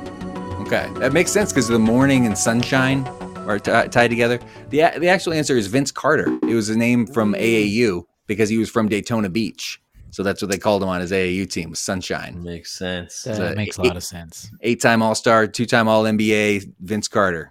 Okay, 0.62 0.90
that 0.96 1.12
makes 1.12 1.30
sense 1.30 1.52
because 1.52 1.68
the 1.68 1.78
morning 1.78 2.24
and 2.24 2.38
sunshine 2.38 3.06
are 3.46 3.58
t- 3.58 3.70
tied 3.70 4.08
together. 4.08 4.38
the 4.70 4.78
The 4.98 5.08
actual 5.08 5.34
answer 5.34 5.58
is 5.58 5.66
Vince 5.66 5.92
Carter. 5.92 6.38
It 6.42 6.54
was 6.54 6.70
a 6.70 6.76
name 6.76 7.06
from 7.06 7.34
AAU 7.34 8.04
because 8.26 8.48
he 8.48 8.56
was 8.56 8.70
from 8.70 8.88
Daytona 8.88 9.28
Beach. 9.28 9.78
So 10.14 10.22
that's 10.22 10.40
what 10.40 10.48
they 10.48 10.58
called 10.58 10.80
him 10.80 10.88
on 10.88 11.00
his 11.00 11.10
AAU 11.10 11.50
team 11.50 11.74
Sunshine. 11.74 12.40
Makes 12.40 12.78
sense. 12.78 13.22
That 13.22 13.34
so 13.34 13.54
makes 13.56 13.78
a 13.78 13.82
lot 13.82 13.96
of 13.96 14.04
sense. 14.04 14.48
Eight 14.60 14.80
time 14.80 15.02
All 15.02 15.16
Star, 15.16 15.48
two 15.48 15.66
time 15.66 15.88
All 15.88 16.04
NBA, 16.04 16.72
Vince 16.78 17.08
Carter. 17.08 17.50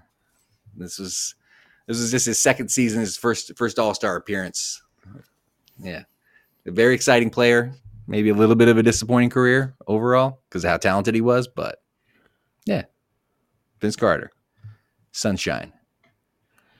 This 0.73 0.97
was 0.97 1.36
this 1.88 1.99
was 1.99 2.10
just 2.10 2.26
his 2.26 2.41
second 2.41 2.69
season, 2.69 3.02
his 3.02 3.17
first 3.17 3.52
first 3.58 3.80
All 3.80 3.93
Star 3.93 4.15
appearance. 4.15 4.82
Yeah, 5.78 6.04
a 6.65 6.71
very 6.71 6.95
exciting 6.95 7.30
player. 7.30 7.73
Maybe 8.08 8.30
a 8.30 8.34
little 8.34 8.56
bit 8.56 8.69
of 8.69 8.78
a 8.78 8.84
disappointing 8.84 9.30
career 9.30 9.76
overall 9.86 10.39
because 10.47 10.63
of 10.63 10.69
how 10.69 10.78
talented 10.78 11.15
he 11.15 11.21
was, 11.21 11.49
but 11.49 11.80
yeah, 12.65 12.84
Vince 13.82 13.97
Carter, 13.97 14.32
Sunshine. 15.12 15.73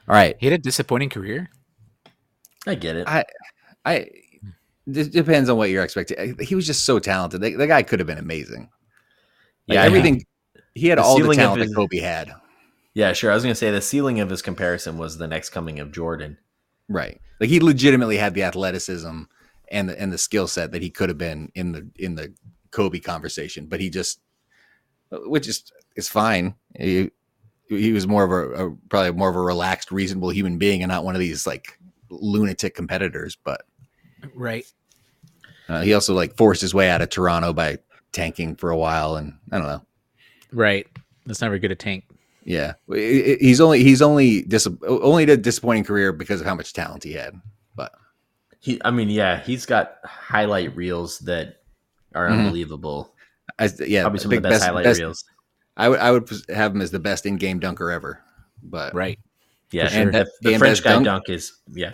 All 0.08 0.15
right, 0.15 0.38
he 0.39 0.46
had 0.46 0.54
a 0.54 0.63
disappointing 0.63 1.10
career. 1.10 1.50
I 2.65 2.76
get 2.76 2.96
it. 2.96 3.06
I 3.06 3.26
I 3.84 4.08
it 4.88 5.12
depends 5.12 5.50
on 5.50 5.58
what 5.58 5.69
you're 5.69 5.84
expecting. 5.84 6.17
Eh, 6.17 6.34
he 6.43 6.56
was 6.56 6.65
just 6.65 6.86
so 6.86 7.00
talented. 7.00 7.41
The, 7.41 7.56
the 7.56 7.67
guy 7.67 7.84
could 7.84 8.00
have 8.00 8.08
been 8.08 8.17
amazing. 8.17 8.69
Like 9.67 9.76
yeah, 9.76 9.84
everything. 9.84 10.26
He 10.76 10.88
had 10.88 10.98
the 10.98 11.04
all 11.04 11.19
the 11.19 11.34
talent 11.36 11.62
his, 11.62 11.69
that 11.69 11.76
Kobe 11.76 12.00
had. 12.00 12.34
Yeah, 12.93 13.13
sure. 13.13 13.32
I 13.32 13.34
was 13.34 13.43
going 13.43 13.54
to 13.54 13.60
say 13.60 13.72
the 13.72 13.82
ceiling 13.82 14.19
of 14.19 14.30
his 14.30 14.41
comparison 14.41 14.98
was 14.98 15.17
the 15.17 15.28
next 15.28 15.50
coming 15.50 15.80
of 15.80 15.91
Jordan. 15.91 16.38
Right. 16.89 17.19
Like 17.39 17.50
he 17.50 17.60
legitimately 17.60 18.17
had 18.17 18.34
the 18.34 18.43
athleticism 18.43 19.24
and 19.72 19.89
the 19.89 20.00
and 20.00 20.12
the 20.12 20.17
skill 20.17 20.48
set 20.48 20.72
that 20.72 20.82
he 20.82 20.89
could 20.89 21.10
have 21.10 21.17
been 21.17 21.52
in 21.56 21.72
the 21.72 21.89
in 21.96 22.15
the 22.15 22.34
Kobe 22.72 23.00
conversation, 23.00 23.67
but 23.67 23.80
he 23.80 23.89
just 23.89 24.19
which 25.12 25.48
is 25.48 25.72
is 25.96 26.10
fine. 26.10 26.56
He, 26.78 27.12
he 27.69 27.91
was 27.93 28.08
more 28.08 28.24
of 28.24 28.32
a, 28.32 28.67
a 28.67 28.76
probably 28.89 29.12
more 29.13 29.30
of 29.30 29.36
a 29.36 29.41
relaxed, 29.41 29.91
reasonable 29.91 30.30
human 30.30 30.58
being, 30.58 30.84
and 30.84 30.89
not 30.89 31.06
one 31.06 31.15
of 31.15 31.19
these 31.19 31.48
like 31.48 31.80
lunatic 32.10 32.76
competitors. 32.76 33.38
But 33.43 33.63
Right. 34.36 34.66
uh, 35.70 35.82
he 35.82 35.94
also 35.94 36.14
like 36.14 36.36
forced 36.38 36.62
his 36.62 36.74
way 36.74 36.90
out 36.90 37.02
of 37.02 37.10
Toronto 37.10 37.54
by 37.54 37.78
tanking 38.12 38.56
for 38.56 38.70
a 38.70 38.78
while, 38.78 39.16
and 39.16 39.34
I 39.52 39.58
don't 39.58 39.68
know. 39.68 39.86
Right. 40.52 40.88
That's 41.26 41.42
never 41.42 41.58
good 41.58 41.70
to 41.70 41.76
tank. 41.76 42.06
Yeah, 42.46 42.74
I- 42.92 42.96
I- 42.96 43.38
he's 43.40 43.62
only 43.62 43.82
he's 43.84 44.02
only 44.02 44.42
dis- 44.42 44.68
only 44.86 45.26
did 45.26 45.40
a 45.40 45.42
disappointing 45.42 45.86
career 45.86 46.12
because 46.12 46.42
of 46.42 46.46
how 46.48 46.56
much 46.56 46.74
talent 46.74 47.04
he 47.04 47.14
had. 47.14 47.40
But 47.76 47.94
He, 48.60 48.82
I 48.84 48.92
mean, 48.92 49.10
yeah, 49.10 49.40
he's 49.42 49.66
got 49.66 49.96
highlight 50.04 50.76
reels 50.76 51.20
that 51.20 51.62
are 52.14 52.28
Mhm. 52.28 52.40
unbelievable. 52.40 53.14
I, 53.60 53.70
yeah, 53.86 54.02
Probably 54.04 54.20
I 54.20 54.24
some 54.24 54.32
of 54.34 54.42
the 54.42 54.42
think 54.42 54.44
best, 54.44 54.64
highlight 54.66 54.84
best- 54.84 55.00
reels. 55.00 55.24
I 55.78 55.88
would 55.90 56.00
I 56.00 56.12
would 56.12 56.30
have 56.50 56.76
him 56.76 56.82
as 56.82 56.92
the 56.92 57.00
best 57.00 57.26
in 57.26 57.38
game 57.38 57.60
dunker 57.60 57.90
ever. 57.92 58.22
But 58.62 58.94
Right. 58.94 59.20
Yeah, 59.72 59.88
sure. 59.88 60.02
and 60.02 60.14
the, 60.14 60.30
the 60.42 60.52
And 60.54 60.60
French 60.60 60.84
guy 60.84 60.92
dunk? 60.94 61.06
dunk? 61.06 61.30
is 61.30 61.54
yeah. 61.74 61.94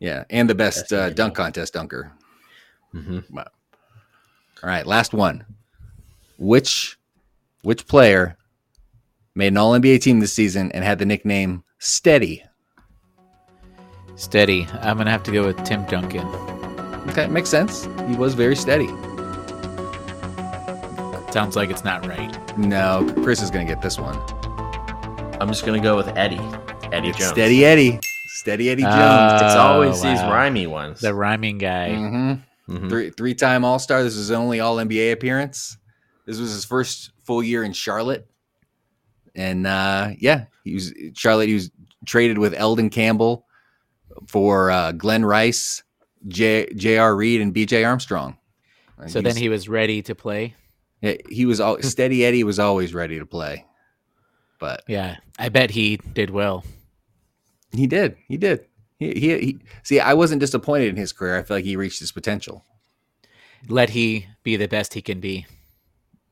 Yeah, 0.00 0.24
and 0.30 0.50
the 0.50 0.54
best 0.54 0.90
Best 0.90 0.92
uh, 0.92 1.10
dunk 1.10 1.34
contest 1.36 1.74
dunker. 1.74 2.12
hmm 2.92 3.20
All 3.36 3.44
right, 4.62 4.86
last 4.86 5.12
one. 5.14 5.44
Which 6.38 6.98
which 7.62 7.86
player 7.86 8.36
made 9.34 9.48
an 9.48 9.56
All 9.58 9.72
NBA 9.78 10.00
team 10.02 10.18
this 10.20 10.32
season 10.32 10.72
and 10.72 10.82
had 10.84 10.98
the 10.98 11.06
nickname 11.06 11.62
Steady? 11.78 12.42
Steady. 14.16 14.66
I'm 14.80 14.96
gonna 14.98 15.10
have 15.10 15.22
to 15.24 15.32
go 15.32 15.46
with 15.46 15.62
Tim 15.64 15.84
Duncan. 15.84 16.26
Okay, 17.10 17.26
makes 17.28 17.48
sense. 17.48 17.84
He 18.08 18.14
was 18.16 18.34
very 18.34 18.56
steady. 18.56 18.88
Sounds 21.32 21.54
like 21.54 21.70
it's 21.70 21.84
not 21.84 22.04
right. 22.06 22.58
No, 22.58 23.08
Chris 23.22 23.40
is 23.40 23.50
going 23.50 23.64
to 23.66 23.72
get 23.72 23.80
this 23.80 23.98
one. 23.98 24.16
I'm 25.40 25.48
just 25.48 25.64
gonna 25.64 25.80
go 25.80 25.96
with 25.96 26.08
Eddie. 26.16 26.40
Eddie 26.92 27.10
It's 27.10 27.18
Jones. 27.18 27.30
Steady 27.30 27.64
Eddie. 27.64 28.00
Steady 28.40 28.70
Eddie 28.70 28.82
Jones. 28.82 28.96
Uh, 29.32 29.40
It's 29.44 29.54
always 29.56 29.98
Oh, 30.02 30.08
these 30.08 30.18
wow. 30.20 30.32
rhymey 30.32 30.66
ones. 30.66 31.00
The 31.00 31.14
rhyming 31.14 31.58
guy. 31.58 31.94
hmm 31.94 32.32
Mhm. 32.68 32.88
Three 32.88 33.10
three 33.10 33.34
time 33.34 33.64
All 33.64 33.78
Star. 33.78 34.02
This 34.02 34.14
was 34.14 34.28
his 34.28 34.30
only 34.30 34.60
All 34.60 34.76
NBA 34.76 35.12
appearance. 35.12 35.76
This 36.24 36.38
was 36.38 36.52
his 36.52 36.64
first 36.64 37.10
full 37.24 37.42
year 37.42 37.64
in 37.64 37.72
Charlotte, 37.72 38.28
and 39.34 39.66
uh, 39.66 40.10
yeah, 40.18 40.44
he 40.64 40.74
was 40.74 40.92
Charlotte. 41.16 41.48
He 41.48 41.54
was 41.54 41.70
traded 42.06 42.38
with 42.38 42.54
Elden 42.54 42.88
Campbell 42.90 43.44
for 44.28 44.70
uh, 44.70 44.92
Glen 44.92 45.24
Rice, 45.24 45.82
J. 46.28 46.72
J.R. 46.74 47.14
Reid, 47.16 47.40
and 47.40 47.52
B.J. 47.52 47.82
Armstrong. 47.84 48.36
And 48.98 49.10
So 49.10 49.20
then 49.20 49.34
he 49.36 49.48
was 49.48 49.68
ready 49.68 50.00
to 50.02 50.14
play. 50.14 50.54
yeah, 51.02 51.14
he 51.28 51.46
was 51.46 51.60
all 51.60 51.82
steady. 51.82 52.24
Eddie 52.24 52.44
was 52.44 52.58
always 52.60 52.94
ready 52.94 53.18
to 53.18 53.26
play, 53.26 53.66
but 54.60 54.82
Yeah. 54.86 55.16
I 55.38 55.48
bet 55.48 55.70
he 55.70 55.96
did 55.96 56.30
well. 56.30 56.64
He 57.72 57.86
did. 57.86 58.16
He 58.28 58.36
did. 58.36 58.66
He, 58.98 59.14
he, 59.14 59.38
he 59.38 59.58
see. 59.82 60.00
I 60.00 60.14
wasn't 60.14 60.40
disappointed 60.40 60.88
in 60.88 60.96
his 60.96 61.12
career. 61.12 61.38
I 61.38 61.42
feel 61.42 61.56
like 61.56 61.64
he 61.64 61.76
reached 61.76 62.00
his 62.00 62.12
potential. 62.12 62.64
Let 63.68 63.90
he 63.90 64.26
be 64.42 64.56
the 64.56 64.68
best 64.68 64.94
he 64.94 65.02
can 65.02 65.20
be. 65.20 65.46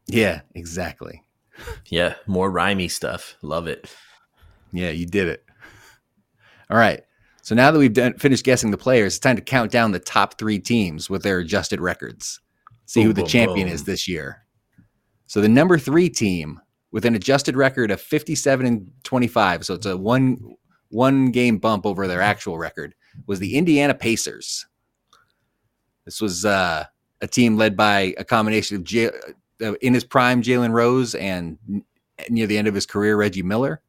Yeah, 0.06 0.40
exactly. 0.54 1.22
Yeah, 1.88 2.14
more 2.26 2.50
rhymey 2.50 2.90
stuff. 2.90 3.36
Love 3.42 3.66
it. 3.66 3.92
Yeah, 4.72 4.90
you 4.90 5.06
did 5.06 5.28
it. 5.28 5.44
All 6.70 6.78
right. 6.78 7.02
So 7.42 7.54
now 7.54 7.70
that 7.70 7.78
we've 7.78 7.92
done, 7.92 8.14
finished 8.14 8.44
guessing 8.44 8.70
the 8.70 8.76
players, 8.76 9.14
it's 9.14 9.20
time 9.20 9.36
to 9.36 9.42
count 9.42 9.72
down 9.72 9.92
the 9.92 9.98
top 9.98 10.38
three 10.38 10.58
teams 10.58 11.08
with 11.08 11.22
their 11.22 11.38
adjusted 11.38 11.80
records. 11.80 12.40
See 12.84 13.02
who 13.02 13.12
the 13.12 13.22
boom, 13.22 13.28
champion 13.28 13.66
boom. 13.68 13.74
is 13.74 13.84
this 13.84 14.06
year. 14.06 14.44
So 15.26 15.40
the 15.40 15.48
number 15.48 15.78
three 15.78 16.10
team 16.10 16.60
with 16.90 17.04
an 17.04 17.14
adjusted 17.14 17.56
record 17.56 17.90
of 17.90 18.00
57 18.00 18.66
and 18.66 18.90
25, 19.04 19.64
so 19.64 19.74
it's 19.74 19.86
a 19.86 19.96
one 19.96 20.56
one 20.90 21.30
game 21.30 21.58
bump 21.58 21.86
over 21.86 22.06
their 22.06 22.22
actual 22.22 22.58
record, 22.58 22.94
was 23.26 23.38
the 23.38 23.56
Indiana 23.56 23.94
Pacers. 23.94 24.66
This 26.04 26.20
was 26.20 26.44
uh, 26.44 26.84
a 27.20 27.26
team 27.26 27.56
led 27.56 27.76
by 27.76 28.14
a 28.18 28.24
combination 28.24 28.76
of 28.76 28.84
J- 28.84 29.10
uh, 29.62 29.74
in 29.82 29.94
his 29.94 30.04
prime 30.04 30.42
Jalen 30.42 30.72
Rose 30.72 31.14
and 31.14 31.58
n- 31.68 31.84
near 32.30 32.46
the 32.46 32.56
end 32.56 32.68
of 32.68 32.74
his 32.74 32.86
career 32.86 33.16
Reggie 33.16 33.42
Miller. 33.42 33.82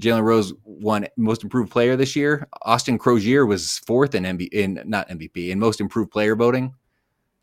Jalen 0.00 0.22
Rose 0.22 0.52
won 0.64 1.06
Most 1.16 1.42
Improved 1.42 1.70
Player 1.70 1.96
this 1.96 2.16
year. 2.16 2.46
Austin 2.62 2.98
Croshere 2.98 3.48
was 3.48 3.78
fourth 3.78 4.14
in 4.14 4.24
MB, 4.24 4.48
in 4.52 4.82
not 4.84 5.08
MVP 5.08 5.50
in 5.50 5.58
Most 5.58 5.80
Improved 5.80 6.10
Player 6.10 6.36
voting. 6.36 6.74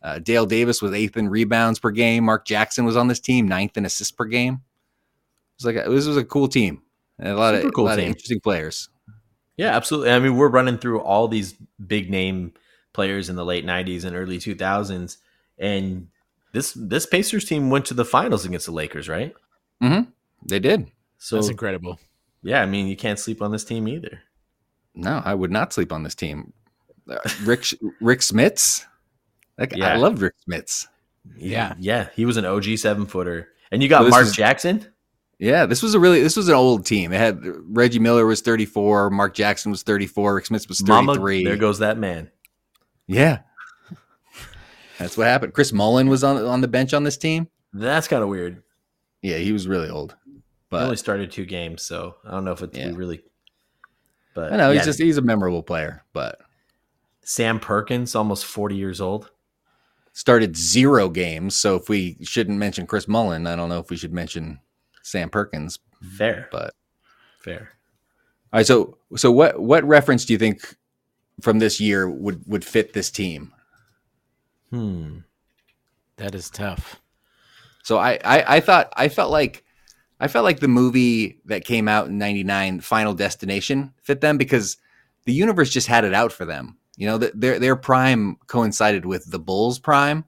Uh, 0.04 0.20
Dale 0.20 0.46
Davis 0.46 0.82
was 0.82 0.92
eighth 0.92 1.18
in 1.18 1.30
rebounds 1.30 1.80
per 1.80 1.90
game. 1.90 2.26
Mark 2.26 2.46
Jackson 2.46 2.86
was 2.86 2.98
on 2.98 3.08
this 3.08 3.22
team, 3.22 3.48
ninth 3.48 3.78
in 3.78 3.86
assists 3.86 4.12
per 4.12 4.26
game. 4.26 4.56
It 4.56 5.64
was 5.64 5.66
like 5.66 5.86
a, 5.86 5.90
this 5.90 6.06
was 6.06 6.18
a 6.18 6.26
cool 6.26 6.48
team. 6.48 6.82
And 7.20 7.30
a 7.30 7.36
lot 7.36 7.56
Super 7.56 7.68
of 7.68 7.74
cool 7.74 7.86
a 7.86 7.90
lot 7.90 8.00
of 8.00 8.06
interesting 8.06 8.40
players. 8.40 8.90
Yeah, 9.58 9.76
absolutely. 9.76 10.12
I 10.12 10.20
mean, 10.20 10.36
we're 10.36 10.50
running 10.50 10.78
through 10.78 11.02
all 11.02 11.28
these 11.28 11.54
big 11.86 12.10
name 12.10 12.54
players 12.92 13.30
in 13.30 13.36
the 13.36 13.46
late 13.46 13.66
'90s 13.66 14.04
and 14.04 14.16
early 14.16 14.40
2000s, 14.40 15.18
and 15.60 16.08
this 16.54 16.74
this 16.76 17.06
Pacers 17.06 17.46
team 17.46 17.70
went 17.70 17.86
to 17.86 17.94
the 17.94 18.06
finals 18.06 18.46
against 18.46 18.66
the 18.66 18.72
Lakers, 18.72 19.08
right? 19.08 19.34
Mm-hmm. 19.82 20.10
They 20.48 20.60
did. 20.60 20.92
So 21.20 21.36
That's 21.36 21.50
incredible. 21.50 22.00
yeah, 22.42 22.62
I 22.62 22.66
mean, 22.66 22.88
you 22.88 22.96
can't 22.98 23.20
sleep 23.20 23.42
on 23.42 23.52
this 23.52 23.64
team 23.64 23.88
either. 23.88 24.22
No, 24.96 25.22
I 25.24 25.34
would 25.34 25.52
not 25.52 25.72
sleep 25.74 25.92
on 25.92 26.04
this 26.04 26.16
team. 26.16 26.52
Uh, 27.10 27.18
Rick 27.44 27.66
Rick 28.02 28.20
Smits. 28.22 28.86
Like, 29.58 29.80
I 29.80 29.96
love 29.98 30.22
Rick 30.22 30.34
Smits. 30.50 30.88
Yeah. 31.38 31.76
yeah, 31.80 32.10
he 32.16 32.26
was 32.26 32.38
an 32.38 32.46
OG 32.46 32.78
seven 32.78 33.06
footer, 33.06 33.50
and 33.72 33.84
you 33.84 33.88
got 33.90 34.04
So 34.04 34.10
Mark 34.10 34.26
is- 34.26 34.34
Jackson. 34.34 34.88
Yeah, 35.44 35.66
this 35.66 35.84
was 35.84 35.94
a 35.94 36.00
really 36.00 36.22
this 36.24 36.38
was 36.38 36.48
an 36.48 36.56
old 36.56 36.86
team. 36.86 37.12
It 37.12 37.18
had 37.18 37.42
Reggie 37.44 38.00
Miller 38.00 38.26
was 38.26 38.40
34, 38.40 39.10
Mark 39.10 39.34
Jackson 39.34 39.72
was 39.72 39.84
34, 39.84 40.36
Rick 40.36 40.46
Smits 40.46 40.70
was 40.70 40.80
33. 40.80 41.44
Mama, 41.44 41.50
there 41.50 41.58
goes 41.58 41.80
that 41.80 41.98
man. 41.98 42.32
Yeah. 43.08 43.40
That's 45.00 45.18
what 45.18 45.28
happened. 45.28 45.54
Chris 45.54 45.74
Mullin 45.74 46.08
was 46.08 46.24
on 46.24 46.38
on 46.46 46.62
the 46.62 46.70
bench 46.70 46.94
on 46.94 47.04
this 47.04 47.18
team. 47.18 47.50
That's 47.74 48.08
kind 48.08 48.24
of 48.24 48.30
weird. 48.30 48.64
Yeah, 49.22 49.38
he 49.38 49.52
was 49.52 49.68
really 49.68 49.90
old. 49.90 50.16
he 50.26 50.40
But 50.70 50.84
only 50.84 50.96
started 50.96 51.30
two 51.30 51.46
games, 51.46 51.82
so 51.82 52.16
I 52.26 52.32
don't 52.32 52.46
know 52.46 52.52
if 52.54 52.62
it's 52.62 52.78
Yeah. 52.78 52.92
really. 52.94 53.22
But 54.34 54.54
I 54.54 54.56
know 54.56 54.72
he's 54.72 54.86
just 54.86 55.00
he's 55.00 55.18
a 55.18 55.22
memorable 55.22 55.62
player, 55.62 56.04
but 56.14 56.40
Sam 57.22 57.60
Perkins, 57.60 58.16
almost 58.16 58.46
forty 58.46 58.76
years 58.78 59.02
old. 59.02 59.30
started 60.14 60.56
zero 60.56 61.10
games. 61.10 61.54
So 61.56 61.76
if 61.76 61.90
we 61.90 62.18
shouldn't 62.22 62.58
mention 62.60 62.88
Chris 62.88 63.08
Mullin, 63.10 63.46
I 63.48 63.56
don't 63.58 63.68
know 63.68 63.80
if 63.80 63.90
we 63.90 63.98
should 63.98 64.14
mention 64.14 64.60
Sam 65.04 65.30
Perkins. 65.30 65.78
Fair, 66.18 66.50
But 66.52 66.74
fair. 67.40 67.70
all 68.52 68.58
right, 68.60 68.66
so 68.66 68.98
so 69.16 69.32
what 69.32 69.60
what 69.62 69.84
reference 69.86 70.26
do 70.26 70.34
you 70.34 70.40
think 70.40 70.76
from 71.42 71.60
this 71.60 71.80
year 71.80 72.10
would 72.10 72.42
would 72.48 72.66
fit 72.66 72.94
this 72.94 73.10
team? 73.12 73.54
Hmm. 74.72 75.20
That 76.18 76.36
is 76.36 76.50
tough. 76.50 77.00
So 77.84 77.98
I, 77.98 78.20
I 78.24 78.56
I 78.56 78.60
thought 78.60 78.92
I 78.96 79.08
felt 79.10 79.32
like 79.32 79.64
I 80.20 80.28
felt 80.28 80.44
like 80.46 80.60
the 80.60 80.68
movie 80.68 81.40
that 81.46 81.66
came 81.66 81.88
out 81.88 82.08
in 82.08 82.18
'99, 82.18 82.80
Final 82.82 83.14
Destination, 83.14 83.94
fit 84.02 84.22
them 84.22 84.38
because 84.38 84.78
the 85.26 85.34
universe 85.34 85.70
just 85.70 85.88
had 85.88 86.06
it 86.06 86.14
out 86.14 86.32
for 86.32 86.46
them. 86.46 86.78
You 86.98 87.08
know, 87.08 87.20
th- 87.20 87.34
their 87.36 87.60
their 87.60 87.76
prime 87.76 88.38
coincided 88.48 89.06
with 89.06 89.30
the 89.30 89.40
Bulls' 89.40 89.80
prime, 89.80 90.26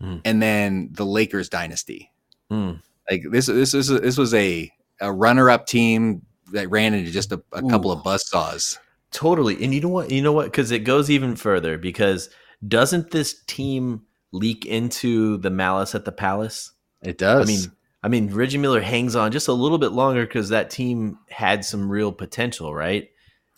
Hmm. 0.00 0.18
and 0.24 0.40
then 0.42 0.90
the 0.92 1.04
Lakers 1.06 1.48
dynasty. 1.48 2.12
Hmm. 2.50 2.74
Like 3.10 3.24
this 3.30 3.46
this 3.46 3.74
is 3.74 3.88
this 3.88 4.18
was 4.18 4.34
a 4.34 4.70
a 5.00 5.12
runner 5.12 5.50
up 5.50 5.66
team 5.66 6.22
that 6.52 6.70
ran 6.70 6.94
into 6.94 7.10
just 7.10 7.32
a, 7.32 7.42
a 7.52 7.62
couple 7.62 7.92
of 7.92 8.00
Ooh. 8.00 8.02
buzzsaws. 8.02 8.78
Totally. 9.10 9.62
And 9.62 9.74
you 9.74 9.80
know 9.80 9.88
what? 9.88 10.10
You 10.10 10.22
know 10.22 10.32
what? 10.32 10.46
Because 10.46 10.70
it 10.70 10.80
goes 10.80 11.10
even 11.10 11.36
further. 11.36 11.78
Because 11.78 12.30
doesn't 12.66 13.10
this 13.10 13.42
team 13.46 14.02
leak 14.32 14.66
into 14.66 15.38
the 15.38 15.50
malice 15.50 15.94
at 15.94 16.04
the 16.04 16.12
palace? 16.12 16.72
It 17.02 17.18
does. 17.18 17.48
I 17.48 17.52
mean, 17.52 17.72
I 18.02 18.08
mean, 18.08 18.34
Reggie 18.34 18.58
Miller 18.58 18.80
hangs 18.80 19.16
on 19.16 19.32
just 19.32 19.48
a 19.48 19.52
little 19.52 19.78
bit 19.78 19.92
longer 19.92 20.26
because 20.26 20.50
that 20.50 20.70
team 20.70 21.18
had 21.30 21.64
some 21.64 21.90
real 21.90 22.12
potential, 22.12 22.74
right? 22.74 23.10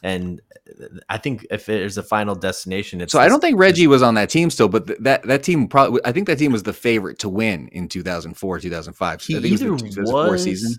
And 0.03 0.41
uh, 0.81 0.87
I 1.09 1.19
think 1.19 1.47
if 1.51 1.67
there's 1.67 1.99
a 1.99 2.03
final 2.03 2.35
destination, 2.35 3.01
it's 3.01 3.13
so 3.13 3.21
I 3.21 3.29
don't 3.29 3.41
think 3.41 3.59
Reggie 3.59 3.87
was 3.87 4.03
on 4.03 4.15
that 4.15 4.31
team 4.31 4.51
still, 4.51 4.69
but 4.69 4.87
th- 4.87 4.99
that 5.03 5.23
that 5.25 5.43
team 5.43 5.69
probably 5.69 6.01
I 6.05 6.13
think 6.13 6.27
that 6.27 6.39
team 6.39 6.53
was 6.53 6.63
the 6.63 6.73
favorite 6.73 7.19
to 7.21 7.29
win 7.29 7.69
in 7.69 7.89
2004 7.89 8.61
2005. 8.61 9.21
he 9.23 9.37
I 9.37 9.41
think 9.41 9.53
it 9.53 9.55
either 9.55 9.71
the 9.71 9.77
2004 9.77 10.31
was. 10.31 10.79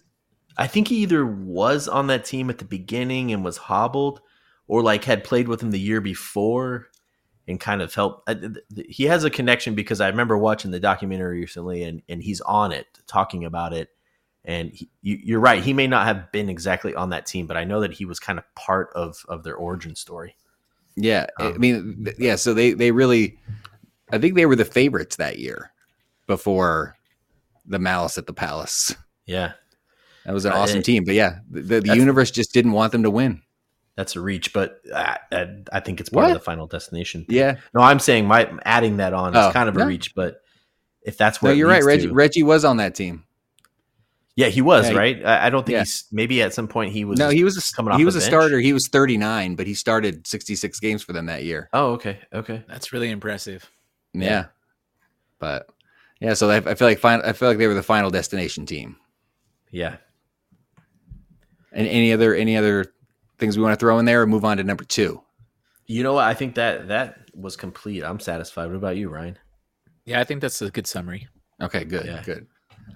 I 0.58 0.68
think 0.68 0.90
he 0.90 0.98
either 0.98 1.26
was 1.26 1.88
on 1.88 2.08
that 2.08 2.26
team 2.26 2.50
at 2.50 2.58
the 2.58 2.66
beginning 2.66 3.32
and 3.32 3.44
was 3.44 3.58
hobbled, 3.58 4.22
or 4.68 4.82
like 4.84 5.04
had 5.06 5.24
played 5.24 5.48
with 5.48 5.62
him 5.62 5.72
the 5.72 5.80
year 5.80 6.02
before 6.02 6.88
and 7.48 7.60
kind 7.60 7.82
of 7.82 7.94
helped. 7.94 8.30
Uh, 8.30 8.34
th- 8.36 8.88
He 8.90 9.06
has 9.06 9.24
a 9.24 9.30
connection 9.30 9.76
because 9.76 10.02
I 10.02 10.10
remember 10.10 10.38
watching 10.38 10.72
the 10.72 10.80
documentary 10.80 11.40
recently, 11.40 11.84
and 11.84 12.02
and 12.10 12.22
he's 12.24 12.42
on 12.42 12.72
it 12.72 12.88
talking 13.08 13.46
about 13.46 13.74
it. 13.74 13.90
And 14.44 14.72
he, 14.72 14.90
you, 15.02 15.20
you're 15.24 15.40
right; 15.40 15.62
he 15.64 15.72
may 15.74 15.86
not 15.88 16.08
have 16.08 16.32
been 16.32 16.50
exactly 16.50 16.96
on 16.96 17.12
that 17.12 17.26
team, 17.28 17.46
but 17.46 17.58
I 17.58 17.64
know 17.64 17.82
that 17.82 17.94
he 17.94 18.06
was 18.06 18.20
kind 18.20 18.40
of 18.40 18.46
part 18.56 18.90
of 18.96 19.24
of 19.30 19.44
their 19.44 19.56
origin 19.56 19.96
story. 19.96 20.36
Yeah, 20.96 21.28
I 21.40 21.48
Um, 21.48 21.60
mean, 21.60 22.08
yeah. 22.18 22.36
So 22.36 22.54
they 22.56 22.74
they 22.74 22.92
really, 22.92 23.38
I 24.12 24.18
think 24.18 24.34
they 24.36 24.46
were 24.48 24.56
the 24.56 24.66
favorites 24.66 25.18
that 25.18 25.38
year, 25.38 25.72
before 26.28 26.96
the 27.66 27.78
Malice 27.80 28.18
at 28.18 28.26
the 28.26 28.34
Palace. 28.34 28.96
Yeah, 29.28 29.54
That 30.26 30.34
was 30.34 30.46
an 30.46 30.54
Uh, 30.54 30.56
awesome 30.58 30.80
it- 30.80 30.86
team. 30.86 31.06
But 31.06 31.14
yeah, 31.14 31.40
the, 31.50 31.80
the, 31.80 31.96
universe 31.96 32.32
just 32.32 32.52
didn't 32.54 32.72
want 32.74 32.92
them 32.92 33.04
to 33.04 33.12
win. 33.12 33.42
that's 33.96 34.16
a 34.16 34.20
reach, 34.20 34.52
but 34.54 34.82
I, 34.94 35.20
I, 35.32 35.48
I 35.72 35.80
think 35.80 36.00
it's 36.02 36.10
part 36.10 36.24
What? 36.24 36.32
of 36.32 36.40
the 36.40 36.44
final 36.44 36.66
destination. 36.66 37.26
Yeah. 37.30 37.58
No, 37.76 37.82
I'm 37.82 38.00
saying 38.00 38.26
my 38.26 38.52
adding 38.66 38.98
that 38.98 39.14
on 39.14 39.38
Oh, 39.38 39.48
is 39.48 39.54
kind 39.54 39.70
of 39.70 39.78
a 39.78 39.86
reach, 39.86 40.16
but 40.16 40.42
if 41.04 41.18
that's 41.18 41.42
No, 41.42 41.48
where 41.48 41.54
it 41.54 41.58
you're 41.58 41.68
right. 41.70 41.84
Reggie, 41.84 42.08
to- 42.08 42.14
Reggie 42.14 42.44
was 42.44 42.66
on 42.66 42.78
that 42.78 42.96
team. 42.96 43.24
Yeah, 44.42 44.48
he 44.50 44.62
was 44.62 44.90
Yeah, 44.90 44.98
right. 44.98 45.26
I, 45.26 45.48
I 45.48 45.50
don't 45.50 45.66
think 45.66 45.74
yeah. 45.76 45.80
he's 45.82 46.06
maybe 46.12 46.42
at 46.42 46.54
some 46.54 46.68
point 46.68 46.92
he 46.92 47.06
was. 47.06 47.18
No, 47.20 47.30
he 47.30 47.44
was 47.44 47.58
a, 47.58 47.76
coming 47.76 47.92
off 47.94 47.98
he 47.98 48.04
the 48.04 48.08
was 48.08 48.16
a 48.16 48.20
bench. 48.20 48.30
starter. 48.30 48.60
He 48.60 48.74
was 48.74 48.88
39, 48.88 49.56
but 49.56 49.68
he 49.68 49.74
started 49.74 50.26
66 50.28 50.80
games 50.80 51.04
for 51.04 51.14
them 51.14 51.26
that 51.28 51.44
year. 51.44 51.70
Oh, 51.74 51.92
okay, 51.94 52.20
okay. 52.34 52.64
That's 52.68 52.92
really 52.94 53.10
impressive. 53.10 53.70
Yeah. 54.14 54.46
But 55.40 55.70
yeah, 56.20 56.34
so 56.34 56.50
I, 56.50 56.58
I 56.58 56.76
feel 56.76 56.88
like 56.88 57.00
fin- 57.00 57.22
I 57.24 57.34
feel 57.34 57.48
like 57.50 57.58
they 57.58 57.68
were 57.68 57.74
the 57.74 57.82
final 57.84 58.10
destination 58.12 58.66
team. 58.66 58.98
Yeah, 59.72 59.98
And 61.72 61.88
any 61.88 62.12
other 62.12 62.36
any 62.36 62.58
other 62.58 62.86
things 63.40 63.58
we 63.58 63.64
want 63.64 63.74
to 63.74 63.80
throw 63.84 63.98
in 64.00 64.06
there 64.06 64.22
or 64.22 64.28
move 64.28 64.44
on 64.46 64.58
to 64.58 64.64
number 64.64 64.84
2? 64.84 65.22
you 65.88 66.04
know 66.04 66.14
what? 66.14 66.24
I 66.26 66.34
think 66.34 66.56
that 66.56 66.88
that 66.90 67.20
was 67.34 67.56
complete. 67.58 68.04
I'm 68.04 68.20
satisfied. 68.20 68.68
What 68.68 68.76
about 68.76 68.96
you, 68.98 69.10
Ryan? 69.10 69.38
Yeah, 70.06 70.22
I 70.22 70.24
think 70.24 70.42
that's 70.42 70.62
a 70.62 70.70
good 70.70 70.88
summary. 70.88 71.28
Okay, 71.62 71.84
good, 71.84 72.06
Yeah. 72.06 72.22
good. 72.24 72.48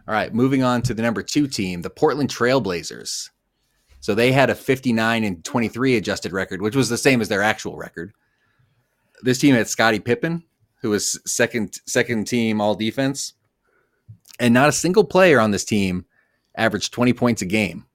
All 0.07 0.13
right, 0.13 0.33
moving 0.33 0.63
on 0.63 0.81
to 0.83 0.93
the 0.93 1.01
number 1.01 1.23
two 1.23 1.47
team, 1.47 1.81
the 1.81 1.89
Portland 1.89 2.29
Trailblazers. 2.29 3.29
So 3.99 4.13
they 4.13 4.31
had 4.31 4.49
a 4.49 4.55
59 4.55 5.23
and 5.23 5.43
23 5.43 5.95
adjusted 5.95 6.31
record, 6.31 6.61
which 6.61 6.75
was 6.75 6.89
the 6.89 6.97
same 6.97 7.21
as 7.21 7.27
their 7.27 7.41
actual 7.41 7.75
record. 7.75 8.13
This 9.23 9.39
team 9.39 9.55
had 9.55 9.67
Scottie 9.67 9.99
Pippen, 9.99 10.43
who 10.81 10.91
was 10.91 11.19
second 11.25 11.79
second 11.87 12.25
team 12.25 12.61
all 12.61 12.75
defense, 12.75 13.33
and 14.39 14.53
not 14.53 14.69
a 14.69 14.73
single 14.73 15.03
player 15.03 15.39
on 15.39 15.51
this 15.51 15.65
team 15.65 16.05
averaged 16.55 16.93
20 16.93 17.13
points 17.13 17.41
a 17.41 17.45
game. 17.45 17.85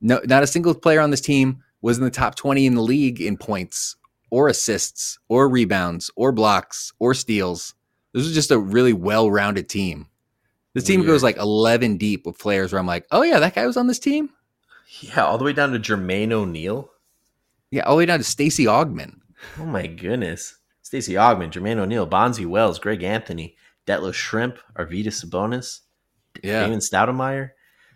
No, 0.00 0.20
not 0.24 0.42
a 0.42 0.46
single 0.46 0.74
player 0.74 1.00
on 1.00 1.10
this 1.10 1.20
team 1.20 1.62
was 1.82 1.98
in 1.98 2.04
the 2.04 2.10
top 2.10 2.34
20 2.34 2.66
in 2.66 2.74
the 2.74 2.82
league 2.82 3.20
in 3.20 3.36
points 3.36 3.96
or 4.30 4.48
assists 4.48 5.18
or 5.28 5.48
rebounds 5.48 6.10
or 6.16 6.32
blocks 6.32 6.92
or 6.98 7.14
steals. 7.14 7.74
This 8.12 8.24
was 8.24 8.34
just 8.34 8.50
a 8.50 8.58
really 8.58 8.92
well-rounded 8.92 9.68
team. 9.68 10.08
This 10.74 10.84
team 10.84 11.00
Weird. 11.00 11.08
goes 11.08 11.22
like 11.22 11.36
11 11.36 11.96
deep 11.96 12.26
with 12.26 12.38
players 12.38 12.72
where 12.72 12.80
I'm 12.80 12.86
like, 12.86 13.06
oh 13.10 13.22
yeah, 13.22 13.38
that 13.38 13.54
guy 13.54 13.66
was 13.66 13.76
on 13.76 13.86
this 13.86 13.98
team. 13.98 14.30
Yeah, 15.00 15.24
all 15.24 15.38
the 15.38 15.44
way 15.44 15.52
down 15.52 15.72
to 15.72 15.78
Jermaine 15.78 16.32
O'Neal. 16.32 16.90
Yeah, 17.70 17.82
all 17.82 17.94
the 17.94 17.98
way 17.98 18.06
down 18.06 18.18
to 18.18 18.24
Stacey 18.24 18.64
Augmon. 18.64 19.18
Oh 19.58 19.64
my 19.66 19.86
goodness. 19.86 20.56
Stacey 20.82 21.14
Augmon, 21.14 21.50
Jermaine 21.50 21.78
O'Neal, 21.78 22.06
Bonzi 22.06 22.46
Wells, 22.46 22.78
Greg 22.78 23.02
Anthony, 23.02 23.56
Detlef 23.86 24.12
Schrempf, 24.14 24.58
Arvydas 24.76 25.24
Sabonis, 25.24 25.80
yeah. 26.42 26.64
Damon 26.64 26.78
Stoudamire, 26.80 27.50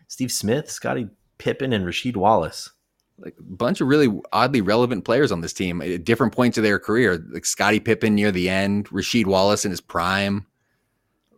Steve 0.09 0.33
Smith, 0.33 0.71
Scottie 0.71 1.09
Pippen, 1.39 1.73
and 1.73 1.85
Rasheed 1.85 2.17
Wallace. 2.17 2.71
like 3.19 3.35
a 3.39 3.43
bunch 3.43 3.81
of 3.81 3.89
really 3.89 4.09
oddly 4.33 4.61
relevant 4.61 5.05
players 5.05 5.31
on 5.33 5.41
this 5.41 5.53
team 5.53 5.83
at 5.83 6.05
different 6.05 6.33
points 6.33 6.57
of 6.57 6.65
their 6.65 6.79
career. 6.79 7.25
Like 7.31 7.45
Scottie 7.45 7.81
Pippen 7.81 8.15
near 8.15 8.33
the 8.33 8.49
end, 8.49 8.89
Rasheed 8.89 9.27
Wallace 9.27 9.65
in 9.65 9.71
his 9.71 9.81
prime. 9.81 10.47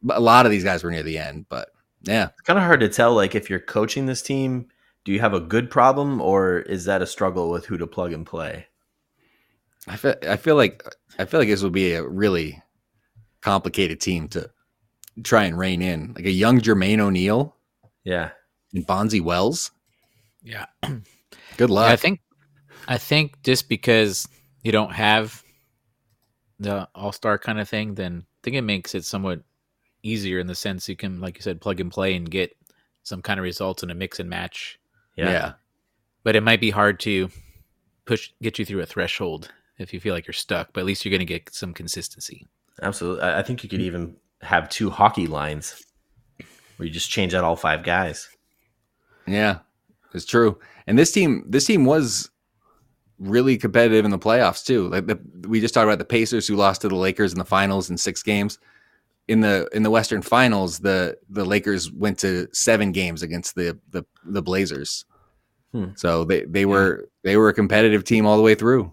But 0.02 0.16
a 0.16 0.20
lot 0.20 0.46
of 0.46 0.52
these 0.52 0.64
guys 0.64 0.82
were 0.82 0.90
near 0.90 1.02
the 1.02 1.18
end, 1.18 1.46
but 1.48 1.70
yeah, 2.02 2.28
It's 2.30 2.40
kind 2.42 2.58
of 2.58 2.64
hard 2.64 2.80
to 2.80 2.88
tell, 2.88 3.14
like, 3.14 3.34
if 3.34 3.50
you're 3.50 3.58
coaching 3.60 4.06
this 4.06 4.22
team, 4.22 4.68
do 5.04 5.12
you 5.12 5.20
have 5.20 5.34
a 5.34 5.40
good 5.40 5.70
problem 5.70 6.20
or 6.20 6.60
is 6.60 6.84
that 6.86 7.02
a 7.02 7.06
struggle 7.06 7.50
with 7.50 7.66
who 7.66 7.76
to 7.78 7.86
plug 7.86 8.12
and 8.12 8.24
play? 8.26 8.66
I 9.86 9.96
feel, 9.96 10.14
I 10.28 10.36
feel 10.36 10.56
like 10.56 10.82
I 11.18 11.24
feel 11.24 11.40
like 11.40 11.48
this 11.48 11.62
will 11.62 11.70
be 11.70 11.92
a 11.94 12.06
really 12.06 12.62
complicated 13.40 14.00
team 14.00 14.28
to 14.28 14.50
try 15.24 15.44
and 15.44 15.58
rein 15.58 15.80
in. 15.82 16.12
Like 16.14 16.26
a 16.26 16.30
young 16.30 16.60
Jermaine 16.60 17.00
O'Neal 17.00 17.56
Yeah. 18.04 18.30
and 18.74 18.86
Bonzi 18.86 19.20
Wells. 19.22 19.70
Yeah. 20.42 20.66
Good 21.56 21.70
luck. 21.70 21.90
I 21.90 21.96
think 21.96 22.20
I 22.88 22.98
think 22.98 23.42
just 23.42 23.68
because 23.68 24.26
you 24.62 24.72
don't 24.72 24.92
have 24.92 25.42
the 26.58 26.88
all 26.94 27.12
star 27.12 27.38
kind 27.38 27.58
of 27.60 27.68
thing, 27.68 27.94
then 27.94 28.24
I 28.24 28.38
think 28.42 28.56
it 28.56 28.62
makes 28.62 28.94
it 28.94 29.04
somewhat 29.04 29.42
easier 30.02 30.38
in 30.38 30.46
the 30.46 30.54
sense 30.54 30.88
you 30.88 30.96
can, 30.96 31.20
like 31.20 31.36
you 31.36 31.42
said, 31.42 31.60
plug 31.60 31.80
and 31.80 31.90
play 31.90 32.14
and 32.14 32.30
get 32.30 32.56
some 33.02 33.22
kind 33.22 33.38
of 33.38 33.44
results 33.44 33.82
in 33.82 33.90
a 33.90 33.94
mix 33.94 34.20
and 34.20 34.28
match. 34.28 34.78
Yeah. 35.16 35.30
yeah. 35.30 35.52
But 36.22 36.36
it 36.36 36.42
might 36.42 36.60
be 36.60 36.70
hard 36.70 37.00
to 37.00 37.30
push 38.04 38.30
get 38.42 38.58
you 38.58 38.64
through 38.64 38.80
a 38.80 38.86
threshold 38.86 39.52
if 39.78 39.94
you 39.94 40.00
feel 40.00 40.14
like 40.14 40.26
you're 40.26 40.34
stuck. 40.34 40.72
But 40.72 40.80
at 40.80 40.86
least 40.86 41.04
you're 41.04 41.10
going 41.10 41.20
to 41.20 41.26
get 41.26 41.54
some 41.54 41.74
consistency. 41.74 42.46
Absolutely. 42.82 43.22
I 43.22 43.40
I 43.40 43.42
think 43.42 43.62
you 43.62 43.68
could 43.68 43.80
even 43.80 44.16
have 44.42 44.68
two 44.68 44.90
hockey 44.90 45.26
lines 45.26 45.84
where 46.76 46.86
you 46.86 46.92
just 46.92 47.10
change 47.10 47.34
out 47.34 47.44
all 47.44 47.56
five 47.56 47.82
guys. 47.82 48.28
Yeah, 49.26 49.58
it's 50.14 50.24
true. 50.24 50.58
And 50.86 50.98
this 50.98 51.12
team, 51.12 51.44
this 51.46 51.66
team 51.66 51.84
was 51.84 52.30
really 53.18 53.58
competitive 53.58 54.04
in 54.04 54.10
the 54.10 54.18
playoffs 54.18 54.64
too. 54.64 54.88
Like 54.88 55.06
the, 55.06 55.20
we 55.46 55.60
just 55.60 55.74
talked 55.74 55.84
about 55.84 55.98
the 55.98 56.04
Pacers 56.06 56.46
who 56.46 56.56
lost 56.56 56.80
to 56.80 56.88
the 56.88 56.96
Lakers 56.96 57.32
in 57.32 57.38
the 57.38 57.44
finals 57.44 57.90
in 57.90 57.98
six 57.98 58.22
games. 58.22 58.58
In 59.30 59.40
the 59.40 59.68
in 59.72 59.84
the 59.84 59.90
Western 59.90 60.22
Finals, 60.22 60.80
the 60.80 61.16
the 61.28 61.44
Lakers 61.44 61.88
went 61.92 62.18
to 62.18 62.48
seven 62.52 62.90
games 62.90 63.22
against 63.22 63.54
the 63.54 63.78
the, 63.90 64.04
the 64.24 64.42
Blazers. 64.42 65.04
Hmm. 65.70 65.90
So 65.94 66.24
they 66.24 66.44
they 66.46 66.66
were 66.66 67.08
they 67.22 67.36
were 67.36 67.48
a 67.48 67.54
competitive 67.54 68.02
team 68.02 68.26
all 68.26 68.36
the 68.36 68.42
way 68.42 68.56
through, 68.56 68.90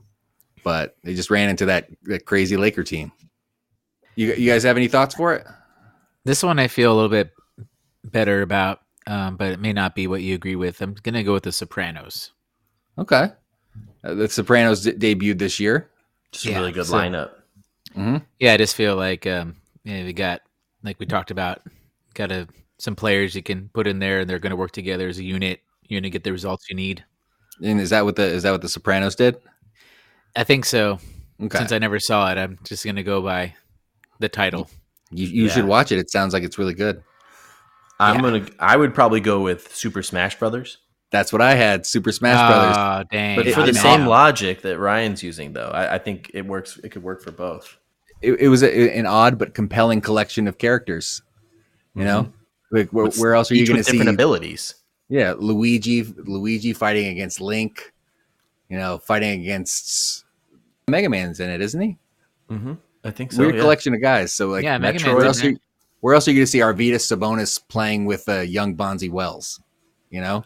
but 0.63 0.95
they 1.03 1.15
just 1.15 1.31
ran 1.31 1.49
into 1.49 1.65
that 1.65 1.89
that 2.03 2.25
crazy 2.25 2.55
Laker 2.55 2.83
team. 2.83 3.11
You 4.15 4.33
you 4.35 4.51
guys 4.51 4.61
have 4.61 4.77
any 4.77 4.88
thoughts 4.88 5.15
for 5.15 5.33
it? 5.33 5.43
This 6.23 6.43
one 6.43 6.59
I 6.59 6.67
feel 6.67 6.93
a 6.93 6.95
little 6.95 7.09
bit 7.09 7.31
better 8.03 8.43
about, 8.43 8.81
um, 9.07 9.38
but 9.38 9.51
it 9.53 9.59
may 9.59 9.73
not 9.73 9.95
be 9.95 10.05
what 10.05 10.21
you 10.21 10.35
agree 10.35 10.55
with. 10.55 10.81
I'm 10.81 10.93
going 10.93 11.15
to 11.15 11.23
go 11.23 11.33
with 11.33 11.43
The 11.43 11.51
Sopranos. 11.51 12.31
Okay, 12.99 13.31
uh, 14.03 14.13
the 14.13 14.29
Sopranos 14.29 14.83
d- 14.83 14.93
debuted 14.93 15.39
this 15.39 15.59
year. 15.59 15.89
Just 16.31 16.45
a 16.45 16.53
really 16.53 16.71
good 16.71 16.85
so- 16.85 16.93
lineup. 16.95 17.31
hmm 17.95 18.17
Yeah, 18.39 18.53
I 18.53 18.57
just 18.57 18.75
feel 18.75 18.95
like 18.95 19.25
um, 19.25 19.55
yeah, 19.88 20.03
we 20.03 20.13
got 20.13 20.41
like 20.83 20.99
we 20.99 21.05
talked 21.05 21.31
about, 21.31 21.61
got 22.13 22.31
a 22.31 22.47
some 22.77 22.95
players 22.95 23.33
you 23.35 23.41
can 23.41 23.69
put 23.73 23.88
in 23.88 23.99
there, 23.99 24.19
and 24.19 24.29
they're 24.29 24.39
going 24.39 24.51
to 24.51 24.55
work 24.57 24.71
together 24.71 25.07
as 25.07 25.17
a 25.17 25.23
unit. 25.23 25.61
You're 25.83 25.97
going 25.97 26.03
to 26.03 26.09
get 26.09 26.23
the 26.23 26.31
results 26.31 26.69
you 26.69 26.75
need. 26.75 27.03
And 27.63 27.79
is 27.79 27.89
that 27.91 28.05
what 28.05 28.15
the 28.17 28.23
is 28.23 28.43
that 28.43 28.51
what 28.51 28.61
the 28.61 28.69
Sopranos 28.69 29.15
did? 29.15 29.38
I 30.35 30.43
think 30.43 30.65
so. 30.65 30.99
Okay, 31.41 31.57
Since 31.57 31.71
I 31.71 31.79
never 31.79 31.99
saw 31.99 32.31
it, 32.31 32.38
I'm 32.38 32.59
just 32.63 32.83
going 32.83 32.95
to 32.97 33.03
go 33.03 33.21
by 33.21 33.55
the 34.19 34.29
title. 34.29 34.69
you, 35.11 35.25
you 35.27 35.45
Yeah. 35.45 35.51
should 35.53 35.65
watch 35.65 35.91
it. 35.91 35.99
It 35.99 36.09
sounds 36.11 36.33
like 36.33 36.43
it's 36.43 36.57
really 36.57 36.73
good. 36.73 37.01
I'm 37.99 38.15
Yeah. 38.17 38.21
gonna. 38.21 38.45
I 38.59 38.75
would 38.77 38.93
probably 38.93 39.19
go 39.21 39.41
with 39.41 39.73
Super 39.75 40.03
Smash 40.03 40.38
Brothers, 40.38 40.77
That's 41.09 41.31
what 41.31 41.41
I 41.41 41.55
had. 41.55 41.85
Super 41.85 42.11
Smash 42.11 42.38
Brothers. 42.51 42.75
Oh, 42.77 43.03
dang. 43.09 43.38
but 43.38 43.47
It- 43.47 43.53
for 43.55 43.61
the 43.61 43.69
it- 43.69 43.75
same 43.75 44.05
logic 44.05 44.61
that 44.63 44.77
Ryan's 44.77 45.23
using, 45.23 45.53
though, 45.53 45.69
I, 45.73 45.95
I 45.95 45.97
think 45.97 46.29
it 46.33 46.45
works. 46.45 46.77
It 46.83 46.89
could 46.89 47.01
work 47.03 47.23
for 47.23 47.31
both. 47.31 47.77
It, 48.22 48.34
it 48.39 48.47
was 48.49 48.63
a, 48.63 48.97
an 48.97 49.05
odd 49.05 49.38
but 49.38 49.53
compelling 49.53 50.01
collection 50.01 50.47
of 50.47 50.57
characters. 50.57 51.22
You 51.95 52.03
know, 52.03 52.32
like 52.72 52.89
where, 52.91 53.07
where 53.07 53.34
else 53.34 53.49
are 53.49 53.55
you 53.55 53.63
each 53.63 53.70
going 53.70 53.78
to 53.78 53.84
see? 53.84 53.93
different 53.93 54.11
abilities? 54.11 54.76
Yeah, 55.09 55.34
Luigi, 55.38 56.03
Luigi 56.03 56.74
fighting 56.74 57.07
against 57.07 57.41
Link. 57.41 57.93
You 58.70 58.78
know, 58.78 58.97
fighting 58.99 59.41
against 59.41 60.26
Mega 60.88 61.09
Man's 61.09 61.39
in 61.39 61.49
it, 61.49 61.61
isn't 61.61 61.80
he? 61.82 61.97
Mm-hmm. 62.51 62.74
I 63.03 63.11
think 63.11 63.32
so. 63.32 63.41
Weird 63.41 63.55
yeah. 63.55 63.61
collection 63.61 63.93
of 63.93 64.01
guys. 64.01 64.34
So 64.34 64.49
like, 64.49 64.63
Yeah, 64.63 64.78
Mega 64.78 64.99
Man's 65.03 65.15
where 65.15 65.26
else, 65.26 65.43
are 65.43 65.51
you, 65.51 65.57
where 66.01 66.13
else 66.13 66.28
are 66.28 66.32
you 66.32 66.38
going 66.38 66.45
to 66.45 66.51
see 66.51 66.59
Arvydas 66.59 67.18
Sabonis 67.18 67.65
playing 67.68 68.05
with 68.05 68.28
uh, 68.28 68.41
young 68.41 68.76
Bonzi 68.76 69.09
Wells? 69.09 69.61
You 70.09 70.22
know, 70.22 70.43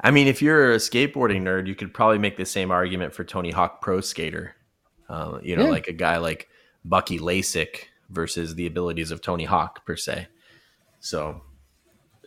I 0.00 0.10
mean, 0.10 0.28
if 0.28 0.40
you're 0.40 0.72
a 0.72 0.76
skateboarding 0.76 1.42
nerd, 1.42 1.66
you 1.66 1.74
could 1.74 1.92
probably 1.92 2.18
make 2.18 2.36
the 2.36 2.46
same 2.46 2.70
argument 2.70 3.12
for 3.12 3.24
Tony 3.24 3.50
Hawk 3.50 3.80
Pro 3.82 4.00
Skater. 4.00 4.54
Uh, 5.08 5.40
you 5.42 5.56
know, 5.56 5.64
Yeah. 5.64 5.70
like 5.70 5.88
a 5.88 5.92
guy 5.92 6.18
like 6.18 6.48
Bucky 6.84 7.18
Lasik 7.18 7.84
versus 8.08 8.54
the 8.54 8.66
abilities 8.66 9.10
of 9.10 9.20
Tony 9.20 9.44
Hawk 9.44 9.84
per 9.86 9.96
se. 9.96 10.26
So, 11.00 11.42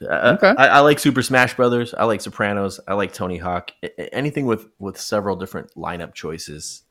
uh, 0.02 0.36
Okay. 0.38 0.54
I, 0.58 0.68
I 0.68 0.80
like 0.80 1.00
Super 1.00 1.22
Smash 1.22 1.56
Brothers. 1.56 1.94
I 1.94 2.06
like 2.06 2.22
Sopranos. 2.22 2.80
I 2.88 2.94
like 2.94 3.14
Tony 3.14 3.38
Hawk. 3.38 3.72
A- 3.84 4.14
anything 4.14 4.46
with 4.46 4.68
with 4.80 4.98
several 5.00 5.36
different 5.36 5.72
lineup 5.76 6.14
choices, 6.14 6.84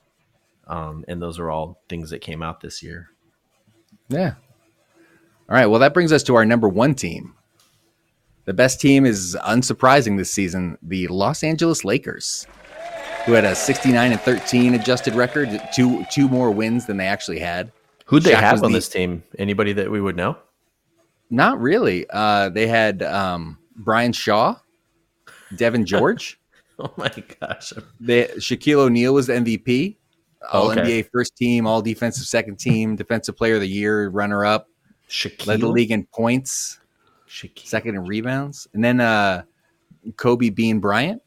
um, 0.67 1.05
and 1.09 1.21
those 1.21 1.39
are 1.39 1.51
all 1.51 1.83
things 1.89 2.11
that 2.11 2.21
came 2.21 2.43
out 2.43 2.61
this 2.61 2.83
year. 2.83 3.09
Yeah. 4.09 4.35
All 5.49 5.57
right. 5.57 5.67
Well, 5.67 5.81
that 5.81 5.95
brings 5.95 6.13
us 6.13 6.23
to 6.25 6.35
our 6.37 6.45
number 6.47 6.69
one 6.69 6.95
team. 6.95 7.35
The 8.45 8.55
best 8.55 8.81
team 8.81 9.05
is 9.07 9.37
unsurprising 9.45 10.17
this 10.19 10.33
season, 10.33 10.77
the 10.83 11.07
Los 11.09 11.43
Angeles 11.45 11.85
Lakers, 11.85 12.47
who 13.25 13.33
had 13.33 13.45
a 13.45 13.55
69 13.55 14.13
and 14.13 14.21
13 14.21 14.75
adjusted 14.75 15.15
record, 15.15 15.61
two 15.75 16.05
two 16.11 16.29
more 16.29 16.51
wins 16.51 16.87
than 16.87 16.97
they 16.97 17.07
actually 17.07 17.39
had. 17.39 17.71
Who'd 18.07 18.25
they 18.25 18.33
Shaq 18.33 18.41
have 18.41 18.63
on 18.65 18.73
the- 18.73 18.79
this 18.79 18.89
team? 18.89 19.23
Anybody 19.39 19.73
that 19.75 19.91
we 19.91 20.01
would 20.01 20.17
know? 20.17 20.37
Not 21.31 21.61
really. 21.61 22.07
Uh, 22.11 22.51
they 22.51 22.67
had 22.67 23.03
um, 23.03 23.59
Brian 23.77 24.13
Shaw, 24.13 24.57
Devean 25.55 25.85
George. 25.85 26.39
Oh 26.79 26.93
my 26.97 27.13
gosh! 27.41 27.73
they, 28.01 28.25
Shaquille 28.39 28.79
O'Neal 28.79 29.13
was 29.15 29.29
the 29.29 29.35
MVP, 29.35 29.99
All 30.53 30.71
Okay. 30.73 30.81
NBA 30.81 31.11
first 31.13 31.37
team, 31.37 31.65
All 31.67 31.81
Defensive 31.83 32.25
second 32.27 32.57
team, 32.59 32.97
Defensive 32.97 33.37
Player 33.37 33.55
of 33.57 33.61
the 33.61 33.69
Year, 33.69 34.09
runner 34.09 34.45
up, 34.45 34.67
led 35.47 35.61
the 35.61 35.69
league 35.69 35.93
in 35.93 36.07
points. 36.07 36.81
Shaquille. 37.29 37.67
second 37.67 37.95
in 37.95 38.05
rebounds, 38.05 38.67
and 38.73 38.83
then 38.83 39.01
uh, 39.01 39.43
Kobe 40.17 40.49
Bean 40.49 40.81
Bryant, 40.81 41.23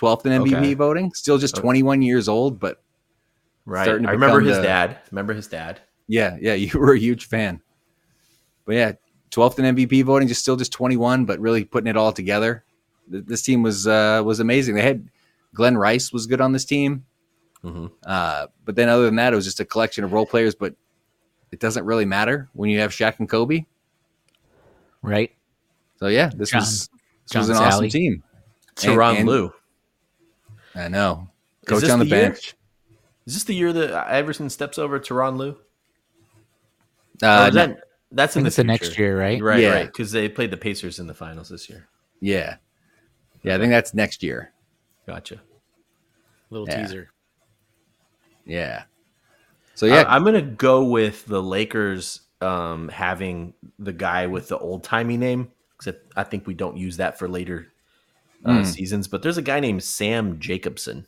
twelfth 0.00 0.24
in 0.24 0.32
MVP 0.32 0.56
Okay. 0.56 0.74
voting. 0.74 1.12
Still 1.12 1.36
just 1.36 1.54
Okay. 1.56 1.60
21 1.60 2.00
years 2.00 2.26
old, 2.26 2.58
but 2.58 2.82
Right. 3.66 3.84
starting 3.84 4.04
to 4.04 4.08
I 4.08 4.12
remember 4.12 4.40
his 4.40 4.56
the- 4.56 4.62
dad. 4.62 4.96
Remember 5.10 5.34
his 5.34 5.46
dad. 5.46 5.80
yeah, 6.08 6.38
yeah, 6.40 6.54
you 6.62 6.70
were 6.78 6.94
a 6.94 6.98
huge 6.98 7.26
fan. 7.26 7.60
But 8.64 8.76
yeah, 8.76 8.92
12th 9.30 9.58
in 9.58 9.66
MVP 9.76 10.00
voting, 10.02 10.26
just 10.26 10.40
still 10.40 10.56
just 10.56 10.72
21, 10.72 11.26
but 11.26 11.38
really 11.38 11.64
putting 11.66 11.86
it 11.86 11.98
all 11.98 12.12
together. 12.12 12.64
This 13.08 13.42
team 13.42 13.62
was 13.62 13.86
uh, 13.86 14.22
was 14.24 14.40
amazing. 14.40 14.74
They 14.74 14.80
had 14.82 15.06
Glenn 15.52 15.76
Rice 15.76 16.14
was 16.14 16.26
good 16.26 16.40
on 16.40 16.52
this 16.52 16.64
team, 16.64 17.04
hmm 17.60 17.88
uh, 18.06 18.46
but 18.64 18.76
then 18.76 18.88
other 18.88 19.04
than 19.04 19.16
that, 19.16 19.34
it 19.34 19.36
was 19.36 19.44
just 19.44 19.60
a 19.60 19.66
collection 19.66 20.02
of 20.02 20.14
role 20.14 20.24
players. 20.24 20.54
But 20.54 20.74
it 21.52 21.60
doesn't 21.60 21.84
really 21.84 22.06
matter 22.06 22.48
when 22.54 22.70
you 22.70 22.80
have 22.80 22.90
Shaq 22.92 23.18
and 23.18 23.28
Kobe. 23.28 23.66
Right. 25.02 25.32
So 25.98 26.06
yeah, 26.06 26.30
this 26.34 26.50
John- 26.52 26.60
was 26.60 26.88
this 26.88 27.32
John 27.32 27.40
was 27.40 27.50
an 27.50 27.56
awesome 27.56 27.88
team. 27.90 28.22
Teron 28.76 29.16
and- 29.18 29.28
Lou. 29.28 29.52
I 30.74 30.88
know. 30.88 31.28
Is 31.62 31.68
Coach 31.68 31.90
on 31.90 31.98
the, 31.98 32.04
the 32.04 32.10
year? 32.10 32.30
bench. 32.30 32.54
Is 33.26 33.34
this 33.34 33.44
the 33.44 33.54
year 33.54 33.72
that 33.72 33.92
Iverson 34.10 34.50
steps 34.50 34.78
over 34.78 34.98
to 34.98 35.14
Ron 35.14 35.36
Lue? 35.36 35.56
Uh, 37.22 37.46
is 37.48 37.54
that, 37.54 37.80
that's 38.10 38.36
in 38.36 38.44
the 38.44 38.50
the 38.50 38.64
next 38.64 38.98
year, 38.98 39.18
right? 39.18 39.42
Right, 39.42 39.60
Yeah. 39.60 39.72
right. 39.72 39.86
Because 39.86 40.10
they 40.10 40.28
played 40.28 40.50
the 40.50 40.56
Pacers 40.56 40.98
in 40.98 41.06
the 41.06 41.14
finals 41.14 41.48
this 41.48 41.68
year. 41.68 41.86
yeah, 42.20 42.56
yeah. 43.42 43.54
I 43.54 43.58
think 43.58 43.70
that's 43.70 43.94
next 43.94 44.22
year. 44.22 44.52
Gotcha. 45.06 45.40
Little 46.50 46.68
Yeah. 46.68 46.82
teaser. 46.82 47.10
Yeah. 48.44 48.84
So 49.74 49.86
yeah, 49.86 50.02
I, 50.02 50.16
am 50.16 50.24
gonna 50.24 50.42
go 50.42 50.84
with 50.84 51.24
the 51.26 51.42
Lakers 51.42 52.22
um, 52.40 52.88
having 52.88 53.54
the 53.78 53.92
guy 53.92 54.26
with 54.26 54.48
the 54.48 54.58
old 54.58 54.82
timey 54.82 55.16
name 55.16 55.50
because 55.78 55.98
I 56.16 56.24
think 56.24 56.46
we 56.46 56.54
don't 56.54 56.76
use 56.76 56.96
that 56.98 57.18
for 57.18 57.28
later 57.28 57.69
uh, 58.44 58.50
Mm. 58.60 58.66
seasons. 58.66 59.08
But 59.08 59.22
there's 59.22 59.38
a 59.38 59.42
guy 59.42 59.60
named 59.60 59.82
Sam 59.82 60.38
Jacobson. 60.38 61.06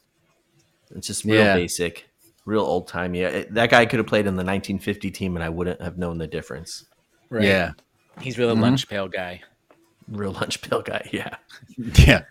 It's 0.94 1.06
just 1.06 1.24
real 1.24 1.36
Yeah. 1.36 1.54
basic, 1.54 2.08
real 2.44 2.60
old 2.62 2.88
timey. 2.88 3.24
Uh, 3.24 3.44
That 3.50 3.70
guy 3.70 3.86
could 3.86 3.98
have 3.98 4.06
played 4.06 4.26
in 4.26 4.36
the 4.36 4.44
1950 4.44 5.10
team, 5.10 5.36
and 5.36 5.44
I 5.44 5.48
wouldn't 5.48 5.80
have 5.80 5.96
known 5.98 6.18
the 6.18 6.26
difference. 6.26 6.84
Right. 7.30 7.44
yeah, 7.44 7.72
He's 8.20 8.36
really 8.38 8.54
Mhm. 8.54 8.60
lunch 8.60 8.88
pail 8.88 9.08
guy. 9.08 9.40
Real 10.08 10.32
lunch 10.40 10.60
pail 10.60 10.82
guy. 10.82 11.08
Yeah, 11.12 11.36
yeah. 11.78 11.94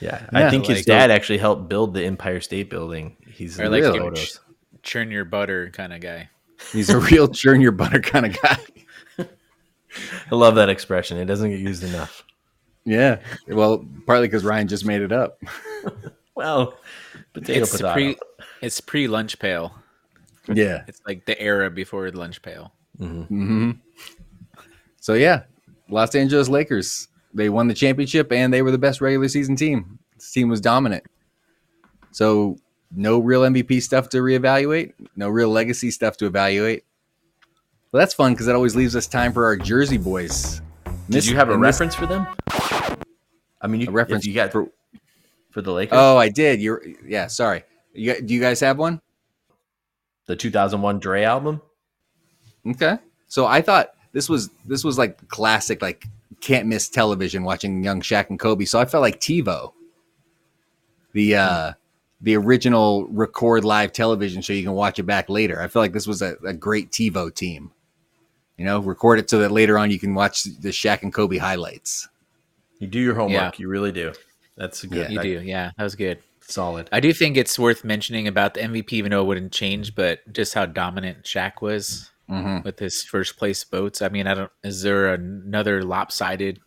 yeah. 0.00 0.26
Yeah, 0.32 0.44
I 0.46 0.50
think 0.50 0.66
his 0.66 0.78
like- 0.78 0.86
dad 0.86 1.10
actually 1.10 1.38
helped 1.38 1.68
build 1.68 1.94
the 1.94 2.04
Empire 2.04 2.40
State 2.40 2.70
Building. 2.70 3.16
He's 3.32 3.58
Or 3.58 3.64
in 3.64 3.70
like 3.72 3.82
the 3.82 3.88
Really? 3.92 3.98
photos. 4.00 4.40
Churn 4.82 5.10
your 5.10 5.24
butter 5.24 5.70
kind 5.70 5.92
of 5.92 6.00
guy. 6.00 6.30
He's 6.72 6.88
a 6.90 6.98
real 6.98 7.28
churn 7.28 7.60
your 7.60 7.72
butter 7.72 8.00
kind 8.00 8.26
of 8.26 8.40
guy. 8.40 8.58
I 10.30 10.34
love 10.34 10.54
that 10.56 10.68
expression. 10.68 11.18
It 11.18 11.24
doesn't 11.26 11.50
get 11.50 11.58
used 11.60 11.82
enough. 11.84 12.24
Yeah. 12.88 13.20
Well, 13.46 13.84
partly 14.06 14.28
because 14.28 14.44
Ryan 14.44 14.66
just 14.66 14.84
made 14.86 15.02
it 15.02 15.12
up. 15.12 15.40
Well, 16.34 16.78
potato 17.32 17.62
it's 17.62 17.72
potato. 17.72 17.92
pre 17.94 18.16
it's 18.62 18.80
pre 18.80 19.08
lunch 19.08 19.40
pail. 19.40 19.74
Yeah. 20.46 20.84
It's 20.86 21.00
like 21.04 21.24
the 21.24 21.36
era 21.40 21.68
before 21.68 22.08
lunch 22.12 22.40
pail. 22.42 22.72
hmm 22.96 23.72
So 25.00 25.14
yeah, 25.14 25.42
Los 25.90 26.14
Angeles 26.14 26.48
Lakers. 26.48 27.08
They 27.34 27.48
won 27.48 27.66
the 27.66 27.74
championship 27.74 28.30
and 28.30 28.54
they 28.54 28.62
were 28.62 28.70
the 28.70 28.78
best 28.78 29.00
regular 29.00 29.26
season 29.26 29.56
team. 29.56 29.98
This 30.14 30.30
team 30.30 30.48
was 30.48 30.60
dominant. 30.60 31.02
So 32.12 32.56
no 32.94 33.18
real 33.18 33.42
MVP 33.42 33.82
stuff 33.82 34.08
to 34.10 34.18
reevaluate. 34.18 34.92
No 35.16 35.28
real 35.28 35.48
legacy 35.50 35.90
stuff 35.90 36.16
to 36.18 36.26
evaluate. 36.26 36.84
Well, 37.90 37.98
that's 38.00 38.14
fun 38.14 38.32
because 38.34 38.46
that 38.46 38.54
always 38.54 38.76
leaves 38.76 38.94
us 38.94 39.08
time 39.08 39.32
for 39.32 39.44
our 39.44 39.56
Jersey 39.56 39.98
boys. 39.98 40.62
Did 41.08 41.26
you 41.26 41.36
have 41.36 41.48
a 41.48 41.54
and 41.54 41.62
this- 41.62 41.80
reference 41.80 41.94
for 41.94 42.06
them? 42.06 42.26
I 43.60 43.66
mean, 43.66 43.80
you, 43.80 43.88
A 43.88 43.90
reference 43.90 44.24
you 44.26 44.34
got 44.34 44.52
for- 44.52 44.68
for, 45.50 45.62
the 45.62 45.72
Lakers, 45.72 45.98
Oh, 46.00 46.16
I 46.16 46.28
did. 46.28 46.60
You're 46.60 46.82
yeah. 47.04 47.26
Sorry. 47.26 47.64
You 47.92 48.20
do 48.20 48.32
you 48.34 48.40
guys 48.40 48.60
have 48.60 48.78
one? 48.78 49.00
the 50.26 50.36
2001 50.36 50.98
Dre 51.00 51.22
album. 51.24 51.60
Okay. 52.66 52.98
So 53.28 53.46
I 53.46 53.62
thought 53.62 53.88
this 54.12 54.28
was 54.28 54.50
this 54.66 54.84
was 54.84 54.98
like 54.98 55.26
classic, 55.28 55.80
like 55.82 56.06
can't 56.40 56.66
miss 56.68 56.88
television 56.88 57.42
watching 57.44 57.82
young 57.82 58.00
Shaq 58.02 58.28
and 58.28 58.38
Kobe. 58.38 58.66
So 58.66 58.78
I 58.78 58.84
felt 58.84 59.00
like 59.02 59.20
TiVo, 59.20 59.72
the 61.12 61.34
uh 61.36 61.72
the 62.20 62.36
original 62.36 63.06
record 63.08 63.64
live 63.64 63.92
television 63.92 64.42
show 64.42 64.52
you 64.52 64.64
can 64.64 64.72
watch 64.72 64.98
it 64.98 65.04
back 65.04 65.28
later. 65.30 65.60
I 65.62 65.66
feel 65.68 65.80
like 65.82 65.92
this 65.94 66.06
was 66.06 66.20
a, 66.20 66.36
a 66.44 66.52
great 66.52 66.90
TiVo 66.90 67.34
team. 67.34 67.72
You 68.58 68.64
know, 68.64 68.80
record 68.80 69.18
it 69.20 69.30
so 69.30 69.38
that 69.38 69.50
later 69.52 69.78
on 69.78 69.90
you 69.90 69.98
can 69.98 70.14
watch 70.14 70.42
the 70.44 70.68
Shaq 70.70 71.02
and 71.02 71.14
Kobe 71.14 71.38
highlights. 71.38 72.08
You 72.80 72.86
do 72.88 72.98
your 73.00 73.14
homework. 73.14 73.32
Yeah. 73.58 73.62
You 73.62 73.68
really 73.68 73.92
do. 73.92 74.12
That's 74.56 74.82
a 74.84 74.88
good. 74.88 74.98
Yeah. 74.98 75.08
You 75.10 75.16
that- 75.18 75.22
do, 75.22 75.40
yeah. 75.42 75.70
That 75.78 75.84
was 75.84 75.94
good. 75.94 76.18
solid. 76.40 76.88
I 76.92 77.00
do 77.00 77.12
think 77.12 77.36
it's 77.36 77.58
worth 77.58 77.84
mentioning 77.84 78.26
about 78.26 78.54
the 78.54 78.60
MVP, 78.60 78.92
even 78.94 79.10
though 79.12 79.22
it 79.22 79.26
wouldn't 79.26 79.52
change, 79.52 79.94
but 79.94 80.20
just 80.32 80.54
how 80.54 80.66
dominant 80.66 81.22
Shaq 81.24 81.62
was 81.62 82.10
Mm-hmm. 82.28 82.58
with 82.62 82.78
his 82.78 83.02
first 83.04 83.38
place 83.38 83.64
votes. 83.64 84.02
I 84.02 84.10
mean, 84.10 84.26
I 84.26 84.34
don't. 84.34 84.52
Is 84.62 84.82
there 84.82 85.14
another 85.14 85.82
lopsided 85.82 86.60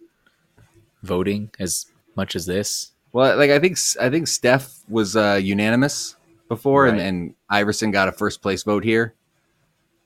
voting 1.04 1.52
as 1.60 1.86
much 2.16 2.36
as 2.36 2.48
this? 2.48 2.92
Well, 3.14 3.38
like 3.38 3.52
I 3.52 3.60
think 3.60 3.78
I 4.00 4.10
think 4.10 4.28
Steph 4.28 4.80
was 4.89 5.16
uh, 5.16 5.39
unanimous 5.42 6.16
before, 6.48 6.88
and, 6.88 7.00
and 7.00 7.36
Iverson 7.50 7.92
got 7.92 8.08
a 8.08 8.12
first 8.12 8.42
place 8.42 8.64
vote 8.64 8.84
here. 8.84 9.14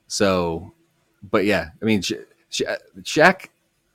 So, 0.08 0.72
but 1.30 1.44
yeah, 1.44 1.70
I 1.80 1.84
mean, 1.84 2.02
Sha- 2.02 2.16
Sha- 2.50 2.76
Shaq, 3.02 3.48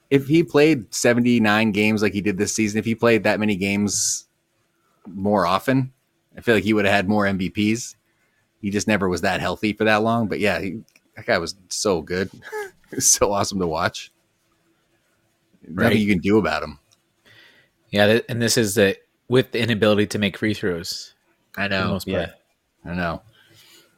if 0.10 0.28
he 0.28 0.44
played 0.44 0.94
seventy 0.94 1.40
nine 1.40 1.72
games 1.72 2.02
like 2.02 2.14
he 2.14 2.22
did 2.22 2.38
this 2.38 2.54
season, 2.54 2.80
if 2.80 2.86
he 2.86 2.96
played 2.96 3.24
that 3.24 3.40
many 3.40 3.56
games 3.56 4.26
more 5.08 5.46
often, 5.46 5.94
I 6.38 6.42
feel 6.42 6.56
like 6.56 6.64
he 6.64 6.74
would 6.74 6.86
have 6.86 6.94
had 6.94 7.10
more 7.10 7.26
MVPs. 7.26 7.96
He 8.62 8.70
just 8.70 8.88
never 8.88 9.10
was 9.10 9.22
that 9.22 9.42
healthy 9.42 9.74
for 9.74 9.86
that 9.86 10.04
long. 10.04 10.28
But 10.28 10.40
yeah, 10.40 10.60
he, 10.60 10.82
that 11.16 11.26
guy 11.26 11.38
was 11.38 11.56
so 11.70 12.02
good, 12.02 12.30
was 12.92 13.10
so 13.10 13.32
awesome 13.32 13.60
to 13.60 13.68
watch. 13.68 14.12
Right. 15.68 15.86
Nothing 15.86 16.02
you 16.02 16.08
can 16.08 16.20
do 16.20 16.38
about 16.38 16.64
him. 16.64 16.80
Yeah, 17.92 18.20
and 18.30 18.42
this 18.42 18.58
is 18.58 18.76
the 18.76 18.98
with 19.28 19.52
the 19.52 19.60
inability 19.62 20.08
to 20.08 20.20
make 20.20 20.38
free 20.38 20.54
throws. 20.54 21.14
I 21.56 21.68
know. 21.68 21.84
the 21.84 21.88
most 21.90 22.08
part. 22.08 22.30
Yeah. 22.86 22.92
I 22.92 22.96
know. 22.96 23.22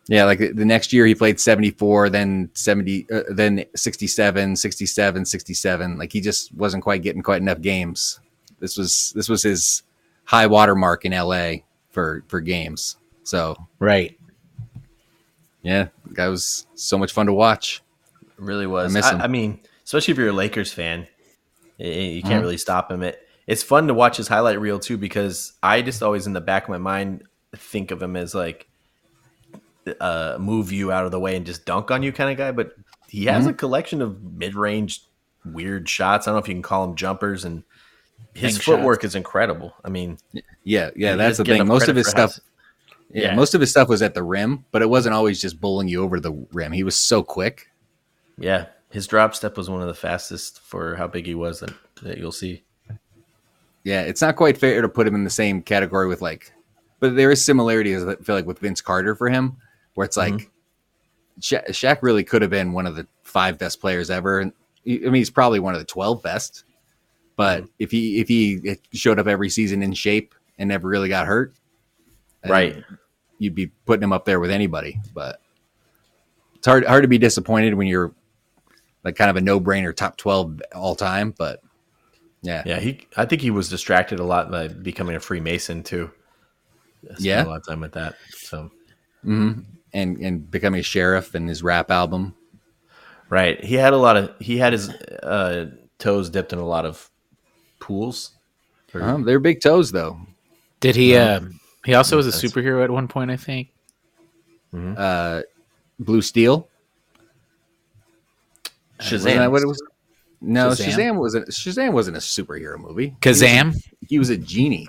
Yeah, 0.08 0.26
like 0.26 0.40
the 0.40 0.66
next 0.66 0.92
year 0.92 1.06
he 1.06 1.16
played 1.16 1.40
74, 1.40 2.10
then 2.10 2.50
70, 2.54 3.08
uh, 3.10 3.22
then 3.30 3.64
67, 3.74 4.58
67, 4.58 5.26
67. 5.26 5.98
Like 5.98 6.12
he 6.12 6.20
just 6.20 6.54
wasn't 6.56 6.84
quite 6.84 7.02
getting 7.04 7.22
quite 7.22 7.42
enough 7.42 7.62
games. 7.62 8.20
This 8.60 8.78
was 8.78 9.14
this 9.16 9.30
was 9.30 9.44
his 9.44 9.84
high 10.26 10.48
water 10.48 10.76
mark 10.76 11.06
in 11.06 11.14
LA 11.14 11.64
for 11.92 12.24
for 12.28 12.42
games. 12.42 12.98
So, 13.24 13.56
Right. 13.80 14.18
yeah, 15.62 15.88
the 16.06 16.14
guy 16.14 16.28
was 16.28 16.68
so 16.76 16.98
much 16.98 17.12
fun 17.14 17.28
to 17.28 17.34
watch. 17.34 17.82
It 18.22 18.30
really 18.44 18.68
was. 18.68 18.92
I 18.94 18.94
miss 19.00 19.06
I, 19.06 19.14
him. 19.16 19.22
I 19.22 19.28
mean, 19.28 19.60
especially 19.86 20.12
if 20.12 20.18
you're 20.18 20.30
a 20.30 20.34
Lakers 20.34 20.74
fan, 20.74 21.08
i- 21.80 21.84
i- 21.84 21.88
you 21.88 22.22
can't 22.22 22.36
Mhm. 22.40 22.42
really 22.42 22.58
stop 22.58 22.92
him. 22.92 23.04
It 23.04 23.20
it's 23.48 23.64
fun 23.64 23.88
to 23.88 23.94
watch 23.94 24.18
his 24.18 24.28
highlight 24.30 24.60
reel 24.60 24.80
too 24.80 24.98
because 24.98 25.54
I 25.62 25.82
just 25.82 26.02
always 26.04 26.28
in 26.28 26.34
the 26.34 26.42
back 26.42 26.64
of 26.64 26.70
my 26.70 26.78
mind 26.78 27.24
think 27.56 27.92
of 27.92 28.02
him 28.02 28.16
as 28.16 28.34
like 28.34 28.68
uh 30.00 30.38
move 30.40 30.72
you 30.72 30.92
out 30.92 31.06
of 31.06 31.12
the 31.12 31.20
way 31.20 31.36
and 31.36 31.46
just 31.46 31.66
dunk 31.66 31.92
on 31.92 32.04
you 32.04 32.12
kind 32.12 32.32
of 32.32 32.38
guy, 32.38 32.52
but 32.52 32.74
he 33.08 33.26
has 33.26 33.46
Mhm. 33.46 33.50
a 33.50 33.54
collection 33.54 34.02
of 34.02 34.22
mid-range 34.24 35.02
weird 35.46 35.88
shots. 35.90 36.28
I 36.28 36.32
don't 36.32 36.36
know 36.38 36.42
if 36.44 36.48
you 36.48 36.54
can 36.56 36.62
call 36.62 36.88
them 36.88 36.96
jumpers 36.96 37.44
and 37.46 37.64
his 38.34 38.54
Bank 38.54 38.64
footwork 38.64 39.04
is 39.04 39.14
incredible. 39.16 39.74
I 39.84 39.90
mean, 39.90 40.18
Yeah, 40.64 40.90
yeah, 40.96 41.16
that's 41.16 41.38
the 41.38 41.44
thing. 41.46 41.68
Most 41.68 41.88
of 41.90 41.96
his 41.96 42.08
stuff 42.08 42.40
yeah, 43.12 43.24
Yeah. 43.30 43.36
most 43.36 43.54
of 43.54 43.62
his 43.62 43.70
stuff 43.70 43.90
was 43.90 44.02
at 44.02 44.16
the 44.16 44.24
rim, 44.24 44.66
but 44.72 44.82
it 44.82 44.90
wasn't 44.90 45.14
always 45.14 45.40
just 45.40 45.62
bowling 45.62 45.88
you 45.88 46.02
over 46.02 46.20
the 46.20 46.32
rim. 46.52 46.72
He 46.72 46.84
was 46.84 46.96
so 46.96 47.22
quick. 47.22 47.68
Yeah, 48.40 48.66
his 48.90 49.06
drop 49.06 49.36
step 49.36 49.56
was 49.56 49.70
one 49.70 49.82
of 49.82 49.88
the 49.88 49.94
fastest 49.94 50.60
for 50.62 50.96
how 50.96 51.06
big 51.08 51.28
he 51.28 51.36
was 51.36 51.60
that, 51.60 51.74
that 52.02 52.18
you'll 52.18 52.32
see. 52.32 52.64
Yeah, 53.84 54.02
it's 54.02 54.22
not 54.22 54.36
quite 54.38 54.58
fair 54.58 54.82
to 54.82 54.90
put 54.90 55.06
him 55.06 55.14
in 55.14 55.26
the 55.26 55.30
same 55.30 55.62
category 55.62 56.08
with 56.08 56.22
like, 56.22 56.54
but 57.00 57.16
there 57.16 57.30
is 57.32 57.44
similarities. 57.44 58.04
I 58.04 58.16
feel 58.16 58.36
like 58.36 58.46
with 58.48 58.60
Vince 58.60 58.82
Carter 58.82 59.14
for 59.14 59.30
him, 59.30 59.58
where 59.96 60.06
it's 60.06 60.18
like 60.18 60.50
Sha- 61.40 61.62
Shaq 61.70 62.00
really 62.02 62.24
could 62.24 62.42
have 62.42 62.52
been 62.52 62.74
one 62.74 62.86
of 62.86 62.96
the 62.96 63.08
five 63.24 63.58
best 63.58 63.80
players 63.82 64.10
ever. 64.10 64.40
And 64.40 64.52
I 64.86 64.90
mean, 65.00 65.16
he's 65.16 65.30
probably 65.30 65.60
one 65.60 65.74
of 65.74 65.80
the 65.80 65.86
twelve 65.86 66.22
best. 66.22 66.64
But 67.36 67.66
if 67.80 67.90
he 67.92 68.20
if 68.20 68.28
he 68.28 68.78
showed 68.94 69.20
up 69.20 69.28
every 69.28 69.50
season 69.50 69.82
in 69.82 69.94
shape 69.94 70.36
and 70.60 70.68
never 70.70 70.88
really 70.88 71.10
got 71.10 71.26
hurt, 71.28 71.54
Right. 72.48 72.84
you'd 73.40 73.56
be 73.56 73.68
putting 73.86 74.04
him 74.04 74.14
up 74.14 74.26
there 74.26 74.40
with 74.40 74.52
anybody. 74.52 75.00
But 75.14 75.40
it's 76.56 76.68
hard 76.68 76.86
hard 76.86 77.04
to 77.04 77.08
be 77.08 77.18
disappointed 77.18 77.74
when 77.74 77.88
you're 77.88 78.14
like 79.04 79.16
kind 79.16 79.30
of 79.30 79.36
a 79.36 79.42
no 79.42 79.60
brainer 79.60 79.96
top 79.96 80.18
twelve 80.18 80.62
all 80.76 80.96
time. 80.96 81.34
But 81.38 81.62
yeah, 82.44 82.62
Yeah, 82.66 82.80
he. 82.80 83.08
I 83.18 83.26
think 83.26 83.42
he 83.42 83.50
was 83.52 83.70
distracted 83.70 84.20
a 84.20 84.24
lot 84.24 84.52
by 84.52 84.68
becoming 84.68 85.16
a 85.16 85.20
Freemason 85.20 85.82
too. 85.82 86.12
Spent 87.06 87.20
Yeah. 87.22 87.44
a 87.44 87.48
lot 87.48 87.58
of 87.58 87.66
time 87.68 87.80
with 87.80 87.94
that. 87.94 88.16
So 88.36 88.70
hmm 89.24 89.60
and 89.94 90.18
and 90.18 90.50
becoming 90.50 90.80
a 90.80 90.84
sheriff 90.84 91.36
and 91.36 91.48
his 91.50 91.62
rap 91.64 91.92
album. 91.92 92.36
right, 93.30 93.64
he 93.64 93.76
had 93.76 93.94
a 93.94 93.98
lot 93.98 94.18
of. 94.18 94.32
He 94.40 94.58
had 94.58 94.74
his 94.74 94.90
uh, 94.90 95.72
toes 96.00 96.30
dipped 96.30 96.54
in 96.54 96.60
a 96.60 96.66
lot 96.66 96.86
of 96.86 97.10
pools. 97.80 98.32
Or- 98.94 99.02
Um, 99.02 99.24
they're 99.24 99.40
big 99.40 99.62
toes 99.62 99.92
though. 99.92 100.20
Did 100.80 100.96
he? 100.96 101.14
No. 101.14 101.38
Um, 101.38 101.60
he 101.86 101.94
also 101.96 102.18
was 102.18 102.28
a 102.28 102.32
That's- 102.32 102.52
superhero 102.52 102.84
at 102.84 102.90
one 102.92 103.08
point, 103.08 103.32
I 103.32 103.38
think. 103.38 103.70
Uh, 104.74 105.42
Blue 106.00 106.22
Steel. 106.22 106.68
Wasn't 109.00 109.24
Shazam. 109.24 109.52
what 109.52 109.62
it 109.62 109.68
was? 109.68 109.82
No, 110.42 110.70
Shazam? 110.70 110.94
Shazam, 110.96 111.16
wasn't. 111.20 111.48
Shazam 111.50 111.92
wasn't 111.94 112.18
a 112.18 112.20
superhero 112.20 112.78
movie. 112.80 113.16
Kazam. 113.22 113.76
He 114.08 114.18
was 114.20 114.30
a 114.30 114.38
genie. 114.38 114.88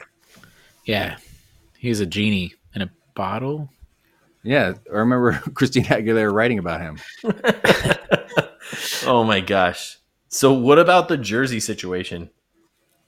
Yeah, 0.84 1.16
he 1.78 1.88
was 1.88 2.00
a 2.00 2.06
genie 2.06 2.54
in 2.74 2.82
a 2.82 2.90
bottle. 3.14 3.70
Yeah, 4.44 4.74
I 4.92 4.96
remember 4.96 5.32
Christina 5.54 5.86
Aguilera 5.88 6.32
writing 6.32 6.58
about 6.58 6.80
him. 6.80 6.98
oh 9.06 9.24
my 9.24 9.40
gosh. 9.40 9.98
So 10.28 10.52
what 10.52 10.78
about 10.78 11.08
the 11.08 11.16
jersey 11.16 11.60
situation? 11.60 12.30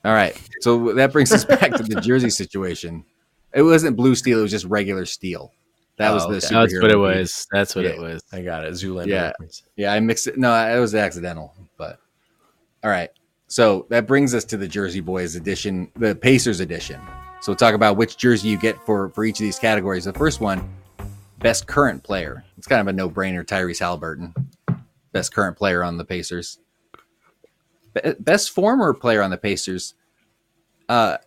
All 0.05 0.12
right, 0.12 0.41
so 0.61 0.93
that 0.95 1.12
brings 1.12 1.32
us 1.32 1.45
back 1.45 1.72
to 1.72 1.82
the 1.82 2.01
Jersey 2.01 2.30
situation. 2.30 3.05
It 3.53 3.62
wasn't 3.62 3.97
Blue 3.97 4.14
Steel; 4.14 4.39
it 4.39 4.43
was 4.43 4.53
just 4.53 4.64
regular 4.66 5.05
steel. 5.05 5.53
That 5.99 6.12
was 6.14 6.24
Oh, 6.24 6.30
the 6.30 6.37
okay. 6.37 6.47
superhero. 6.47 6.61
That's 6.70 6.82
what 6.82 6.91
it 6.93 6.97
was. 6.99 7.47
That's 7.51 7.74
what 7.74 7.84
it 7.87 7.97
Yeah. 7.97 8.03
was. 8.03 8.22
I 8.32 8.43
got 8.43 8.64
it. 8.64 8.72
Zoolander. 8.74 9.07
Yeah. 9.09 9.22
reference. 9.28 9.62
Yeah, 9.74 9.93
I 9.93 9.99
mixed 9.99 10.28
it. 10.28 10.39
No, 10.39 10.53
it 10.55 10.78
was 10.78 10.95
accidental. 10.95 11.55
But 11.76 11.99
all 12.84 12.91
right. 12.91 13.11
So 13.49 13.87
that 13.91 14.07
brings 14.07 14.32
us 14.34 14.45
to 14.45 14.57
the 14.57 14.68
Jersey 14.68 15.01
Boys 15.01 15.34
edition, 15.34 15.91
the 15.97 16.14
Pacers 16.14 16.61
edition. 16.61 17.01
So 17.41 17.51
we'll 17.53 17.57
talk 17.57 17.74
about 17.74 17.97
which 17.97 18.16
jersey 18.16 18.49
you 18.49 18.59
get 18.59 18.80
for 18.87 19.09
for 19.11 19.24
each 19.24 19.41
of 19.41 19.45
these 19.45 19.59
categories. 19.59 20.05
The 20.05 20.12
first 20.12 20.41
one, 20.41 20.68
best 21.47 21.68
current 21.68 22.03
player. 22.03 22.44
It's 22.59 22.66
kind 22.66 22.80
of 22.80 22.88
a 22.88 22.92
no 22.92 23.09
brainer. 23.09 23.44
Tyrese 23.44 23.78
Haliburton, 23.78 24.34
best 25.12 25.32
current 25.32 25.57
player 25.57 25.84
on 25.84 25.97
the 25.97 26.05
Pacers. 26.05 26.59
Be- 27.94 28.14
Best 28.18 28.51
former 28.51 28.92
player 28.92 29.22
on 29.22 29.30
the 29.30 29.38
Pacers. 29.38 29.94
Uh, 30.88 31.18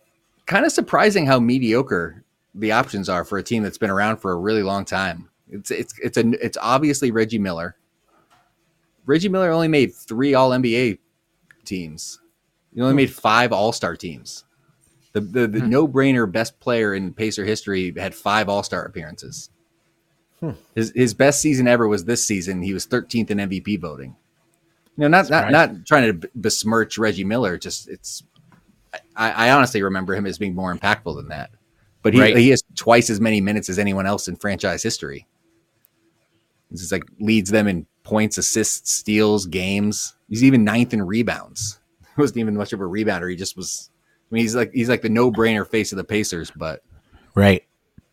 kind 0.44 0.66
of 0.66 0.72
surprising 0.72 1.24
how 1.24 1.40
mediocre 1.40 2.22
the 2.54 2.70
options 2.70 3.08
are 3.08 3.24
for 3.24 3.38
a 3.38 3.42
team 3.42 3.62
that's 3.62 3.78
been 3.78 3.88
around 3.88 4.18
for 4.18 4.32
a 4.32 4.36
really 4.36 4.62
long 4.62 4.84
time. 4.84 5.30
It's 5.48 5.70
it's 5.70 5.94
it's 5.98 6.18
a 6.18 6.28
it's 6.44 6.58
obviously 6.60 7.10
Reggie 7.10 7.38
Miller. 7.38 7.76
Reggie 9.06 9.30
Miller 9.30 9.50
only 9.50 9.68
made 9.68 9.94
three 9.94 10.34
All 10.34 10.50
NBA 10.50 10.98
teams. 11.64 12.20
He 12.74 12.82
only 12.82 12.92
made 12.94 13.10
five 13.10 13.54
All 13.54 13.72
Star 13.72 13.96
teams. 13.96 14.44
The 15.14 15.22
the, 15.22 15.46
the 15.46 15.60
no 15.60 15.88
brainer 15.88 16.30
best 16.30 16.60
player 16.60 16.94
in 16.94 17.14
Pacer 17.14 17.46
history 17.46 17.94
had 17.96 18.14
five 18.14 18.50
All 18.50 18.62
Star 18.62 18.84
appearances. 18.84 19.48
His 20.74 20.92
his 20.94 21.12
best 21.14 21.40
season 21.42 21.68
ever 21.68 21.86
was 21.86 22.04
this 22.04 22.26
season. 22.26 22.62
He 22.62 22.72
was 22.72 22.86
13th 22.86 23.30
in 23.30 23.38
MVP 23.38 23.78
voting. 23.80 24.16
You 24.96 25.02
know, 25.02 25.08
not 25.08 25.28
not 25.30 25.50
not 25.50 25.86
trying 25.86 26.20
to 26.20 26.28
besmirch 26.34 26.96
Reggie 26.98 27.24
Miller. 27.24 27.58
Just 27.58 27.88
it's. 27.88 28.22
I, 29.14 29.30
I 29.30 29.50
honestly 29.50 29.82
remember 29.82 30.14
him 30.14 30.26
as 30.26 30.38
being 30.38 30.54
more 30.54 30.74
impactful 30.74 31.14
than 31.16 31.28
that. 31.28 31.50
But 32.02 32.14
he 32.14 32.20
Right. 32.20 32.36
he 32.36 32.48
has 32.50 32.62
twice 32.74 33.10
as 33.10 33.20
many 33.20 33.40
minutes 33.40 33.68
as 33.68 33.78
anyone 33.78 34.06
else 34.06 34.28
in 34.28 34.36
franchise 34.36 34.82
history. 34.82 35.26
This 36.70 36.82
is 36.82 36.92
like 36.92 37.04
leads 37.20 37.50
them 37.50 37.66
in 37.66 37.86
points, 38.04 38.38
assists, 38.38 38.92
steals, 38.92 39.46
games. 39.46 40.14
He's 40.28 40.44
even 40.44 40.64
ninth 40.64 40.94
in 40.94 41.02
rebounds. 41.02 41.80
He 42.00 42.06
wasn't 42.20 42.38
even 42.38 42.56
much 42.56 42.72
of 42.72 42.80
a 42.80 42.84
rebounder. 42.84 43.28
He 43.30 43.36
just 43.36 43.56
was. 43.56 43.90
I 44.30 44.34
mean, 44.34 44.42
he's 44.44 44.54
like 44.54 44.70
he's 44.72 44.88
like 44.88 45.02
the 45.02 45.08
no 45.08 45.30
brainer 45.32 45.66
face 45.66 45.92
of 45.92 45.96
the 45.98 46.04
Pacers, 46.04 46.50
but 46.54 46.82
Right. 47.34 47.64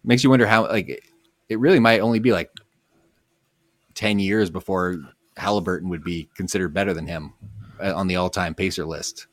makes 0.04 0.24
you 0.24 0.30
wonder 0.30 0.48
how 0.48 0.68
like 0.68 1.04
it, 1.50 1.60
really 1.60 1.80
might 1.80 2.02
only 2.02 2.20
be 2.20 2.32
like 2.32 2.52
10 3.96 4.20
years 4.20 4.50
before 4.50 4.98
Haliburton 5.38 5.90
would 5.90 6.04
be 6.04 6.30
considered 6.36 6.74
better 6.74 6.94
than 6.94 7.08
him 7.08 7.34
uh, 7.82 7.94
on 7.96 8.08
the 8.08 8.16
all-time 8.16 8.54
pacer 8.54 8.86
list. 8.86 9.28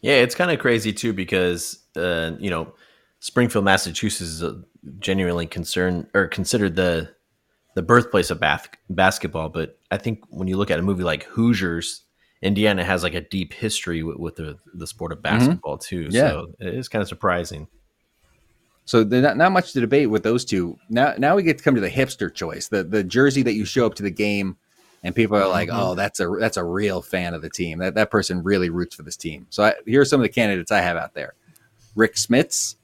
Yeah, 0.00 0.14
it's 0.14 0.34
kind 0.34 0.50
of 0.50 0.58
crazy 0.58 0.92
too 0.92 1.12
because 1.12 1.78
uh, 1.96 2.32
you 2.40 2.50
know 2.50 2.74
Springfield, 3.20 3.64
Massachusetts 3.64 4.42
is 4.42 4.44
genuinely 4.98 5.46
concerned 5.46 6.08
or 6.12 6.26
considered 6.26 6.74
the 6.74 7.14
the 7.74 7.82
birthplace 7.82 8.30
of 8.30 8.40
bath- 8.40 8.68
basketball. 8.90 9.48
But 9.48 9.78
I 9.92 9.96
think 9.96 10.24
when 10.28 10.48
you 10.48 10.56
look 10.56 10.72
at 10.72 10.80
a 10.80 10.82
movie 10.82 11.04
like 11.04 11.22
Hoosiers, 11.24 12.02
Indiana 12.42 12.84
has 12.84 13.04
like 13.04 13.14
a 13.14 13.20
deep 13.20 13.52
history 13.52 14.02
with, 14.02 14.16
with 14.18 14.36
the 14.36 14.58
the 14.74 14.88
sport 14.88 15.12
of 15.12 15.22
basketball 15.22 15.78
too. 15.78 16.08
Yeah. 16.10 16.30
So 16.30 16.46
it 16.58 16.74
is 16.74 16.88
kind 16.88 17.00
of 17.00 17.08
surprising. 17.08 17.68
So 18.84 19.04
not, 19.04 19.36
not 19.36 19.52
much 19.52 19.72
to 19.72 19.80
debate 19.80 20.10
with 20.10 20.22
those 20.22 20.44
two. 20.44 20.78
Now 20.88 21.14
now 21.18 21.36
we 21.36 21.42
get 21.42 21.58
to 21.58 21.64
come 21.64 21.74
to 21.74 21.80
the 21.80 21.90
hipster 21.90 22.32
choice, 22.32 22.68
the 22.68 22.82
the 22.82 23.04
jersey 23.04 23.42
that 23.42 23.54
you 23.54 23.64
show 23.64 23.86
up 23.86 23.94
to 23.94 24.02
the 24.02 24.10
game 24.10 24.56
and 25.02 25.14
people 25.14 25.36
are 25.36 25.48
like, 25.48 25.68
"Oh, 25.72 25.94
that's 25.94 26.20
a 26.20 26.28
that's 26.38 26.56
a 26.56 26.64
real 26.64 27.02
fan 27.02 27.34
of 27.34 27.42
the 27.42 27.50
team. 27.50 27.78
That 27.78 27.94
that 27.94 28.10
person 28.10 28.42
really 28.42 28.70
roots 28.70 28.94
for 28.94 29.02
this 29.02 29.16
team." 29.16 29.46
So 29.50 29.64
I, 29.64 29.74
here 29.86 30.00
are 30.00 30.04
some 30.04 30.20
of 30.20 30.22
the 30.22 30.28
candidates 30.28 30.70
I 30.70 30.80
have 30.80 30.96
out 30.96 31.14
there. 31.14 31.34
Rick 31.96 32.14
Smits, 32.14 32.76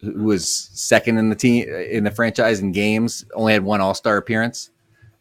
who 0.00 0.24
was 0.24 0.48
second 0.48 1.18
in 1.18 1.28
the 1.28 1.36
team 1.36 1.68
in 1.68 2.04
the 2.04 2.10
franchise 2.10 2.60
in 2.60 2.72
games, 2.72 3.24
only 3.34 3.52
had 3.52 3.62
one 3.62 3.80
All 3.80 3.94
Star 3.94 4.16
appearance. 4.16 4.70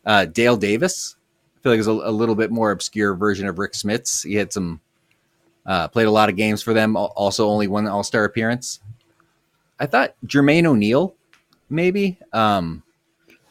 Uh, 0.05 0.25
Dale 0.25 0.55
Davis, 0.55 1.17
I 1.57 1.59
feel 1.61 1.71
like 1.73 1.79
is 1.79 1.87
a, 1.87 1.91
a 1.91 2.11
little 2.11 2.35
bit 2.35 2.51
more 2.51 2.71
obscure 2.71 3.13
version 3.13 3.47
of 3.47 3.59
Rick 3.59 3.73
Smits. 3.73 4.25
He 4.25 4.35
had 4.35 4.53
some 4.53 4.79
uh, 5.65 5.89
played 5.89 6.07
a 6.07 6.11
lot 6.11 6.29
of 6.29 6.37
games 6.37 6.63
for 6.63 6.73
them, 6.73 6.95
also 6.95 7.49
only 7.49 7.67
one 7.67 7.85
All 7.87 8.03
Star 8.03 8.23
appearance. 8.23 8.79
I 9.79 9.85
thought 9.85 10.15
Jermaine 10.25 10.65
O'Neal, 10.65 11.15
maybe. 11.69 12.17
Um, 12.33 12.83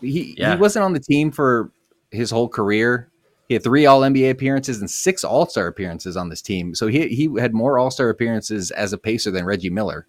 he 0.00 0.34
Yeah. 0.38 0.54
he 0.54 0.60
wasn't 0.60 0.84
on 0.84 0.92
the 0.92 1.00
team 1.00 1.30
for 1.30 1.70
his 2.10 2.30
whole 2.30 2.48
career. 2.48 3.08
He 3.48 3.54
had 3.54 3.62
three 3.62 3.86
All 3.86 4.00
NBA 4.00 4.30
appearances 4.30 4.80
and 4.80 4.90
six 4.90 5.22
All 5.24 5.46
Star 5.46 5.66
appearances 5.68 6.16
on 6.16 6.28
this 6.28 6.42
team. 6.42 6.74
So 6.74 6.88
he 6.88 7.08
he 7.08 7.30
had 7.40 7.54
more 7.54 7.78
All 7.78 7.90
Star 7.90 8.08
appearances 8.08 8.70
as 8.72 8.92
a 8.92 8.98
Pacer 8.98 9.30
than 9.30 9.44
Reggie 9.44 9.70
Miller. 9.70 10.06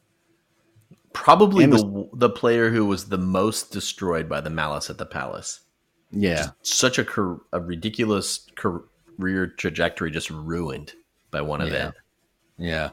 Probably 1.13 1.63
And 1.63 1.73
the 1.73 2.09
the 2.13 2.29
player 2.29 2.69
who 2.69 2.85
was 2.85 3.05
the 3.09 3.17
most 3.17 3.71
destroyed 3.71 4.27
by 4.29 4.41
the 4.41 4.49
malice 4.49 4.89
at 4.89 4.97
the 4.97 5.05
palace. 5.05 5.61
Yeah, 6.11 6.47
Such 6.61 6.99
a 6.99 7.03
car- 7.03 7.41
a 7.51 7.59
ridiculous 7.59 8.45
career 8.55 9.47
trajectory 9.47 10.09
just 10.11 10.29
ruined 10.29 10.93
by 11.31 11.41
one 11.41 11.59
Yeah. 11.61 11.67
event. 11.67 11.95
yeah. 12.57 12.89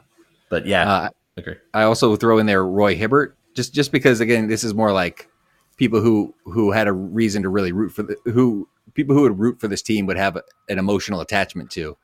But 0.49 0.65
yeah, 0.65 0.91
Uh, 0.91 1.09
okay. 1.39 1.57
I 1.73 1.83
also 1.83 2.15
throw 2.15 2.37
in 2.39 2.45
there 2.45 2.65
Roy 2.65 2.95
Hibbert, 2.95 3.35
just 3.55 3.73
just 3.73 3.91
because 3.91 4.19
again, 4.19 4.47
this 4.47 4.63
is 4.63 4.73
more 4.73 4.91
like 4.91 5.29
people 5.77 6.01
who 6.01 6.33
who 6.45 6.71
had 6.71 6.87
a 6.87 6.93
reason 6.93 7.43
to 7.43 7.49
really 7.49 7.71
root 7.71 7.91
for 7.91 8.03
the 8.03 8.15
who 8.25 8.67
people 8.93 9.15
who 9.15 9.21
would 9.23 9.39
root 9.39 9.59
for 9.59 9.67
this 9.67 9.81
team 9.81 10.05
would 10.05 10.17
have 10.17 10.37
an 10.69 10.79
emotional 10.79 11.19
attachment 11.21 11.69
to, 11.71 11.97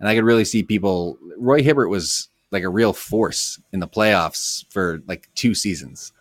and 0.00 0.08
I 0.08 0.14
could 0.14 0.24
really 0.24 0.44
see 0.44 0.62
people. 0.62 1.18
Roy 1.36 1.62
Hibbert 1.62 1.88
was 1.90 2.28
like 2.50 2.62
a 2.62 2.68
real 2.68 2.92
force 2.92 3.60
in 3.72 3.80
the 3.80 3.88
playoffs 3.88 4.64
for 4.70 5.02
like 5.06 5.28
two 5.34 5.54
seasons, 5.54 6.12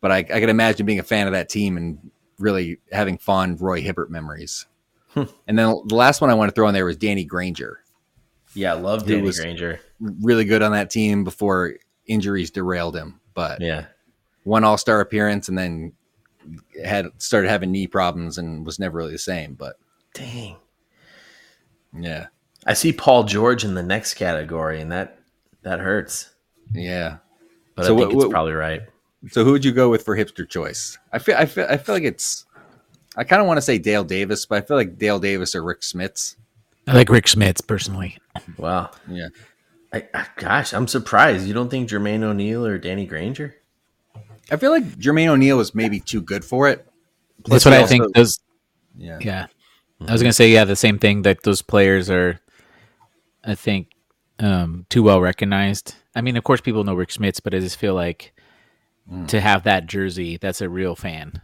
but 0.00 0.12
I, 0.12 0.18
I 0.18 0.22
could 0.40 0.48
imagine 0.48 0.86
being 0.86 1.00
a 1.00 1.04
fan 1.04 1.26
of 1.26 1.32
that 1.32 1.48
team 1.48 1.76
and 1.76 1.98
really 2.38 2.78
having 2.92 3.18
fond 3.18 3.60
Roy 3.60 3.80
Hibbert 3.82 4.10
memories. 4.10 4.66
Hmm. 5.08 5.24
and 5.46 5.58
then 5.58 5.66
the 5.88 5.94
last 5.94 6.22
one 6.22 6.30
I 6.30 6.34
want 6.34 6.48
to 6.48 6.54
throw 6.54 6.68
in 6.68 6.74
there 6.74 6.86
was 6.86 6.96
Danny 6.96 7.24
Granger 7.26 7.80
Yeah, 8.54 8.72
I 8.72 8.76
love 8.78 9.04
Danny 9.06 9.20
was- 9.20 9.38
Granger. 9.38 9.78
Really 10.20 10.44
good 10.44 10.62
on 10.62 10.72
that 10.72 10.90
team 10.90 11.24
before 11.24 11.74
injuries 12.06 12.50
derailed 12.50 12.96
him. 12.96 13.20
But 13.34 13.60
Yeah. 13.60 13.86
one 14.44 14.64
All 14.64 14.76
Star 14.76 15.00
appearance 15.00 15.48
and 15.48 15.56
then 15.56 15.92
had 16.84 17.06
started 17.18 17.48
having 17.48 17.70
knee 17.70 17.86
problems 17.86 18.36
and 18.38 18.66
was 18.66 18.78
never 18.78 18.98
really 18.98 19.12
the 19.12 19.18
same. 19.18 19.54
But 19.54 19.76
Dang. 20.14 20.56
yeah, 21.98 22.26
I 22.66 22.74
see 22.74 22.92
Paul 22.92 23.24
George 23.24 23.64
in 23.64 23.74
the 23.74 23.82
next 23.82 24.14
category, 24.14 24.80
and 24.80 24.90
that 24.92 25.18
that 25.62 25.78
hurts. 25.80 26.30
yeah. 26.72 27.18
But 27.74 27.86
So 27.86 27.94
I 27.94 27.98
think 28.00 28.14
what- 28.14 28.24
it's 28.24 28.32
probably 28.32 28.52
right. 28.52 28.82
So 29.30 29.44
who 29.44 29.52
would 29.52 29.64
you 29.64 29.70
go 29.72 29.88
with 29.88 30.04
for 30.04 30.16
hipster 30.16 30.48
choice? 30.48 30.98
I 31.12 31.18
feel 31.20 31.36
I 31.36 31.46
feel 31.46 31.66
I 31.68 31.76
feel 31.76 31.94
like 31.94 32.04
it's. 32.04 32.44
I 33.16 33.24
kind 33.24 33.40
of 33.42 33.46
want 33.46 33.58
to 33.58 33.62
say 33.62 33.78
Dale 33.78 34.04
Davis, 34.04 34.46
but 34.46 34.56
I 34.58 34.66
feel 34.66 34.76
like 34.76 34.98
Dale 34.98 35.18
Davis 35.20 35.54
or 35.54 35.62
Rick 35.62 35.82
Smits. 35.82 36.36
I 36.88 36.94
like 36.94 37.08
Rick 37.10 37.26
Smits 37.26 37.64
personally. 37.64 38.18
Wow. 38.56 38.90
Yeah, 39.08 39.28
I, 39.92 40.08
I, 40.14 40.26
gosh, 40.36 40.72
I'm 40.72 40.88
surprised. 40.88 41.46
You 41.46 41.54
don't 41.54 41.68
think 41.68 41.88
Jermaine 41.88 42.22
O'Neal 42.22 42.66
or 42.66 42.78
Danny 42.78 43.06
Granger? 43.06 43.54
I 44.50 44.56
feel 44.56 44.70
like 44.70 44.84
Jermaine 44.84 45.28
O'Neal 45.28 45.56
was 45.56 45.74
maybe 45.74 46.00
too 46.00 46.20
good 46.20 46.44
for 46.44 46.68
it. 46.68 46.86
That's 47.46 47.64
what 47.64 47.74
he 47.74 47.80
I 47.80 47.86
think. 47.86 48.14
Those, 48.14 48.38
Yeah, 48.96 49.18
yeah, 49.20 49.46
I 50.06 50.12
was 50.12 50.22
gonna 50.22 50.32
say 50.32 50.50
yeah, 50.50 50.64
the 50.64 50.76
same 50.76 50.98
thing. 50.98 51.22
That 51.22 51.42
those 51.42 51.62
players 51.62 52.10
are, 52.10 52.40
I 53.44 53.54
think, 53.54 53.88
um, 54.38 54.86
too 54.88 55.02
well 55.02 55.20
recognized. 55.20 55.94
I 56.14 56.20
mean, 56.20 56.36
of 56.36 56.44
course, 56.44 56.60
people 56.60 56.84
know 56.84 56.94
Rick 56.94 57.10
Smits, 57.10 57.40
but 57.42 57.54
I 57.54 57.58
just 57.58 57.76
feel 57.76 57.94
like 57.94 58.32
mm. 59.10 59.26
to 59.28 59.40
have 59.40 59.64
that 59.64 59.86
jersey, 59.86 60.36
that's 60.36 60.60
a 60.60 60.68
real 60.68 60.94
fan. 60.94 61.40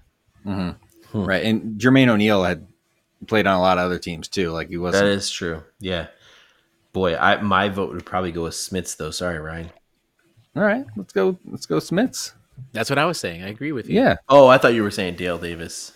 Mm-hmm. 0.46 1.18
Hmm. 1.18 1.24
right. 1.24 1.44
And 1.44 1.80
Jermaine 1.80 2.08
O'Neal 2.08 2.44
had 2.44 2.66
played 3.26 3.46
on 3.46 3.56
a 3.56 3.60
lot 3.60 3.78
of 3.78 3.84
other 3.84 3.98
teams 3.98 4.28
too. 4.28 4.50
Like 4.50 4.68
he 4.68 4.76
wasn't. 4.76 5.08
is 5.08 5.30
true. 5.30 5.62
Yeah. 5.80 6.08
Boy, 6.92 7.16
I 7.16 7.40
my 7.40 7.68
vote 7.68 7.92
would 7.92 8.06
probably 8.06 8.32
go 8.32 8.44
with 8.44 8.54
Smits 8.54 8.96
though. 8.96 9.10
Sorry, 9.10 9.38
Ryan. 9.38 9.70
All 10.56 10.62
right, 10.62 10.84
let's 10.96 11.12
go. 11.12 11.38
Let's 11.46 11.66
go 11.66 11.76
Smits. 11.76 12.32
That's 12.72 12.90
what 12.90 12.98
I 12.98 13.04
was 13.04 13.20
saying. 13.20 13.42
I 13.44 13.48
agree 13.48 13.72
with 13.72 13.88
you. 13.88 14.00
Yeah, 14.00 14.16
Oh, 14.28 14.48
I 14.48 14.58
thought 14.58 14.74
you 14.74 14.82
were 14.82 14.90
saying 14.90 15.16
Dale 15.16 15.38
Davis. 15.38 15.92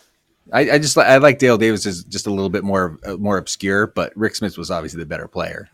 I, 0.53 0.72
I 0.72 0.78
just 0.78 0.97
I 0.99 1.16
like 1.18 1.38
Dale 1.38 1.59
Davis 1.59 1.86
is 1.86 2.05
just 2.05 2.26
a 2.26 2.30
little 2.30 2.51
bit 2.51 2.64
more 2.64 2.99
uh, 3.05 3.16
more 3.16 3.38
obscure, 3.38 3.86
but 3.86 4.12
Rick 4.16 4.34
Smits 4.34 4.59
was 4.59 4.70
obviously 4.70 5.01
the 5.01 5.07
better 5.07 5.28
player. 5.28 5.68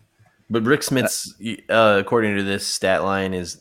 But 0.51 0.62
Rick 0.62 0.81
Smits, 0.81 1.31
uh, 1.69 1.99
according 2.01 2.37
to 2.37 2.43
this 2.43 2.66
stat 2.66 3.05
line, 3.05 3.35
is 3.35 3.61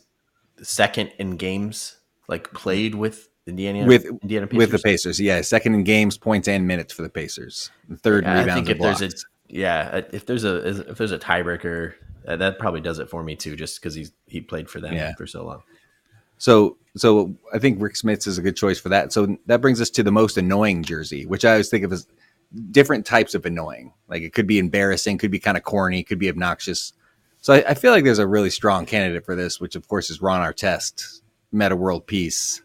second 0.62 1.12
in 1.18 1.36
games 1.36 1.96
like 2.28 2.52
played 2.52 2.94
with 2.94 3.28
Indiana 3.46 3.86
with 3.86 4.04
Indiana 4.22 4.46
Pacers. 4.46 4.58
with 4.58 4.70
the 4.70 4.78
Pacers. 4.78 5.20
Yeah, 5.20 5.40
second 5.40 5.74
in 5.74 5.84
games, 5.84 6.16
points, 6.18 6.48
and 6.48 6.66
minutes 6.66 6.92
for 6.92 7.02
the 7.02 7.08
Pacers. 7.10 7.70
Third 8.02 8.24
Yeah, 8.24 8.40
I 8.40 8.44
think 8.44 8.68
and 8.68 8.70
if 8.70 8.78
there's 8.78 9.00
a 9.02 9.06
blocks. 9.06 9.24
Yeah, 9.48 9.90
uh, 9.92 10.02
if 10.12 10.26
there's 10.26 10.44
a 10.44 10.90
if 10.90 10.98
there's 10.98 11.12
a 11.12 11.18
tiebreaker, 11.18 11.94
uh, 12.26 12.36
that 12.36 12.58
probably 12.58 12.80
does 12.80 12.98
it 12.98 13.08
for 13.08 13.22
me 13.22 13.34
too, 13.36 13.56
just 13.56 13.80
because 13.80 13.94
he's 13.94 14.12
he 14.26 14.40
played 14.40 14.68
for 14.68 14.80
them 14.80 14.94
Yeah. 14.94 15.14
for 15.14 15.26
so 15.26 15.44
long. 15.44 15.62
So 16.36 16.76
so 16.96 17.34
I 17.52 17.58
think 17.58 17.80
Rick 17.80 17.94
Smits 17.94 18.26
is 18.26 18.38
a 18.38 18.42
good 18.42 18.56
choice 18.56 18.78
for 18.78 18.90
that. 18.90 19.12
So 19.12 19.36
that 19.46 19.60
brings 19.60 19.80
us 19.80 19.90
to 19.90 20.02
the 20.02 20.12
most 20.12 20.36
annoying 20.36 20.82
jersey, 20.82 21.24
which 21.26 21.44
I 21.44 21.52
always 21.52 21.68
think 21.68 21.84
of 21.84 21.92
as 21.92 22.06
different 22.70 23.06
types 23.06 23.34
of 23.34 23.46
annoying. 23.46 23.92
Like 24.08 24.22
it 24.22 24.32
could 24.32 24.46
be 24.46 24.58
embarrassing, 24.58 25.18
could 25.18 25.30
be 25.30 25.38
kind 25.38 25.56
of 25.56 25.62
corny, 25.64 26.02
could 26.02 26.18
be 26.18 26.28
obnoxious. 26.28 26.92
So 27.40 27.54
I, 27.54 27.64
I 27.70 27.74
feel 27.74 27.92
like 27.92 28.04
there's 28.04 28.18
a 28.18 28.26
really 28.26 28.50
strong 28.50 28.84
candidate 28.84 29.24
for 29.24 29.34
this, 29.36 29.60
which 29.60 29.76
of 29.76 29.86
course 29.88 30.10
is 30.10 30.20
Ron 30.20 30.40
Artest, 30.40 31.20
Metta 31.52 31.76
World 31.76 32.06
Peace, 32.06 32.62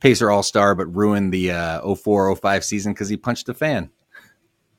Pacer 0.00 0.30
All 0.30 0.42
Star, 0.42 0.74
but 0.74 0.86
ruined 0.94 1.32
the 1.32 1.50
uh, 1.52 1.82
04-05 1.82 2.62
season 2.64 2.92
because 2.92 3.08
he 3.08 3.16
punched 3.16 3.48
a 3.48 3.54
fan 3.54 3.90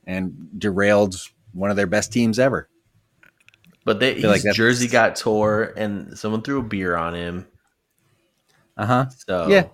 and 0.10 0.50
derailed 0.58 1.16
one 1.54 1.70
of 1.70 1.76
their 1.78 1.88
best 1.88 2.12
teams 2.12 2.40
ever. 2.40 2.68
But 3.86 4.00
they, 4.00 4.20
feel 4.20 4.30
like 4.30 4.42
his 4.42 4.56
jersey 4.56 4.88
got 4.88 5.16
tore, 5.16 5.74
and 5.78 6.18
someone 6.18 6.42
threw 6.42 6.60
a 6.60 6.64
beer 6.64 6.96
on 6.96 7.14
him. 7.16 7.48
Uh 8.76 8.86
huh. 8.86 9.06
So 9.28 9.48
Yeah. 9.48 9.68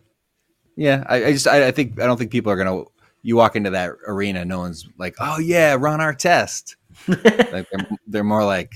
Yeah, 0.77 1.05
I, 1.07 1.25
I 1.25 1.31
just 1.31 1.47
I, 1.47 1.67
I 1.67 1.71
think 1.71 2.01
I 2.01 2.05
don't 2.05 2.17
think 2.17 2.31
people 2.31 2.51
are 2.51 2.57
gonna. 2.57 2.83
You 3.21 3.37
walk 3.37 3.55
into 3.55 3.69
that 3.69 3.91
arena, 4.05 4.43
no 4.43 4.59
one's 4.59 4.85
like, 4.97 5.15
"Oh 5.21 5.39
yeah, 5.39 5.77
Ron 5.79 5.99
Artest." 5.99 6.75
like 7.07 7.69
they're, 7.71 7.87
they're 8.07 8.23
more 8.25 8.43
like, 8.43 8.73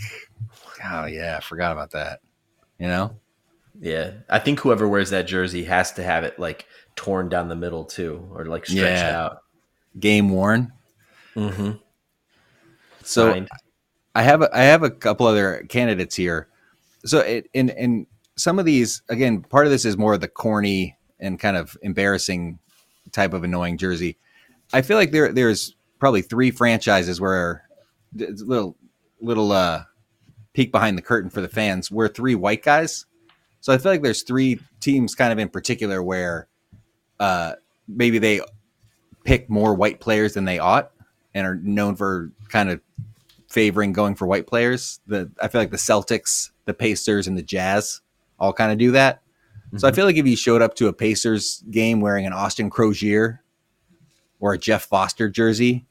"Oh 0.86 1.06
yeah, 1.06 1.36
I 1.38 1.42
forgot 1.42 1.74
about 1.74 1.92
that." 1.92 2.22
You 2.80 2.88
know? 2.88 3.18
yeah, 3.82 4.12
I 4.30 4.40
think 4.40 4.62
whoever 4.62 4.88
wears 4.88 5.10
that 5.10 5.24
jersey 5.28 5.66
has 5.66 5.92
to 5.94 6.04
have 6.04 6.24
it 6.24 6.40
like 6.40 6.66
torn 6.96 7.28
down 7.28 7.50
the 7.50 7.56
middle 7.56 7.84
too, 7.84 8.30
or 8.34 8.46
like 8.46 8.66
stretched 8.66 9.04
Yeah. 9.04 9.22
out. 9.22 9.40
Game 10.00 10.30
worn. 10.30 10.72
Mm-hmm. 11.36 11.72
So 13.04 13.46
I 14.16 14.24
have 14.24 14.42
a, 14.42 14.56
I 14.56 14.64
have 14.64 14.84
a 14.84 14.90
couple 14.90 15.26
other 15.28 15.66
candidates 15.70 16.16
here. 16.16 16.48
So 17.06 17.20
it, 17.20 17.50
in 17.54 17.70
in 17.70 18.08
some 18.36 18.60
of 18.60 18.66
these, 18.66 19.02
again, 19.10 19.42
part 19.42 19.66
of 19.66 19.72
this 19.72 19.86
is 19.86 19.98
more 19.98 20.18
the 20.18 20.28
corny 20.28 20.98
and 21.20 21.40
kind 21.40 21.58
of 21.58 21.78
embarrassing 21.82 22.60
type 23.12 23.34
of 23.34 23.44
annoying 23.44 23.78
jersey. 23.78 24.18
I 24.74 24.82
feel 24.82 24.98
like 24.98 25.12
there 25.12 25.32
there's 25.32 25.76
probably 26.00 26.22
three 26.22 26.52
franchises 26.52 27.20
where 27.20 27.64
it's 28.16 28.42
a 28.42 28.46
little 28.46 28.76
little 29.22 29.52
uh 29.52 29.84
peek 30.54 30.72
behind 30.72 30.98
the 30.98 31.02
curtain 31.02 31.30
for 31.30 31.42
the 31.42 31.50
fans. 31.50 31.92
We're 31.92 32.08
three 32.08 32.36
white 32.36 32.64
guys, 32.64 33.06
so 33.62 33.74
I 33.74 33.78
feel 33.78 33.92
like 33.92 34.02
there's 34.02 34.24
three 34.24 34.60
teams 34.80 35.16
kind 35.16 35.32
of 35.32 35.40
in 35.40 35.50
particular 35.50 36.02
where 36.02 36.48
uh 37.20 37.54
maybe 37.88 38.20
they 38.20 38.42
pick 39.24 39.50
more 39.50 39.74
white 39.74 40.00
players 40.00 40.34
than 40.34 40.46
they 40.46 40.60
ought 40.60 40.92
and 41.34 41.46
are 41.46 41.56
known 41.56 41.96
for 41.96 42.32
kind 42.50 42.70
of 42.70 42.82
favoring 43.50 43.94
going 43.94 44.16
for 44.16 44.28
white 44.28 44.48
players. 44.48 45.00
The 45.08 45.32
I 45.42 45.48
feel 45.48 45.62
like 45.62 45.72
the 45.72 45.78
Celtics, 45.78 46.52
the 46.66 46.74
Pacers, 46.74 47.28
and 47.28 47.38
the 47.38 47.44
Jazz 47.44 48.02
all 48.40 48.54
kind 48.54 48.72
of 48.72 48.78
do 48.78 48.92
that. 48.92 49.22
So 49.78 49.88
I 49.88 49.92
mhm. 49.92 49.96
feel 49.96 50.06
like 50.06 50.16
if 50.16 50.26
you 50.26 50.36
showed 50.36 50.62
up 50.62 50.76
to 50.76 50.88
a 50.88 50.94
Pacers 50.94 51.64
game 51.70 52.02
wearing 52.02 52.26
an 52.26 52.34
Austin 52.34 52.70
Croshere 52.70 53.40
or 54.40 54.54
a 54.54 54.58
Jeff 54.58 54.86
Foster 54.86 55.30
jersey 55.30 55.86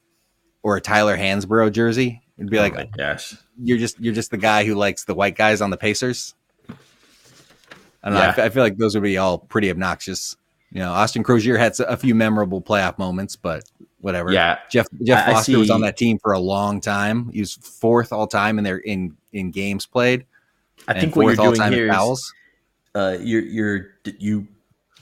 or 0.63 0.75
a 0.75 0.81
Tyler 0.81 1.17
Hansbrough 1.17 1.71
jersey, 1.71 2.21
it'd 2.37 2.49
be 2.49 2.57
oh 2.59 2.63
like 2.63 2.91
gosh, 2.97 3.35
you're 3.61 3.77
just 3.77 3.99
you're 3.99 4.13
just 4.13 4.31
the 4.31 4.37
guy 4.37 4.65
who 4.65 4.75
likes 4.75 5.05
the 5.05 5.13
white 5.15 5.35
guys 5.35 5.61
on 5.61 5.69
the 5.69 5.77
Pacers. 5.77 6.33
I 8.01 8.09
don't 8.09 8.17
Yeah. 8.17 8.31
fe- 8.31 8.43
I 8.45 8.49
feel 8.49 8.63
like 8.63 8.77
those 8.77 8.95
would 8.95 9.03
be 9.03 9.17
all 9.17 9.37
pretty 9.37 9.69
obnoxious. 9.69 10.35
You 10.71 10.79
know, 10.79 10.91
Austin 10.91 11.23
Croshere 11.23 11.57
had 11.57 11.79
a 11.79 11.97
few 11.97 12.13
memorable 12.13 12.61
playoff 12.61 12.97
moments, 12.99 13.35
but 13.35 13.63
whatever. 14.01 14.31
yeah, 14.31 14.59
Jeff 14.69 14.87
Jeff 15.03 15.27
I- 15.27 15.31
I 15.31 15.33
Foster 15.33 15.57
was 15.57 15.69
on 15.71 15.81
that 15.81 15.97
team 15.97 16.19
for 16.19 16.31
a 16.33 16.39
long 16.39 16.79
time. 16.79 17.29
He 17.31 17.39
was 17.39 17.55
fourth 17.55 18.13
all 18.13 18.27
time 18.27 18.57
in 18.59 18.63
their 18.63 18.77
in 18.77 19.15
in 19.33 19.51
games 19.51 19.85
played. 19.85 20.25
I 20.87 20.99
think 20.99 21.15
what 21.15 21.25
you're 21.25 21.35
doing 21.53 21.71
here 21.71 21.91
is 21.91 22.33
uh, 22.95 23.17
you're 23.19 23.41
you're 23.41 23.87
you 24.19 24.47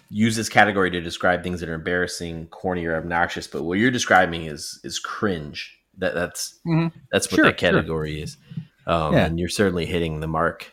use 0.09 0.36
this 0.38 0.47
category 0.49 0.89
to 0.89 1.01
describe 1.01 1.43
things 1.43 1.59
that 1.59 1.68
are 1.70 1.74
embarrassing, 1.74 2.47
corny, 2.47 2.86
or 2.86 2.95
obnoxious. 2.95 3.45
But 3.47 3.63
what 3.63 3.78
you're 3.78 3.91
describing 3.91 4.45
is 4.45 4.80
is 4.86 4.99
cringe. 4.99 5.78
That 5.97 6.13
that's 6.13 6.59
Mhm. 6.65 6.91
that's 7.11 7.28
what 7.30 7.36
Sure, 7.36 7.45
that 7.45 7.59
sure. 7.59 7.72
category 7.72 8.22
is. 8.22 8.38
Um, 8.86 9.13
Yeah. 9.13 9.26
And 9.26 9.38
you're 9.39 9.49
certainly 9.49 9.86
hitting 9.86 10.22
the 10.22 10.28
mark. 10.28 10.72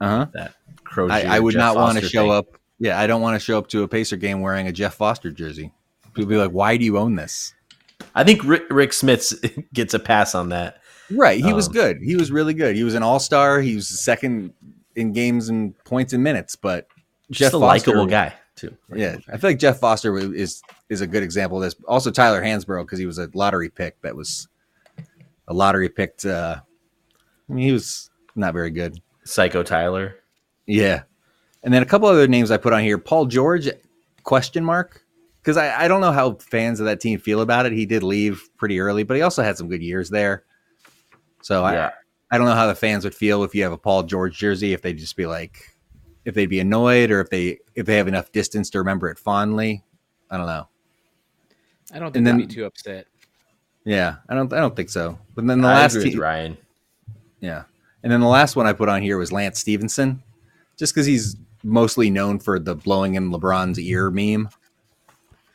Uh-huh. 0.00 0.26
That 0.34 0.54
Croshere, 0.84 1.10
I, 1.10 1.36
I 1.36 1.40
would 1.40 1.54
Jeff 1.54 1.58
not 1.58 1.76
want 1.76 1.98
to 1.98 2.08
show 2.08 2.22
thing. 2.24 2.32
up. 2.32 2.46
Yeah, 2.78 2.98
I 3.00 3.06
don't 3.06 3.22
want 3.22 3.34
to 3.34 3.44
show 3.44 3.58
up 3.58 3.68
to 3.68 3.82
a 3.82 3.88
Pacer 3.88 4.16
game 4.16 4.40
wearing 4.40 4.66
a 4.66 4.72
Jeff 4.72 4.94
Foster 4.94 5.30
jersey. 5.30 5.72
People 6.14 6.28
be 6.30 6.36
like, 6.36 6.50
"Why 6.50 6.76
do 6.76 6.84
you 6.84 6.98
own 6.98 7.16
this?" 7.16 7.54
I 8.14 8.24
think 8.24 8.44
Rick, 8.44 8.64
Rick 8.70 8.90
Smits 8.90 9.34
gets 9.72 9.94
a 9.94 9.98
pass 9.98 10.34
on 10.34 10.50
that. 10.50 10.80
Right. 11.10 11.42
He 11.42 11.52
was 11.52 11.68
Um, 11.68 11.72
good. 11.72 11.98
He 12.02 12.16
was 12.16 12.30
really 12.30 12.52
good. 12.54 12.76
He 12.76 12.84
was 12.84 12.94
an 12.94 13.02
all 13.02 13.18
star. 13.20 13.60
He 13.60 13.76
was 13.76 13.88
second 13.88 14.52
in 14.96 15.12
games 15.12 15.48
and 15.48 15.76
points 15.84 16.12
and 16.12 16.22
minutes. 16.22 16.56
But 16.56 16.88
Just 17.30 17.54
a 17.54 17.58
Foster- 17.60 17.90
likable 17.92 18.06
guy 18.06 18.34
too. 18.56 18.76
Yeah, 18.94 19.16
I 19.32 19.36
feel 19.38 19.50
like 19.50 19.58
Jeff 19.58 19.78
Foster 19.78 20.16
is 20.18 20.62
is 20.88 21.00
a 21.00 21.06
good 21.06 21.22
example 21.22 21.58
of 21.58 21.64
this. 21.64 21.74
Also, 21.88 22.10
Tyler 22.10 22.42
Hansbrough 22.42 22.82
because 22.84 22.98
he 22.98 23.06
was 23.06 23.18
a 23.18 23.30
lottery 23.34 23.68
pick. 23.70 24.00
That 24.02 24.16
was 24.16 24.48
a 25.48 25.54
lottery 25.54 25.88
picked. 25.88 26.24
Uh, 26.26 26.56
I 27.48 27.52
mean, 27.52 27.66
he 27.66 27.72
was 27.72 28.10
not 28.34 28.52
very 28.52 28.70
good. 28.70 29.00
Psycho 29.24 29.62
Tyler. 29.62 30.16
Yeah, 30.66 31.02
and 31.66 31.74
then 31.74 31.82
a 31.82 31.86
couple 31.86 32.08
other 32.08 32.26
names 32.28 32.50
I 32.50 32.56
put 32.56 32.72
on 32.72 32.82
here. 32.82 32.96
Paul 32.96 33.26
George? 33.26 33.68
Question 34.22 34.64
mark? 34.64 35.02
Because 35.42 35.56
I, 35.58 35.84
I 35.84 35.88
don't 35.88 36.00
know 36.00 36.12
how 36.12 36.34
fans 36.34 36.80
of 36.80 36.86
that 36.86 37.00
team 37.00 37.18
feel 37.18 37.40
about 37.42 37.66
it. 37.66 37.72
He 37.72 37.84
did 37.86 38.02
leave 38.02 38.48
pretty 38.56 38.80
early, 38.80 39.02
but 39.04 39.16
he 39.16 39.22
also 39.22 39.42
had 39.42 39.56
some 39.58 39.68
good 39.68 39.82
years 39.82 40.08
there. 40.10 40.44
So 41.42 41.60
Yeah. 41.68 41.88
I 42.30 42.34
I 42.34 42.38
don't 42.38 42.46
know 42.48 42.54
how 42.54 42.66
the 42.66 42.74
fans 42.74 43.04
would 43.04 43.14
feel 43.14 43.44
if 43.44 43.54
you 43.54 43.62
have 43.62 43.70
a 43.72 43.78
Paul 43.78 44.02
George 44.02 44.36
jersey. 44.36 44.72
If 44.72 44.82
they'd 44.82 44.98
just 44.98 45.16
be 45.16 45.26
like, 45.26 45.58
if 46.24 46.34
they'd 46.34 46.46
be 46.50 46.58
annoyed, 46.58 47.12
or 47.12 47.20
if 47.20 47.30
they 47.30 47.58
if 47.76 47.86
they 47.86 47.96
have 47.98 48.08
enough 48.08 48.32
distance 48.32 48.68
to 48.70 48.78
remember 48.78 49.08
it 49.10 49.18
fondly. 49.18 49.84
I 50.28 50.36
don't 50.36 50.46
know. 50.46 50.66
I 51.92 52.00
don't 52.00 52.06
think 52.12 52.16
And 52.16 52.26
they'd 52.26 52.30
then- 52.32 52.48
be 52.48 52.54
too 52.54 52.64
upset. 52.64 53.06
Yeah, 53.84 54.16
I 54.28 54.34
don't 54.34 54.52
I 54.52 54.58
don't 54.58 54.74
think 54.74 54.90
so. 54.90 55.16
But 55.36 55.46
then 55.46 55.60
the 55.60 55.68
I 55.68 55.74
last 55.74 55.92
agree 55.94 56.06
with 56.06 56.12
team, 56.14 56.20
Ryan. 56.22 56.56
yeah, 57.38 57.62
and 58.02 58.10
then 58.10 58.18
the 58.20 58.26
last 58.26 58.56
one 58.56 58.66
I 58.66 58.72
put 58.72 58.88
on 58.88 59.00
here 59.02 59.16
was 59.18 59.30
Lance 59.30 59.60
Stephenson, 59.60 60.20
just 60.76 60.92
because 60.92 61.06
he's 61.06 61.36
mostly 61.66 62.10
known 62.10 62.38
for 62.38 62.58
the 62.58 62.74
blowing 62.74 63.14
in 63.16 63.30
LeBron's 63.30 63.78
ear 63.78 64.10
meme. 64.10 64.48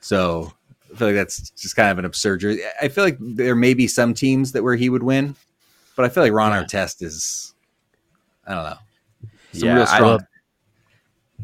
So 0.02 0.52
I 0.94 0.98
feel 0.98 1.08
like 1.08 1.16
that's 1.16 1.50
just 1.52 1.76
kind 1.76 1.90
of 1.90 2.00
an 2.00 2.06
absurd. 2.06 2.42
jersey. 2.42 2.62
I 2.82 2.88
feel 2.90 3.04
like 3.04 3.18
there 3.20 3.56
may 3.56 3.74
be 3.74 3.88
some 3.88 4.14
teams 4.14 4.52
that 4.52 4.64
where 4.64 4.76
he 4.76 4.90
would 4.90 5.04
win, 5.04 5.36
but 5.96 6.06
I 6.06 6.10
feel 6.10 6.24
like 6.24 6.34
Ron 6.34 6.52
Yeah. 6.52 6.64
Artest 6.64 7.02
is, 7.02 7.54
I 8.46 8.54
don't 8.54 8.64
know, 8.64 8.78
some 9.54 9.68
Yeah, 9.70 9.76
real 9.76 9.86
I 9.88 10.00
love- 10.00 10.22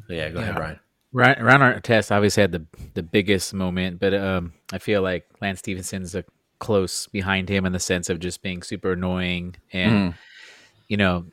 Yeah, 0.09 0.29
go 0.29 0.39
ahead, 0.39 0.55
Yeah. 0.55 0.59
Ryan. 0.59 0.79
Ron, 1.13 1.35
Ron 1.41 1.59
Artest 1.81 2.11
obviously 2.11 2.41
had 2.41 2.51
the 2.51 2.65
the 2.93 3.03
biggest 3.03 3.53
moment, 3.53 3.99
but 3.99 4.13
um, 4.13 4.53
I 4.73 4.77
feel 4.77 5.01
like 5.01 5.25
Lance 5.41 5.59
Stephenson's 5.59 6.13
a 6.15 6.23
close 6.59 7.07
behind 7.07 7.47
him 7.49 7.65
in 7.65 7.71
the 7.71 7.79
sense 7.79 8.09
of 8.09 8.19
just 8.19 8.41
being 8.41 8.61
super 8.63 8.91
annoying, 8.93 9.55
and 9.71 10.13
Mhm. 10.13 10.15
you 10.89 10.97
know, 10.97 11.25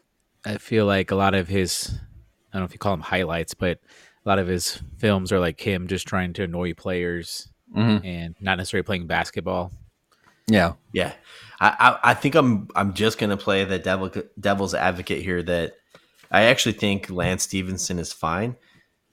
I 0.46 0.58
feel 0.58 0.86
like 0.86 1.10
a 1.10 1.16
lot 1.16 1.34
of 1.34 1.48
his, 1.48 1.90
I 1.92 2.13
don't 2.58 2.62
know 2.62 2.66
if 2.66 2.72
you 2.72 2.78
call 2.78 2.92
them 2.92 3.00
highlights, 3.00 3.54
but 3.54 3.78
a 4.24 4.28
lot 4.28 4.38
of 4.38 4.46
his 4.48 4.80
films 4.98 5.32
are 5.32 5.40
like 5.40 5.60
him 5.60 5.86
just 5.86 6.06
trying 6.08 6.32
to 6.34 6.44
annoy 6.44 6.72
players 6.74 7.48
Mhm. 7.76 8.04
and 8.04 8.34
not 8.40 8.56
necessarily 8.58 8.84
playing 8.84 9.06
basketball. 9.06 9.72
yeah, 10.46 10.74
Yeah, 10.92 11.12
I, 11.60 11.98
I 12.04 12.10
I 12.10 12.14
think 12.14 12.34
I'm 12.34 12.68
I'm 12.76 12.92
just 12.94 13.18
gonna 13.18 13.36
play 13.36 13.64
the 13.64 13.78
devil 13.78 14.10
devil's 14.38 14.74
advocate 14.74 15.22
here. 15.22 15.42
That 15.42 15.72
I 16.30 16.44
actually 16.44 16.72
think 16.72 17.08
Lance 17.10 17.42
Stephenson 17.44 17.98
is 17.98 18.12
fine, 18.12 18.56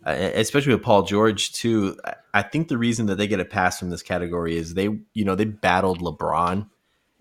uh, 0.05 0.11
especially 0.11 0.73
with 0.73 0.83
Paul 0.83 1.03
George 1.03 1.51
too. 1.53 1.97
I- 2.05 2.15
I 2.33 2.41
think 2.41 2.69
the 2.69 2.77
reason 2.77 3.07
that 3.07 3.15
they 3.17 3.27
get 3.27 3.39
a 3.41 3.45
pass 3.45 3.77
from 3.79 3.89
this 3.89 4.01
category 4.03 4.55
is 4.57 4.73
they 4.73 4.85
you 5.13 5.25
know 5.25 5.35
they 5.35 5.45
battled 5.45 5.99
LeBron, 6.01 6.67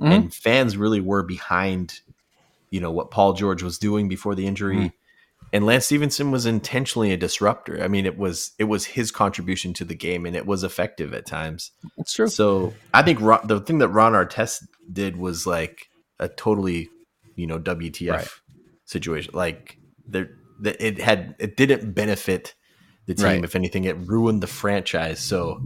Mhm. 0.01 0.11
and 0.12 0.35
fans 0.35 0.77
really 0.77 1.01
were 1.01 1.23
behind, 1.23 2.01
you 2.71 2.81
know 2.81 2.91
what 2.91 3.11
Paul 3.11 3.33
George 3.35 3.62
was 3.62 3.79
doing 3.79 4.09
before 4.09 4.35
the 4.35 4.47
injury. 4.47 4.77
Mhm. 4.77 4.93
And 5.53 5.67
Lance 5.67 5.87
Stephenson 5.87 6.31
was 6.31 6.47
intentionally 6.47 7.11
a 7.13 7.17
disruptor. 7.17 7.83
I 7.83 7.89
mean, 7.89 8.07
it 8.07 8.17
was 8.17 8.53
it 8.59 8.65
was 8.65 8.85
his 8.85 9.11
contribution 9.11 9.73
to 9.75 9.85
the 9.85 9.97
game, 9.97 10.25
and 10.27 10.37
it 10.37 10.47
was 10.47 10.63
effective 10.63 11.13
at 11.13 11.27
times. 11.27 11.73
that's 11.97 12.13
true. 12.13 12.29
So 12.29 12.73
I 12.95 13.03
think 13.03 13.21
Ron, 13.21 13.47
the 13.47 13.61
thing 13.61 13.79
that 13.79 13.89
Ron 13.89 14.13
Artest 14.13 14.63
did 14.93 15.17
was 15.17 15.47
like 15.47 15.89
a 16.21 16.29
totally, 16.29 16.89
you 17.35 17.47
know, 17.49 17.59
WTF 17.59 18.13
Right. 18.13 18.29
situation. 18.85 19.33
Like 19.35 19.77
there, 20.07 20.31
it 20.63 21.01
had 21.01 21.35
it 21.41 21.57
didn't 21.57 21.93
benefit 21.95 22.55
the 23.07 23.15
team. 23.15 23.25
Right. 23.27 23.45
If 23.45 23.57
anything, 23.57 23.85
it 23.85 23.97
ruined 23.97 24.43
the 24.43 24.47
franchise. 24.47 25.19
So 25.21 25.61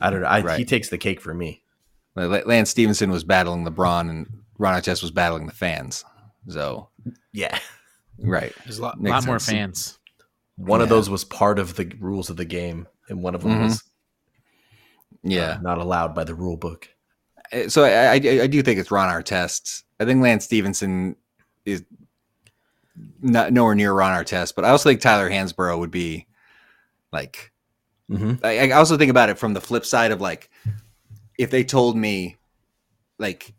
I 0.00 0.08
don't 0.08 0.22
know. 0.22 0.28
I, 0.28 0.56
He 0.56 0.64
takes 0.64 0.88
the 0.88 0.96
cake 0.98 1.20
for 1.20 1.34
me. 1.34 1.62
Lance 2.16 2.70
Stephenson 2.70 3.10
was 3.10 3.22
battling 3.24 3.66
LeBron, 3.66 4.08
and 4.08 4.26
Ron 4.58 4.80
Artest 4.80 5.02
was 5.02 5.10
battling 5.10 5.46
the 5.46 5.52
fans. 5.52 6.04
So 6.48 6.88
Yeah. 7.34 7.58
right. 8.22 8.52
There's 8.64 8.78
a 8.78 8.82
lot, 8.82 9.00
lot 9.02 9.26
more 9.26 9.38
sense. 9.38 9.50
fans. 9.50 9.98
One 10.56 10.80
of 10.82 10.88
those 10.88 11.08
was 11.08 11.24
part 11.24 11.58
of 11.58 11.76
the 11.76 11.90
rules 12.00 12.28
of 12.30 12.36
the 12.36 12.44
game, 12.44 12.86
and 13.08 13.22
one 13.22 13.34
of 13.34 13.42
them 13.42 13.52
Mhm. 13.52 13.62
was 13.64 13.82
Yeah. 15.22 15.52
uh, 15.52 15.60
not 15.62 15.78
allowed 15.78 16.14
by 16.14 16.24
the 16.24 16.34
rule 16.34 16.56
book. 16.56 16.88
Uh, 17.52 17.68
so 17.68 17.84
I, 17.84 18.12
I 18.12 18.14
I 18.42 18.46
do 18.46 18.62
think 18.62 18.78
it's 18.78 18.90
Ron 18.90 19.08
Artest. 19.08 19.84
I 19.98 20.04
think 20.04 20.22
Lance 20.22 20.44
Stephenson 20.44 21.16
is 21.64 21.82
not 23.22 23.52
nowhere 23.52 23.74
near 23.74 23.92
Ron 23.92 24.12
Artest, 24.22 24.54
but 24.54 24.64
I 24.64 24.70
also 24.70 24.88
think 24.88 25.00
Tyler 25.00 25.30
Hansbrough 25.30 25.78
would 25.78 25.90
be 25.90 26.26
like. 27.12 27.52
Mm-hmm. 28.10 28.44
I, 28.44 28.68
I 28.68 28.70
also 28.72 28.96
think 28.98 29.10
about 29.10 29.28
it 29.30 29.38
from 29.38 29.54
the 29.54 29.60
flip 29.60 29.86
side 29.86 30.10
of 30.10 30.20
like, 30.20 30.50
if 31.38 31.50
they 31.52 31.62
told 31.62 31.96
me, 31.96 32.38
like, 33.20 33.46
y- 33.48 33.54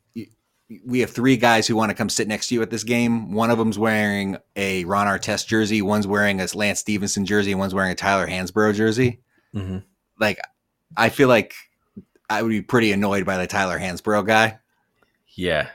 we 0.86 1.00
have 1.00 1.10
three 1.12 1.38
guys 1.38 1.68
who 1.68 1.76
want 1.76 1.90
to 1.90 1.96
come 1.96 2.10
sit 2.10 2.28
next 2.28 2.48
to 2.48 2.56
you 2.56 2.62
at 2.62 2.70
this 2.70 2.84
game. 2.84 3.34
One 3.34 3.50
of 3.52 3.58
them's 3.58 3.78
wearing 3.80 4.38
a 4.56 4.84
Ron 4.86 5.08
Artest 5.08 5.48
jersey, 5.48 5.82
one's 5.82 6.08
wearing 6.08 6.40
a 6.40 6.48
Lance 6.54 6.80
Stephenson 6.80 7.26
jersey, 7.26 7.52
and 7.52 7.60
one's 7.60 7.74
wearing 7.74 7.92
a 7.92 7.96
Tyler 7.96 8.28
Hansbrough 8.28 8.76
jersey. 8.76 9.22
Mm-hmm. 9.56 9.80
Like, 10.20 10.40
I 10.96 11.10
feel 11.10 11.28
like 11.28 11.54
I 12.30 12.42
would 12.42 12.50
be 12.50 12.62
pretty 12.62 12.92
annoyed 12.92 13.26
by 13.26 13.38
the 13.38 13.48
Tyler 13.48 13.80
Hansbrough 13.80 14.26
guy. 14.28 14.60
Yeah. 15.36 15.70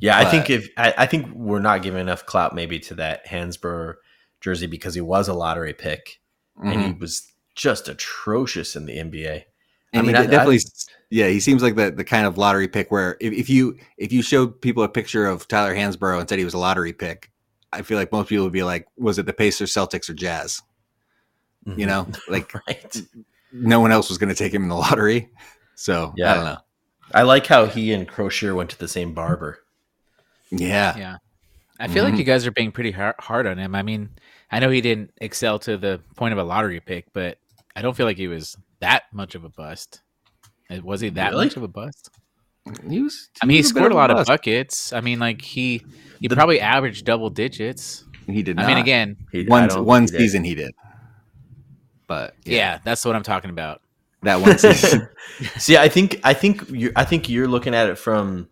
Yeah, 0.00 0.18
I 0.18 0.24
think 0.24 0.50
if 0.50 0.68
I, 0.76 0.94
I 0.98 1.06
think 1.06 1.28
we're 1.32 1.60
not 1.60 1.82
giving 1.82 2.00
enough 2.00 2.26
clout 2.26 2.54
maybe 2.54 2.78
to 2.80 2.94
that 2.96 3.26
Hansbrough 3.26 3.94
jersey 4.40 4.66
because 4.66 4.94
he 4.94 5.00
was 5.00 5.28
a 5.28 5.32
lottery 5.34 5.72
pick 5.72 6.20
and 6.62 6.80
he 6.80 6.88
Mhm. 6.88 7.00
was 7.00 7.30
just 7.54 7.88
atrocious 7.88 8.74
in 8.76 8.86
the 8.86 8.98
NBA. 8.98 9.44
And 9.98 10.06
I 10.08 10.12
mean, 10.12 10.14
he 10.16 10.22
I- 10.22 10.24
de- 10.26 10.30
definitely, 10.30 10.60
yeah, 11.10 11.28
he 11.28 11.40
seems 11.40 11.62
like 11.62 11.76
the, 11.76 11.90
the 11.90 12.04
kind 12.04 12.26
of 12.26 12.36
lottery 12.38 12.68
pick 12.68 12.90
where 12.90 13.16
if, 13.20 13.32
if 13.32 13.48
you 13.50 13.78
if 13.96 14.12
you 14.12 14.22
showed 14.22 14.60
people 14.60 14.82
a 14.82 14.88
picture 14.88 15.26
of 15.26 15.46
Tyler 15.48 15.74
Hansbrough 15.74 16.18
and 16.20 16.28
said 16.28 16.38
he 16.38 16.44
was 16.44 16.54
a 16.54 16.58
lottery 16.58 16.92
pick, 16.92 17.30
I 17.72 17.82
feel 17.82 17.98
like 17.98 18.10
most 18.12 18.28
people 18.28 18.44
would 18.44 18.52
be 18.52 18.62
like, 18.64 18.86
was 18.96 19.18
it 19.18 19.26
the 19.26 19.32
Pacers, 19.32 19.72
Celtics, 19.72 20.08
or 20.08 20.14
Jazz? 20.14 20.62
Mhm. 21.66 21.78
You 21.78 21.86
know, 21.86 22.08
like 22.28 22.52
right. 22.66 23.02
no 23.52 23.80
one 23.80 23.92
else 23.92 24.08
was 24.08 24.18
going 24.18 24.28
to 24.30 24.34
take 24.34 24.52
him 24.52 24.62
in 24.64 24.68
the 24.68 24.74
lottery. 24.76 25.30
So 25.74 26.12
Yeah. 26.16 26.30
I 26.30 26.34
don't 26.34 26.44
know. 26.44 26.58
I 27.14 27.22
like 27.22 27.46
how 27.46 27.66
he 27.66 27.92
and 27.92 28.08
Croshere 28.08 28.54
went 28.56 28.70
to 28.70 28.78
the 28.78 28.88
same 28.88 29.14
barber. 29.14 29.60
Yeah, 30.50 30.96
Yeah. 30.96 31.16
I 31.78 31.88
feel 31.88 32.04
like 32.04 32.14
Mhm. 32.14 32.18
you 32.18 32.24
guys 32.24 32.46
are 32.46 32.50
being 32.52 32.72
pretty 32.72 32.90
hard 32.92 33.46
on 33.46 33.58
him. 33.58 33.74
I 33.74 33.82
mean, 33.82 34.08
I 34.50 34.60
know 34.60 34.70
he 34.70 34.80
didn't 34.80 35.10
excel 35.20 35.58
to 35.60 35.76
the 35.76 36.00
point 36.16 36.32
of 36.32 36.38
a 36.38 36.42
lottery 36.44 36.80
pick, 36.80 37.12
but 37.12 37.38
I 37.74 37.82
don't 37.82 37.94
feel 37.96 38.06
like 38.06 38.16
he 38.16 38.28
was 38.28 38.56
that 38.80 39.04
much 39.12 39.34
of 39.34 39.44
a 39.44 39.48
bust. 39.48 40.00
Uh, 40.70 40.78
Was 40.82 41.00
he 41.00 41.08
that 41.10 41.30
Really? 41.32 41.46
much 41.46 41.56
of 41.56 41.62
a 41.62 41.68
bust? 41.68 42.10
he 42.88 43.00
was. 43.00 43.28
I 43.40 43.46
mean, 43.46 43.54
he 43.56 43.60
was 43.60 43.72
bit 43.72 43.78
scored 43.78 43.92
a 43.92 43.94
lot 43.94 44.10
of 44.10 44.16
bust. 44.16 44.28
buckets. 44.28 44.92
I 44.92 45.00
mean, 45.00 45.18
like 45.20 45.40
he 45.42 45.84
he 46.20 46.28
The- 46.28 46.34
probably 46.36 46.60
averaged 46.60 47.04
double 47.04 47.30
digits. 47.30 48.04
He 48.26 48.42
did. 48.42 48.58
I 48.58 48.66
mean, 48.66 48.78
again, 48.78 49.16
He, 49.30 49.44
one 49.44 49.68
one 49.84 50.06
think 50.06 50.10
he 50.10 50.16
did. 50.18 50.22
season 50.24 50.44
he 50.44 50.54
did, 50.56 50.74
but 52.06 52.34
yeah. 52.44 52.78
that's 52.84 53.04
what 53.04 53.14
I'm 53.16 53.22
talking 53.22 53.50
about. 53.50 53.82
that 54.22 54.40
one 54.40 54.58
season. 54.58 55.08
See, 55.58 55.76
I 55.76 55.88
think 55.88 56.20
I 56.24 56.34
think 56.34 56.68
you 56.70 56.90
I 56.96 57.04
think 57.04 57.28
you're 57.28 57.46
looking 57.48 57.74
at 57.74 57.88
it 57.88 57.98
from 57.98 58.48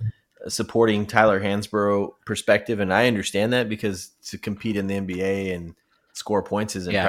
supporting 0.49 1.07
Tyler 1.07 1.41
Hansbrough 1.41 2.13
perspective, 2.27 2.79
and 2.79 2.93
I 2.93 3.09
understand 3.09 3.53
that 3.53 3.69
because 3.69 4.11
to 4.27 4.39
compete 4.39 4.77
in 4.77 4.87
the 4.87 4.95
NBA 4.95 5.55
and 5.55 5.75
score 6.13 6.43
points 6.43 6.77
is 6.77 6.87
Yeah. 6.87 7.03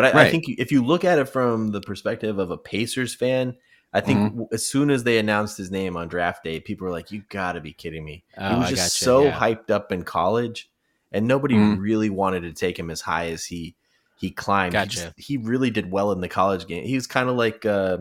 But 0.00 0.16
I, 0.16 0.26
I 0.26 0.30
think 0.30 0.44
if 0.48 0.72
you 0.72 0.84
look 0.84 1.04
at 1.04 1.18
it 1.18 1.26
from 1.28 1.70
the 1.72 1.80
perspective 1.80 2.38
of 2.38 2.50
a 2.50 2.56
Pacers 2.58 3.14
fan, 3.14 3.54
I 3.92 4.00
think 4.00 4.18
Mm-hmm. 4.32 4.42
as 4.54 4.64
soon 4.66 4.90
as 4.90 5.02
they 5.04 5.18
announced 5.18 5.58
his 5.58 5.70
name 5.70 5.96
on 5.96 6.08
draft 6.08 6.44
day, 6.44 6.60
people 6.60 6.86
were 6.86 6.92
like, 6.92 7.10
"You 7.10 7.22
got 7.28 7.52
to 7.52 7.60
be 7.60 7.72
kidding 7.72 8.04
me!" 8.04 8.24
he 8.36 8.44
Oh, 8.44 8.58
was 8.58 8.66
I 8.66 8.70
just 8.70 8.94
gotcha, 8.94 9.04
so 9.04 9.24
yeah. 9.24 9.38
hyped 9.38 9.70
up 9.70 9.90
in 9.92 10.04
college, 10.04 10.70
and 11.12 11.26
nobody 11.26 11.54
Mhm. 11.56 11.80
really 11.80 12.08
wanted 12.10 12.42
to 12.42 12.52
take 12.52 12.78
him 12.78 12.88
as 12.90 13.00
high 13.00 13.30
as 13.30 13.44
he 13.44 13.74
he 14.16 14.30
climbed. 14.30 14.74
He, 14.74 14.86
just- 14.86 15.08
he 15.18 15.36
really 15.38 15.70
did 15.70 15.90
well 15.90 16.12
in 16.12 16.20
the 16.20 16.28
college 16.28 16.66
game. 16.66 16.84
He 16.84 16.94
was 16.94 17.06
kind 17.06 17.28
of 17.28 17.36
like 17.36 17.64
uh, 17.66 17.98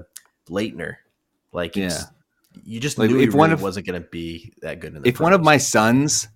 Laettner. 0.49 0.97
Like, 1.53 1.75
Yeah. 1.75 1.85
it's- 1.85 2.05
you 2.65 2.79
just 2.79 2.97
Like, 2.97 3.09
knew 3.09 3.17
he 3.17 3.23
if 3.23 3.33
one 3.33 3.49
really 3.49 3.53
of- 3.53 3.61
wasn't 3.61 3.85
going 3.87 4.01
to 4.01 4.07
be 4.09 4.51
that 4.61 4.79
good 4.81 4.95
in 4.95 5.01
the 5.01 5.07
if 5.07 5.19
one 5.19 5.33
of 5.33 5.41
my 5.41 5.57
sons 5.57 6.27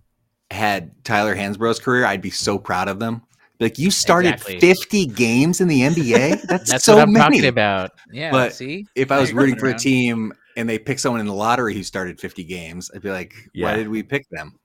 had 0.52 1.04
Tyler 1.04 1.36
Hansbrough's 1.36 1.80
career, 1.80 2.06
I'd 2.06 2.22
be 2.22 2.30
so 2.30 2.58
proud 2.58 2.88
of 2.88 3.00
them. 3.00 3.24
Like 3.64 3.80
you 3.80 3.90
started 3.92 4.34
Exactly. 4.36 4.60
50 4.60 5.06
games 5.08 5.62
in 5.62 5.68
the 5.68 5.82
NBA. 5.82 6.42
That's, 6.48 6.70
That's 6.70 6.84
so 6.84 6.96
what 6.96 7.04
I'm 7.04 7.14
many. 7.14 7.38
talking 7.38 7.46
about. 7.48 7.92
Yeah. 8.12 8.30
But 8.32 8.54
see, 8.54 8.86
If 8.96 9.12
I 9.12 9.20
was 9.20 9.32
you're 9.32 9.40
rooting 9.40 9.56
coming 9.56 9.72
for 9.72 9.76
a 9.76 9.80
team 9.80 10.34
and 10.58 10.68
they 10.70 10.78
pick 10.78 11.00
someone 11.00 11.22
in 11.22 11.28
the 11.28 11.34
lottery 11.34 11.74
who 11.74 11.82
started 11.84 12.20
50 12.20 12.44
games, 12.44 12.92
I'd 12.94 13.02
be 13.02 13.10
like, 13.10 13.34
Yeah. 13.54 13.68
why 13.72 13.78
did 13.78 13.88
we 13.88 14.04
pick 14.04 14.28
them? 14.30 14.60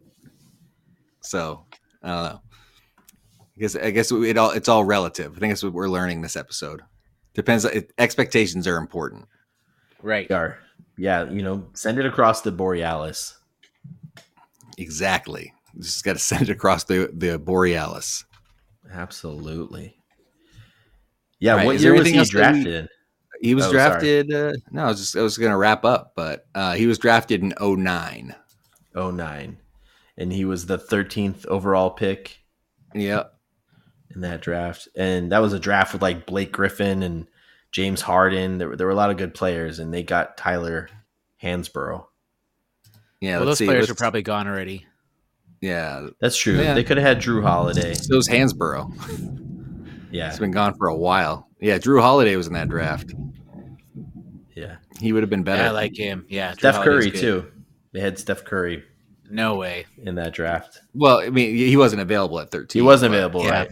So 1.21 1.65
I 2.03 2.09
don't 2.09 2.25
know. 2.33 2.41
I 3.57 3.61
guess 3.61 3.77
I 3.77 3.91
guess 3.91 4.13
it 4.13 4.37
all 4.39 4.51
it's 4.53 4.69
all 4.69 4.85
relative. 4.85 5.37
I 5.37 5.41
think 5.41 5.51
that's 5.53 5.63
what 5.63 5.73
we're 5.73 5.89
learning 5.89 6.23
this 6.23 6.37
episode. 6.37 6.83
Depends. 7.35 7.65
It, 7.65 7.93
expectations 7.99 8.67
are 8.67 8.77
important. 8.79 9.27
right? 10.03 10.31
are, 10.31 10.59
yeah, 10.97 11.29
you 11.31 11.43
know, 11.43 11.69
send 11.75 11.99
it 11.99 12.07
across 12.07 12.41
the 12.43 12.51
Borealis. 12.53 13.37
Exactly. 14.77 15.53
Just 15.81 16.05
got 16.05 16.15
to 16.15 16.19
send 16.31 16.43
it 16.43 16.51
across 16.51 16.85
the 16.85 17.11
the 17.13 17.39
Borealis. 17.39 18.25
Absolutely. 18.93 19.97
Yeah, 21.41 21.55
Right, 21.57 21.67
what 21.67 21.77
is 21.77 21.85
year 21.85 21.95
was 21.95 22.07
he 22.09 22.17
else 22.17 22.31
that 22.33 22.37
we- 22.37 22.41
drafted 22.63 22.75
in? 22.75 22.89
He 23.41 23.55
was 23.55 23.67
Oh, 23.67 23.73
drafted. 23.73 24.33
Uh, 24.35 24.53
no, 24.73 24.85
I 24.85 24.89
was 24.89 24.99
just 24.99 25.17
I 25.17 25.23
was 25.23 25.39
going 25.39 25.53
to 25.53 25.57
wrap 25.57 25.85
up, 25.85 26.15
but 26.17 26.47
uh, 26.57 26.75
he 26.75 26.89
was 26.89 26.99
drafted 26.99 27.41
in 27.41 27.53
09. 27.61 28.35
09. 28.97 29.59
And 30.17 30.33
he 30.33 30.45
was 30.45 30.67
the 30.67 30.77
13th 30.79 31.47
overall 31.47 31.91
pick 31.91 32.41
Yep. 32.95 33.33
in 34.13 34.23
that 34.23 34.41
draft. 34.41 34.89
And 34.97 35.31
that 35.31 35.39
was 35.39 35.53
a 35.53 35.61
draft 35.61 35.93
with 35.93 36.03
like 36.03 36.27
Blake 36.27 36.51
Griffin 36.51 37.05
and 37.05 37.29
James 37.71 38.01
Harden. 38.01 38.59
There, 38.59 38.71
were- 38.71 38.77
there 38.77 38.89
were 38.89 38.93
a 38.93 38.97
lot 38.97 39.11
of 39.11 39.17
good 39.19 39.35
players, 39.35 39.79
and 39.79 39.95
they 39.95 40.03
got 40.03 40.37
Tyler 40.37 40.89
Hansbrough. 41.41 42.05
Yeah. 43.21 43.37
well, 43.39 43.47
let's 43.47 43.51
those 43.51 43.59
see, 43.59 43.67
players 43.67 43.83
let's- 43.83 43.93
are 43.93 44.03
probably 44.03 44.23
gone 44.23 44.49
already. 44.49 44.85
Yeah. 45.61 46.09
That's 46.21 46.37
true. 46.37 46.61
Yeah. 46.61 46.75
They 46.75 46.85
could 46.85 46.97
have 46.99 47.07
had 47.07 47.23
Jrue 47.23 47.43
Holiday. 47.43 47.95
So 47.95 48.17
is 48.17 48.29
Hansbrough. 48.29 50.09
Yeah. 50.11 50.29
it's 50.29 50.39
been 50.39 50.51
gone 50.53 50.75
for 50.75 50.89
a 50.89 50.97
while. 50.97 51.49
Yeah. 51.61 51.79
Jrue 51.79 52.01
Holiday 52.01 52.37
was 52.37 52.47
in 52.47 52.53
that 52.55 52.69
draft. 52.69 53.13
Yeah. 54.55 54.77
He 55.01 55.13
would 55.13 55.23
have 55.23 55.31
been 55.31 55.43
better. 55.45 55.63
Yeah, 55.63 55.69
I 55.69 55.73
like 55.73 55.97
him. 55.97 56.25
Yeah, 56.29 56.49
Drew 56.53 56.59
Steph 56.59 56.75
Holiday's 56.77 57.05
Curry, 57.05 57.11
good. 57.13 57.21
too. 57.21 57.53
They 57.93 58.01
had 58.01 58.19
Steph 58.19 58.45
Curry 58.45 58.83
No 59.31 59.55
way. 59.57 59.87
in 60.03 60.17
that 60.17 60.33
draft. 60.33 60.81
well, 60.95 61.19
I 61.21 61.31
mean, 61.31 61.55
he 61.55 61.77
wasn't 61.77 62.03
available 62.03 62.41
at 62.41 62.51
13. 62.51 62.81
He 62.83 62.85
wasn't 62.85 63.15
available, 63.15 63.45
yeah. 63.45 63.51
right? 63.51 63.71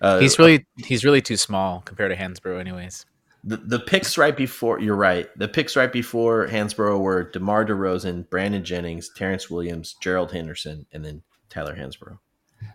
Uh, 0.00 0.18
He's 0.18 0.38
really 0.38 0.66
he's 0.78 1.04
really 1.04 1.20
too 1.20 1.36
small 1.36 1.82
compared 1.84 2.10
to 2.10 2.16
Hansbrough, 2.16 2.58
anyways. 2.58 3.04
The, 3.42 3.56
the 3.56 3.78
picks 3.80 4.18
right 4.18 4.36
before 4.36 4.80
you're 4.80 4.96
right. 4.96 5.28
The 5.38 5.48
picks 5.48 5.74
right 5.74 5.90
before 5.92 6.46
Hansbrough 6.48 7.00
were 7.00 7.24
DeMar 7.30 7.64
DeRozan, 7.64 8.28
Brandon 8.28 8.62
Jennings, 8.62 9.08
Terrence 9.08 9.48
Williams, 9.48 9.94
Gerald 10.00 10.30
Henderson, 10.32 10.86
and 10.92 11.04
then 11.04 11.22
Tyler 11.48 11.74
Hansbrough. 11.74 12.18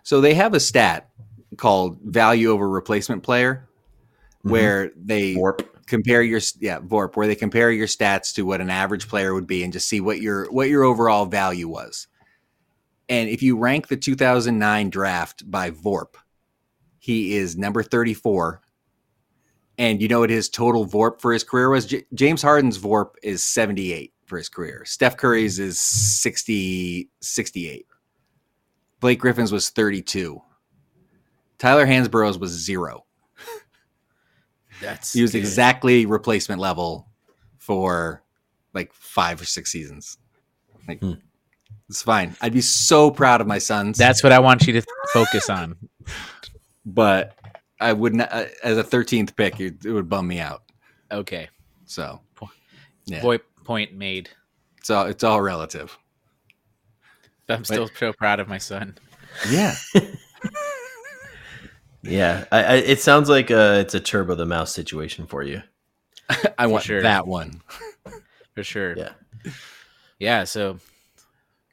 So 0.02 0.20
they 0.20 0.34
have 0.34 0.54
a 0.54 0.60
stat 0.60 1.08
called 1.56 1.98
value 2.02 2.50
over 2.50 2.68
replacement 2.68 3.22
player, 3.22 3.68
Mhm. 4.44 4.50
where 4.50 4.90
they 4.96 5.36
Warp. 5.36 5.86
compare 5.86 6.22
your 6.22 6.40
yeah 6.58 6.80
VORP, 6.80 7.16
where 7.16 7.28
they 7.28 7.36
compare 7.36 7.70
your 7.70 7.86
stats 7.86 8.34
to 8.34 8.42
what 8.42 8.60
an 8.60 8.68
average 8.70 9.06
player 9.08 9.32
would 9.34 9.46
be, 9.46 9.62
and 9.62 9.72
just 9.72 9.88
see 9.88 10.00
what 10.00 10.20
your 10.20 10.50
what 10.50 10.68
your 10.68 10.82
overall 10.82 11.26
value 11.26 11.68
was. 11.68 12.08
And 13.08 13.28
if 13.28 13.40
you 13.40 13.56
rank 13.56 13.86
the 13.86 13.96
2009 13.96 14.90
draft 14.90 15.48
by 15.48 15.70
VORP, 15.70 16.16
he 16.98 17.36
is 17.36 17.56
number 17.56 17.84
34. 17.84 18.60
And 19.78 20.00
you 20.00 20.08
know 20.08 20.20
what 20.20 20.30
his 20.30 20.48
total 20.48 20.86
VORP 20.86 21.20
for 21.20 21.32
his 21.32 21.44
career 21.44 21.68
was? 21.68 21.86
J- 21.86 22.06
James 22.14 22.40
Harden's 22.42 22.78
VORP 22.78 23.10
is 23.22 23.42
78 23.42 24.12
for 24.24 24.38
his 24.38 24.48
career. 24.48 24.84
Steph 24.86 25.16
Curry's 25.16 25.58
is 25.58 25.78
60 25.80 27.08
68. 27.20 27.86
Blake 29.00 29.18
Griffin's 29.20 29.52
was 29.52 29.68
32. 29.70 30.40
Tyler 31.58 31.86
Hansbrough's 31.86 32.38
was 32.38 32.50
zero. 32.50 33.04
That's 34.80 35.12
He 35.12 35.22
was 35.22 35.32
good. 35.32 35.38
exactly 35.38 36.06
replacement 36.06 36.60
level 36.60 37.08
for 37.58 38.22
like 38.74 38.92
five 38.92 39.40
or 39.40 39.44
six 39.44 39.70
seasons. 39.72 40.18
Like, 40.88 41.00
Hmm. 41.00 41.12
it's 41.88 42.02
fine. 42.02 42.36
I'd 42.40 42.52
be 42.52 42.60
so 42.60 43.10
proud 43.10 43.40
of 43.40 43.46
my 43.46 43.58
sons. 43.58 43.96
That's 43.98 44.22
what 44.22 44.32
I 44.32 44.38
want 44.38 44.66
you 44.66 44.74
to 44.74 44.82
focus 45.12 45.48
on. 45.50 45.76
but 46.84 47.34
I 47.80 47.92
would 47.92 48.14
not, 48.14 48.32
uh, 48.32 48.46
as 48.62 48.78
a 48.78 48.84
13th 48.84 49.36
pick, 49.36 49.60
it, 49.60 49.84
it 49.84 49.92
would 49.92 50.08
bum 50.08 50.26
me 50.26 50.40
out. 50.40 50.62
Okay. 51.10 51.48
So, 51.84 52.20
yeah, 53.04 53.22
Boy, 53.22 53.38
point 53.64 53.94
made. 53.94 54.30
it's 54.78 54.90
all, 54.90 55.06
it's 55.06 55.22
all 55.24 55.40
relative. 55.40 55.96
I'm 57.48 57.64
still 57.64 57.88
so 57.96 58.12
proud 58.12 58.40
of 58.40 58.48
my 58.48 58.58
son. 58.58 58.96
Yeah. 59.48 59.74
Yeah, 62.02 62.44
I, 62.52 62.62
I, 62.62 62.74
it 62.76 63.00
sounds 63.00 63.28
like 63.28 63.50
uh, 63.50 63.78
it's 63.80 63.94
a 63.94 64.00
Turbo 64.00 64.36
the 64.36 64.46
Mouse 64.46 64.72
situation 64.72 65.26
for 65.26 65.42
you. 65.42 65.60
I 66.58 66.68
want 66.68 66.84
sure. 66.84 67.02
that 67.02 67.26
one. 67.26 67.60
For 68.54 68.62
sure. 68.62 68.96
Yeah. 68.96 69.10
Yeah, 70.20 70.44
so 70.44 70.78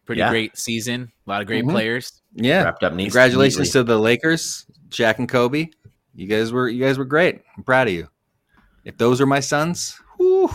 Pretty 0.06 0.20
Yeah. 0.20 0.30
great 0.32 0.58
season. 0.58 1.12
A 1.26 1.30
lot 1.30 1.42
of 1.42 1.48
great 1.48 1.64
Mhm. 1.64 1.72
players. 1.72 2.22
Yeah. 2.34 2.64
Wrapped 2.64 2.84
up 2.84 2.94
neat. 2.94 3.06
Congratulations 3.06 3.60
neatly. 3.60 3.72
to 3.72 3.84
the 3.84 3.98
Lakers, 3.98 4.66
Jack 4.90 5.20
and 5.20 5.30
Kobe. 5.30 5.70
You 6.16 6.28
guys 6.28 6.52
were 6.52 6.68
you 6.70 6.84
guys 6.84 6.98
were 6.98 7.06
great. 7.06 7.42
I'm 7.58 7.64
proud 7.64 7.88
of 7.88 7.94
you. 7.94 8.08
If 8.86 8.98
those 8.98 9.20
are 9.22 9.26
my 9.26 9.40
sons, 9.40 10.00
whew, 10.18 10.50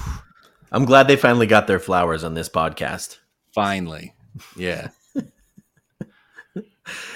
I'm 0.71 0.85
glad 0.85 1.09
they 1.09 1.17
finally 1.17 1.47
got 1.47 1.67
their 1.67 1.79
flowers 1.81 2.25
on 2.25 2.35
this 2.35 2.49
podcast. 2.49 3.19
finally. 3.55 4.15
Yeah. 4.57 4.89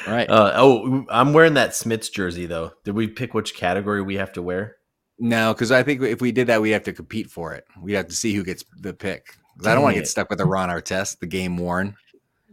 All 0.07 0.13
right. 0.15 0.29
Uh, 0.29 0.53
oh, 0.57 1.07
I'm 1.09 1.33
wearing 1.33 1.55
that 1.55 1.71
Smits 1.71 2.11
jersey 2.13 2.47
though. 2.47 2.73
Did 2.85 2.95
we 2.95 3.07
pick 3.09 3.33
which 3.35 3.55
category 3.55 4.03
we 4.03 4.17
have 4.17 4.33
to 4.35 4.43
wear? 4.43 4.77
No, 5.19 5.53
because 5.55 5.71
I 5.71 5.83
think 5.83 6.03
if 6.03 6.21
we 6.21 6.33
did 6.33 6.49
that, 6.49 6.61
we 6.61 6.71
have 6.71 6.83
to 6.85 6.93
compete 6.93 7.31
for 7.31 7.55
it. 7.55 7.65
We 7.81 7.93
have 7.93 8.09
to 8.09 8.15
see 8.15 8.35
who 8.35 8.43
gets 8.45 8.65
the 8.81 8.93
pick. 8.93 9.37
'Cause 9.59 9.67
I 9.67 9.75
don't 9.75 9.83
want 9.83 9.95
to 9.95 10.01
get 10.01 10.09
stuck 10.09 10.31
with 10.31 10.39
the 10.39 10.47
Ron 10.47 10.71
Artest, 10.71 11.19
the 11.21 11.27
game 11.27 11.57
worn. 11.59 11.95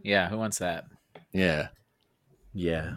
Yeah, 0.02 0.28
who 0.28 0.36
wants 0.36 0.58
that? 0.58 0.84
Yeah. 1.32 1.68
Yeah. 2.52 2.96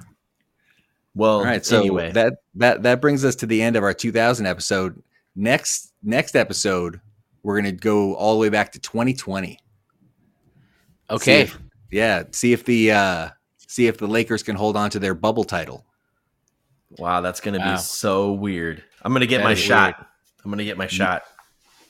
Well, 1.15 1.37
All 1.39 1.43
right. 1.43 1.63
So 1.65 1.79
anyway, 1.79 2.11
that 2.13 2.33
that 2.55 2.83
that 2.83 2.99
brings 3.01 3.23
us 3.23 3.35
to 3.37 3.45
the 3.45 3.61
end 3.61 3.75
of 3.75 3.83
our 3.83 3.93
2000 3.93 4.45
episode. 4.45 5.01
Next 5.35 5.93
next 6.01 6.35
episode, 6.35 6.99
we're 7.43 7.55
gonna 7.57 7.71
go 7.71 8.15
all 8.15 8.33
the 8.33 8.39
way 8.39 8.49
back 8.49 8.71
to 8.73 8.79
2020. 8.79 9.49
See 9.49 9.57
Okay. 11.09 11.41
if- 11.41 11.57
yeah. 11.91 12.23
See 12.31 12.53
if 12.53 12.65
the 12.65 12.91
uh 12.91 13.29
see 13.67 13.87
if 13.87 13.97
the 13.97 14.07
Lakers 14.07 14.41
can 14.43 14.55
hold 14.55 14.75
on 14.75 14.89
to 14.91 14.99
their 14.99 15.13
bubble 15.13 15.43
title. 15.43 15.85
wow, 16.97 17.21
that's 17.21 17.39
gonna 17.39 17.57
Wow. 17.59 17.75
be 17.75 17.81
so 17.81 18.31
weird. 18.33 18.83
I'm 19.01 19.13
gonna 19.13 19.25
get 19.27 19.39
That 19.39 19.43
my 19.45 19.55
shot. 19.55 20.07
I'm 20.43 20.51
gonna 20.51 20.63
get 20.63 20.77
my 20.77 20.87
shot. 20.87 21.23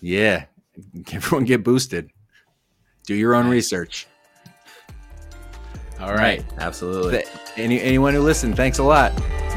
Yeah. 0.02 0.46
Everyone 1.14 1.46
get 1.46 1.64
boosted. 1.64 2.10
Do 3.06 3.14
your 3.16 3.36
own 3.36 3.48
research. 3.48 4.08
All 6.00 6.14
right. 6.14 6.44
Absolutely. 6.60 7.12
Th- 7.24 7.28
Any 7.58 7.82
anyone 7.82 8.14
who 8.14 8.22
listened, 8.22 8.56
thanks 8.56 8.80
a 8.80 8.84
lot. 8.84 9.12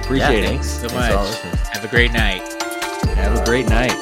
Appreciate 0.05 0.43
yeah, 0.43 0.45
it. 0.45 0.47
thanks. 0.49 0.69
so 0.69 0.89
Thanks 0.89 1.09
to 1.09 1.17
much. 1.17 1.27
listeners. 1.29 1.69
Have 1.69 1.85
a 1.85 1.89
great 1.89 2.13
night. 2.13 2.43
Have 3.17 3.41
a 3.41 3.45
great 3.45 3.69
night. 3.69 3.93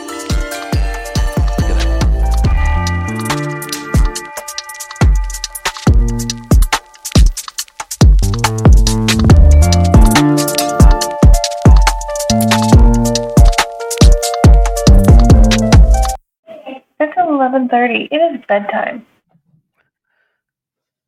It's 17.01 17.17
11:30. 17.19 18.09
It 18.11 18.17
is 18.17 18.45
bedtime. 18.49 19.07